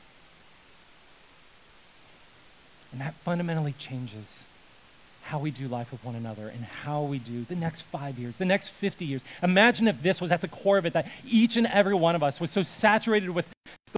And 2.92 3.01
that 3.01 3.14
fundamentally 3.14 3.74
changes 3.76 4.45
how 5.24 5.38
we 5.38 5.51
do 5.51 5.66
life 5.66 5.90
with 5.90 6.05
one 6.05 6.14
another 6.14 6.49
and 6.49 6.64
how 6.64 7.03
we 7.03 7.18
do 7.18 7.45
the 7.45 7.57
next 7.57 7.80
five 7.82 8.18
years, 8.18 8.36
the 8.36 8.45
next 8.45 8.68
50 8.68 9.05
years. 9.05 9.24
Imagine 9.42 9.88
if 9.88 10.03
this 10.03 10.20
was 10.20 10.30
at 10.30 10.42
the 10.42 10.49
core 10.49 10.78
of 10.78 10.86
it, 10.86 10.92
that 10.92 11.09
each 11.26 11.57
and 11.57 11.66
every 11.66 11.95
one 11.95 12.14
of 12.14 12.22
us 12.22 12.40
was 12.40 12.51
so 12.51 12.62
saturated 12.62 13.30
with 13.30 13.49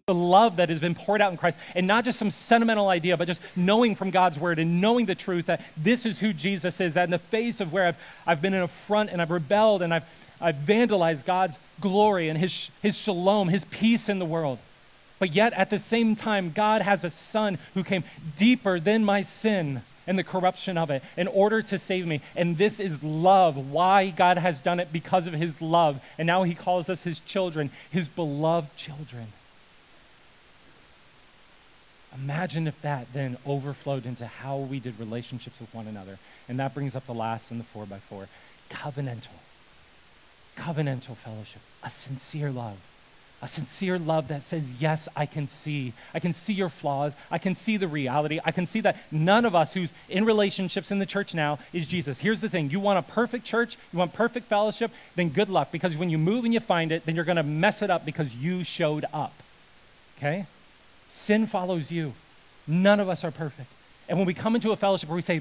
the 0.06 0.14
love 0.14 0.56
that 0.56 0.68
has 0.68 0.80
been 0.80 0.94
poured 0.94 1.20
out 1.20 1.32
in 1.32 1.38
Christ, 1.38 1.58
and 1.74 1.86
not 1.86 2.04
just 2.04 2.18
some 2.18 2.30
sentimental 2.30 2.88
idea, 2.88 3.16
but 3.16 3.26
just 3.26 3.40
knowing 3.56 3.94
from 3.94 4.10
God's 4.10 4.38
word 4.38 4.58
and 4.58 4.80
knowing 4.80 5.06
the 5.06 5.14
truth 5.14 5.46
that 5.46 5.62
this 5.76 6.06
is 6.06 6.20
who 6.20 6.32
Jesus 6.32 6.80
is, 6.80 6.94
that 6.94 7.04
in 7.04 7.10
the 7.10 7.18
face 7.18 7.60
of 7.60 7.72
where 7.72 7.88
I've, 7.88 7.96
I've 8.26 8.42
been 8.42 8.54
an 8.54 8.62
affront 8.62 9.10
and 9.10 9.20
I've 9.20 9.30
rebelled 9.30 9.82
and 9.82 9.92
I've, 9.92 10.04
I've 10.40 10.56
vandalized 10.56 11.24
God's 11.24 11.58
glory 11.80 12.28
and 12.28 12.38
his, 12.38 12.70
his 12.82 12.96
shalom, 12.96 13.48
his 13.48 13.64
peace 13.64 14.08
in 14.08 14.18
the 14.18 14.24
world. 14.24 14.58
But 15.18 15.34
yet, 15.34 15.52
at 15.54 15.70
the 15.70 15.78
same 15.78 16.14
time, 16.14 16.52
God 16.52 16.82
has 16.82 17.02
a 17.02 17.10
son 17.10 17.58
who 17.74 17.82
came 17.82 18.04
deeper 18.36 18.78
than 18.78 19.04
my 19.04 19.22
sin 19.22 19.82
and 20.06 20.18
the 20.18 20.24
corruption 20.24 20.78
of 20.78 20.90
it 20.90 21.02
in 21.16 21.26
order 21.26 21.62
to 21.62 21.78
save 21.78 22.06
me. 22.06 22.20
And 22.36 22.58
this 22.58 22.78
is 22.78 23.02
love. 23.02 23.72
Why 23.72 24.10
God 24.10 24.38
has 24.38 24.60
done 24.60 24.78
it 24.78 24.92
because 24.92 25.26
of 25.26 25.32
his 25.32 25.60
love. 25.60 26.00
And 26.18 26.26
now 26.26 26.42
he 26.44 26.54
calls 26.54 26.88
us 26.88 27.02
his 27.02 27.18
children, 27.20 27.70
his 27.90 28.08
beloved 28.08 28.76
children. 28.76 29.28
Imagine 32.22 32.66
if 32.66 32.80
that 32.82 33.12
then 33.12 33.36
overflowed 33.46 34.06
into 34.06 34.26
how 34.26 34.58
we 34.58 34.80
did 34.80 34.98
relationships 34.98 35.60
with 35.60 35.72
one 35.74 35.86
another. 35.86 36.18
And 36.48 36.58
that 36.58 36.74
brings 36.74 36.94
up 36.94 37.06
the 37.06 37.14
last 37.14 37.50
in 37.50 37.58
the 37.58 37.64
four 37.64 37.86
by 37.86 37.98
four 37.98 38.28
covenantal. 38.70 39.28
Covenantal 40.56 41.16
fellowship, 41.16 41.60
a 41.82 41.90
sincere 41.90 42.50
love. 42.50 42.78
A 43.42 43.48
sincere 43.48 43.98
love 43.98 44.28
that 44.28 44.42
says, 44.42 44.72
Yes, 44.80 45.08
I 45.14 45.26
can 45.26 45.46
see. 45.46 45.92
I 46.14 46.20
can 46.20 46.32
see 46.32 46.54
your 46.54 46.70
flaws. 46.70 47.14
I 47.30 47.36
can 47.36 47.54
see 47.54 47.76
the 47.76 47.86
reality. 47.86 48.40
I 48.42 48.50
can 48.50 48.64
see 48.64 48.80
that 48.80 48.96
none 49.12 49.44
of 49.44 49.54
us 49.54 49.74
who's 49.74 49.92
in 50.08 50.24
relationships 50.24 50.90
in 50.90 50.98
the 51.00 51.06
church 51.06 51.34
now 51.34 51.58
is 51.74 51.86
Jesus. 51.86 52.18
Here's 52.18 52.40
the 52.40 52.48
thing 52.48 52.70
you 52.70 52.80
want 52.80 52.98
a 52.98 53.02
perfect 53.02 53.44
church, 53.44 53.76
you 53.92 53.98
want 53.98 54.14
perfect 54.14 54.48
fellowship, 54.48 54.90
then 55.16 55.28
good 55.28 55.50
luck 55.50 55.70
because 55.70 55.98
when 55.98 56.08
you 56.08 56.16
move 56.16 56.46
and 56.46 56.54
you 56.54 56.60
find 56.60 56.90
it, 56.90 57.04
then 57.04 57.14
you're 57.14 57.26
going 57.26 57.36
to 57.36 57.42
mess 57.42 57.82
it 57.82 57.90
up 57.90 58.06
because 58.06 58.34
you 58.34 58.64
showed 58.64 59.04
up. 59.12 59.34
Okay? 60.16 60.46
Sin 61.16 61.46
follows 61.46 61.90
you. 61.90 62.12
None 62.66 63.00
of 63.00 63.08
us 63.08 63.24
are 63.24 63.30
perfect. 63.30 63.70
And 64.08 64.18
when 64.18 64.26
we 64.26 64.34
come 64.34 64.54
into 64.54 64.70
a 64.70 64.76
fellowship 64.76 65.08
where 65.08 65.16
we 65.16 65.22
say, 65.22 65.40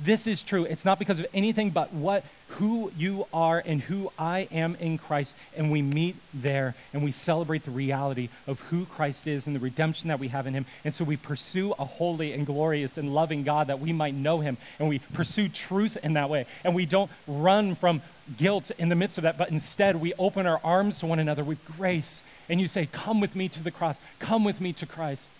this 0.00 0.26
is 0.26 0.42
true, 0.42 0.64
it's 0.64 0.84
not 0.84 0.98
because 0.98 1.20
of 1.20 1.26
anything 1.34 1.70
but 1.70 1.92
what, 1.92 2.24
who 2.48 2.90
you 2.96 3.26
are 3.32 3.62
and 3.64 3.80
who 3.80 4.10
I 4.18 4.48
am 4.50 4.76
in 4.76 4.96
Christ. 4.96 5.34
And 5.56 5.70
we 5.70 5.82
meet 5.82 6.16
there 6.32 6.74
and 6.92 7.04
we 7.04 7.12
celebrate 7.12 7.64
the 7.64 7.70
reality 7.70 8.28
of 8.46 8.60
who 8.60 8.86
Christ 8.86 9.26
is 9.26 9.46
and 9.46 9.54
the 9.54 9.60
redemption 9.60 10.08
that 10.08 10.18
we 10.18 10.28
have 10.28 10.46
in 10.46 10.54
him. 10.54 10.64
And 10.84 10.94
so 10.94 11.04
we 11.04 11.16
pursue 11.16 11.72
a 11.78 11.84
holy 11.84 12.32
and 12.32 12.46
glorious 12.46 12.96
and 12.96 13.14
loving 13.14 13.42
God 13.42 13.66
that 13.66 13.80
we 13.80 13.92
might 13.92 14.14
know 14.14 14.40
him. 14.40 14.56
And 14.78 14.88
we 14.88 15.00
pursue 15.12 15.48
truth 15.48 15.98
in 16.02 16.14
that 16.14 16.30
way. 16.30 16.46
And 16.64 16.74
we 16.74 16.86
don't 16.86 17.10
run 17.26 17.74
from 17.74 18.00
guilt 18.38 18.70
in 18.78 18.88
the 18.88 18.96
midst 18.96 19.18
of 19.18 19.22
that, 19.22 19.38
but 19.38 19.50
instead 19.50 19.96
we 19.96 20.12
open 20.18 20.46
our 20.46 20.60
arms 20.64 20.98
to 20.98 21.06
one 21.06 21.18
another 21.18 21.44
with 21.44 21.64
grace. 21.76 22.22
And 22.48 22.60
you 22.60 22.68
say, 22.68 22.86
Come 22.90 23.20
with 23.20 23.36
me 23.36 23.48
to 23.50 23.62
the 23.62 23.70
cross, 23.70 24.00
come 24.18 24.44
with 24.44 24.60
me 24.60 24.72
to 24.74 24.86
Christ. 24.86 25.30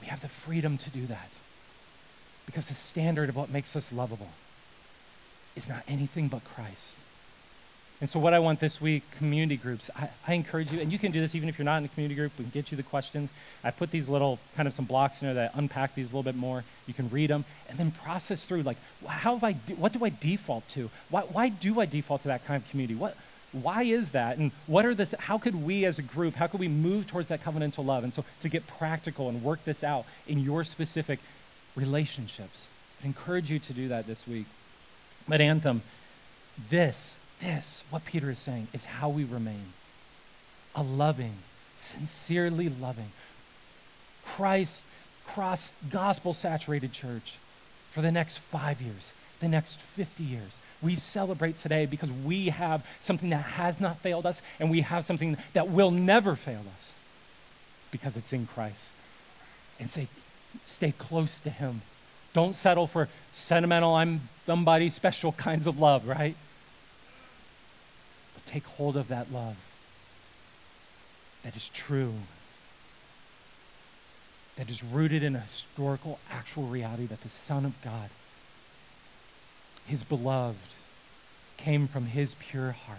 We 0.00 0.06
have 0.06 0.20
the 0.20 0.28
freedom 0.28 0.78
to 0.78 0.90
do 0.90 1.06
that 1.06 1.28
because 2.46 2.66
the 2.66 2.74
standard 2.74 3.28
of 3.28 3.36
what 3.36 3.50
makes 3.50 3.76
us 3.76 3.92
lovable 3.92 4.30
is 5.56 5.68
not 5.68 5.82
anything 5.88 6.28
but 6.28 6.44
Christ. 6.44 6.96
And 8.00 8.08
so, 8.08 8.18
what 8.18 8.32
I 8.32 8.38
want 8.38 8.60
this 8.60 8.80
week, 8.80 9.02
community 9.18 9.58
groups, 9.58 9.90
I, 9.94 10.08
I, 10.26 10.32
encourage 10.32 10.72
you, 10.72 10.80
and 10.80 10.90
you 10.90 10.98
can 10.98 11.12
do 11.12 11.20
this 11.20 11.34
even 11.34 11.50
if 11.50 11.58
you're 11.58 11.66
not 11.66 11.76
in 11.78 11.84
a 11.84 11.88
community 11.88 12.14
group, 12.14 12.32
we 12.38 12.44
can 12.44 12.50
get 12.50 12.70
you 12.70 12.76
the 12.78 12.82
questions. 12.82 13.30
I 13.62 13.70
put 13.70 13.90
these 13.90 14.08
little, 14.08 14.38
kind 14.56 14.66
of 14.66 14.72
some 14.72 14.86
blocks 14.86 15.20
in 15.20 15.28
there 15.28 15.34
that 15.34 15.50
unpack 15.54 15.94
these 15.94 16.06
a 16.06 16.16
little 16.16 16.22
bit 16.22 16.34
more. 16.34 16.64
You 16.86 16.94
can 16.94 17.10
read 17.10 17.28
them 17.28 17.44
and 17.68 17.78
then 17.78 17.90
process 17.90 18.42
through, 18.46 18.62
like, 18.62 18.78
how 19.06 19.34
have 19.34 19.44
I, 19.44 19.52
what 19.74 19.92
do 19.92 20.02
I 20.02 20.08
default 20.08 20.66
to? 20.70 20.88
Why, 21.10 21.22
why 21.22 21.50
do 21.50 21.78
I 21.78 21.84
default 21.84 22.22
to 22.22 22.28
that 22.28 22.46
kind 22.46 22.62
of 22.62 22.70
community? 22.70 22.94
What, 22.94 23.18
why 23.52 23.82
is 23.82 24.12
that? 24.12 24.38
And 24.38 24.52
what 24.66 24.86
are 24.86 24.94
the, 24.94 25.06
th- 25.06 25.20
how 25.22 25.38
could 25.38 25.54
we 25.54 25.84
as 25.84 25.98
a 25.98 26.02
group, 26.02 26.34
how 26.34 26.46
could 26.46 26.60
we 26.60 26.68
move 26.68 27.06
towards 27.06 27.28
that 27.28 27.42
covenantal 27.42 27.84
love? 27.84 28.04
And 28.04 28.14
so 28.14 28.24
to 28.40 28.48
get 28.48 28.66
practical 28.66 29.28
and 29.28 29.42
work 29.42 29.64
this 29.64 29.82
out 29.82 30.04
in 30.28 30.38
your 30.38 30.64
specific 30.64 31.18
relationships, 31.74 32.66
I 33.02 33.06
encourage 33.06 33.50
you 33.50 33.58
to 33.58 33.72
do 33.72 33.88
that 33.88 34.06
this 34.06 34.26
week. 34.26 34.46
But 35.28 35.40
Anthem, 35.40 35.82
this, 36.68 37.16
this, 37.40 37.82
what 37.90 38.04
Peter 38.04 38.30
is 38.30 38.38
saying, 38.38 38.68
is 38.72 38.84
how 38.84 39.08
we 39.08 39.24
remain 39.24 39.72
a 40.74 40.82
loving, 40.82 41.34
sincerely 41.76 42.68
loving, 42.68 43.10
Christ 44.24 44.84
cross 45.26 45.72
gospel 45.90 46.34
saturated 46.34 46.92
church 46.92 47.36
for 47.90 48.02
the 48.02 48.12
next 48.12 48.38
five 48.38 48.80
years, 48.80 49.12
the 49.40 49.48
next 49.48 49.80
50 49.80 50.22
years, 50.22 50.58
we 50.82 50.96
celebrate 50.96 51.58
today 51.58 51.86
because 51.86 52.10
we 52.10 52.48
have 52.48 52.84
something 53.00 53.30
that 53.30 53.42
has 53.42 53.80
not 53.80 53.98
failed 53.98 54.26
us 54.26 54.40
and 54.58 54.70
we 54.70 54.80
have 54.80 55.04
something 55.04 55.36
that 55.52 55.68
will 55.68 55.90
never 55.90 56.36
fail 56.36 56.62
us 56.76 56.94
because 57.90 58.16
it's 58.16 58.32
in 58.32 58.46
Christ. 58.46 58.88
And 59.78 59.88
say, 59.88 60.08
stay 60.66 60.92
close 60.92 61.40
to 61.40 61.50
Him. 61.50 61.82
Don't 62.32 62.54
settle 62.54 62.86
for 62.86 63.08
sentimental, 63.32 63.94
I'm 63.94 64.28
somebody 64.46 64.90
special 64.90 65.32
kinds 65.48 65.66
of 65.66 65.78
love, 65.78 66.06
right? 66.06 66.34
But 68.34 68.46
take 68.46 68.64
hold 68.64 68.96
of 68.96 69.08
that 69.08 69.32
love 69.32 69.56
that 71.42 71.56
is 71.56 71.70
true, 71.70 72.12
that 74.56 74.68
is 74.68 74.84
rooted 74.84 75.22
in 75.22 75.34
a 75.34 75.40
historical, 75.40 76.18
actual 76.30 76.64
reality 76.64 77.06
that 77.06 77.22
the 77.22 77.28
Son 77.28 77.64
of 77.64 77.80
God 77.82 78.10
his 79.90 80.04
beloved, 80.04 80.56
came 81.56 81.88
from 81.88 82.06
his 82.06 82.36
pure 82.38 82.70
heart 82.70 82.98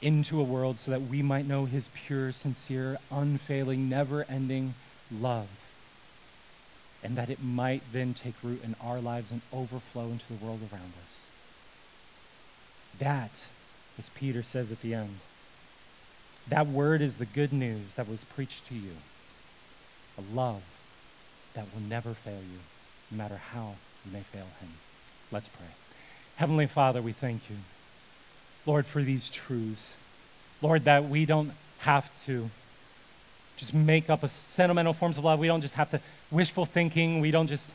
into 0.00 0.40
a 0.40 0.44
world 0.44 0.78
so 0.78 0.90
that 0.90 1.02
we 1.02 1.20
might 1.20 1.46
know 1.46 1.66
his 1.66 1.90
pure, 1.94 2.32
sincere, 2.32 2.96
unfailing, 3.10 3.86
never 3.88 4.24
ending 4.30 4.74
love. 5.12 5.48
And 7.04 7.16
that 7.16 7.28
it 7.28 7.42
might 7.42 7.82
then 7.92 8.14
take 8.14 8.34
root 8.42 8.64
in 8.64 8.76
our 8.82 8.98
lives 8.98 9.30
and 9.30 9.42
overflow 9.52 10.06
into 10.06 10.26
the 10.26 10.42
world 10.44 10.60
around 10.72 10.94
us. 11.04 11.22
That, 12.98 13.46
as 13.98 14.08
Peter 14.10 14.42
says 14.42 14.72
at 14.72 14.80
the 14.80 14.94
end, 14.94 15.18
that 16.48 16.66
word 16.66 17.02
is 17.02 17.18
the 17.18 17.26
good 17.26 17.52
news 17.52 17.94
that 17.94 18.08
was 18.08 18.24
preached 18.24 18.66
to 18.68 18.74
you. 18.74 18.96
A 20.16 20.34
love 20.34 20.62
that 21.52 21.66
will 21.74 21.82
never 21.82 22.14
fail 22.14 22.40
you, 22.40 22.58
no 23.10 23.18
matter 23.18 23.36
how 23.36 23.74
you 24.06 24.12
may 24.12 24.22
fail 24.22 24.46
him. 24.60 24.70
Let's 25.30 25.48
pray. 25.48 25.66
Heavenly 26.36 26.66
Father, 26.66 27.02
we 27.02 27.12
thank 27.12 27.50
you, 27.50 27.56
Lord, 28.64 28.86
for 28.86 29.02
these 29.02 29.28
truths. 29.28 29.96
Lord, 30.62 30.84
that 30.84 31.08
we 31.08 31.26
don't 31.26 31.52
have 31.78 32.10
to 32.24 32.50
just 33.56 33.74
make 33.74 34.08
up 34.08 34.22
a 34.22 34.28
sentimental 34.28 34.92
forms 34.92 35.18
of 35.18 35.24
love. 35.24 35.38
We 35.38 35.48
don't 35.48 35.60
just 35.60 35.74
have 35.74 35.90
to 35.90 36.00
wishful 36.30 36.64
thinking. 36.64 37.20
We 37.20 37.30
don't 37.30 37.48
just 37.48 37.70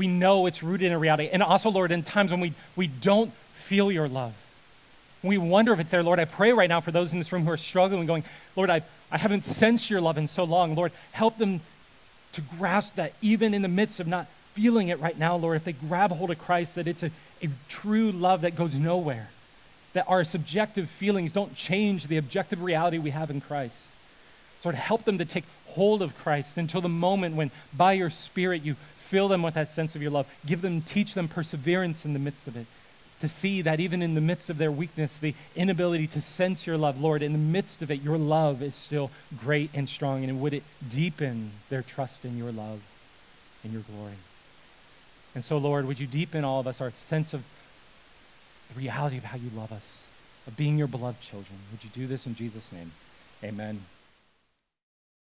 we 0.00 0.06
know 0.06 0.46
it's 0.46 0.62
rooted 0.62 0.90
in 0.90 0.98
reality. 0.98 1.28
And 1.30 1.42
also, 1.42 1.70
Lord, 1.70 1.92
in 1.92 2.02
times 2.02 2.30
when 2.30 2.40
we, 2.40 2.54
we 2.74 2.86
don't 2.86 3.34
feel 3.52 3.92
your 3.92 4.08
love, 4.08 4.32
we 5.22 5.36
wonder 5.36 5.74
if 5.74 5.78
it's 5.78 5.90
there, 5.90 6.02
Lord, 6.02 6.18
I 6.18 6.24
pray 6.24 6.52
right 6.52 6.70
now 6.70 6.80
for 6.80 6.90
those 6.90 7.12
in 7.12 7.18
this 7.18 7.30
room 7.32 7.44
who 7.44 7.50
are 7.50 7.58
struggling, 7.58 8.06
going, 8.06 8.24
Lord, 8.56 8.70
I, 8.70 8.80
I 9.12 9.18
haven't 9.18 9.44
sensed 9.44 9.90
your 9.90 10.00
love 10.00 10.16
in 10.16 10.26
so 10.26 10.44
long. 10.44 10.74
Lord, 10.74 10.92
help 11.12 11.36
them 11.36 11.60
to 12.32 12.40
grasp 12.40 12.94
that 12.94 13.12
even 13.20 13.52
in 13.52 13.60
the 13.60 13.68
midst 13.68 14.00
of 14.00 14.06
not 14.06 14.26
feeling 14.60 14.88
it 14.88 15.00
right 15.00 15.18
now, 15.18 15.36
Lord, 15.36 15.56
if 15.56 15.64
they 15.64 15.72
grab 15.72 16.12
hold 16.12 16.30
of 16.30 16.38
Christ, 16.38 16.74
that 16.74 16.86
it's 16.86 17.02
a, 17.02 17.10
a 17.42 17.48
true 17.68 18.12
love 18.12 18.42
that 18.42 18.56
goes 18.56 18.74
nowhere, 18.74 19.30
that 19.94 20.04
our 20.06 20.22
subjective 20.22 20.90
feelings 20.90 21.32
don't 21.32 21.54
change 21.54 22.06
the 22.06 22.18
objective 22.18 22.62
reality 22.62 22.98
we 22.98 23.10
have 23.10 23.30
in 23.30 23.40
Christ. 23.40 23.80
Lord, 24.62 24.74
help 24.74 25.04
them 25.04 25.16
to 25.16 25.24
take 25.24 25.44
hold 25.68 26.02
of 26.02 26.14
Christ 26.18 26.58
until 26.58 26.82
the 26.82 26.90
moment 26.90 27.36
when, 27.36 27.50
by 27.74 27.94
your 27.94 28.10
Spirit, 28.10 28.62
you 28.62 28.74
fill 28.96 29.28
them 29.28 29.42
with 29.42 29.54
that 29.54 29.70
sense 29.70 29.96
of 29.96 30.02
your 30.02 30.10
love. 30.10 30.26
Give 30.44 30.60
them, 30.60 30.82
teach 30.82 31.14
them 31.14 31.26
perseverance 31.26 32.04
in 32.04 32.12
the 32.12 32.18
midst 32.18 32.46
of 32.46 32.54
it. 32.54 32.66
To 33.20 33.28
see 33.28 33.62
that 33.62 33.80
even 33.80 34.02
in 34.02 34.14
the 34.14 34.20
midst 34.20 34.50
of 34.50 34.58
their 34.58 34.70
weakness, 34.70 35.16
the 35.16 35.34
inability 35.56 36.06
to 36.08 36.20
sense 36.20 36.66
your 36.66 36.76
love, 36.76 37.00
Lord, 37.00 37.22
in 37.22 37.32
the 37.32 37.38
midst 37.38 37.80
of 37.80 37.90
it, 37.90 38.02
your 38.02 38.18
love 38.18 38.62
is 38.62 38.74
still 38.74 39.10
great 39.38 39.70
and 39.72 39.88
strong. 39.88 40.22
And 40.24 40.40
would 40.42 40.52
it 40.52 40.64
deepen 40.86 41.52
their 41.70 41.82
trust 41.82 42.26
in 42.26 42.36
your 42.36 42.52
love 42.52 42.80
and 43.64 43.72
your 43.72 43.82
glory? 43.82 44.16
And 45.34 45.44
so, 45.44 45.58
Lord, 45.58 45.86
would 45.86 46.00
you 46.00 46.06
deepen 46.06 46.44
all 46.44 46.60
of 46.60 46.66
us 46.66 46.80
our 46.80 46.90
sense 46.90 47.34
of 47.34 47.44
the 48.72 48.80
reality 48.80 49.16
of 49.16 49.24
how 49.24 49.36
you 49.36 49.50
love 49.54 49.72
us, 49.72 50.04
of 50.46 50.56
being 50.56 50.78
your 50.78 50.88
beloved 50.88 51.20
children? 51.20 51.58
Would 51.70 51.84
you 51.84 51.90
do 51.94 52.06
this 52.06 52.26
in 52.26 52.34
Jesus' 52.34 52.72
name? 52.72 52.92
Amen. 53.44 53.82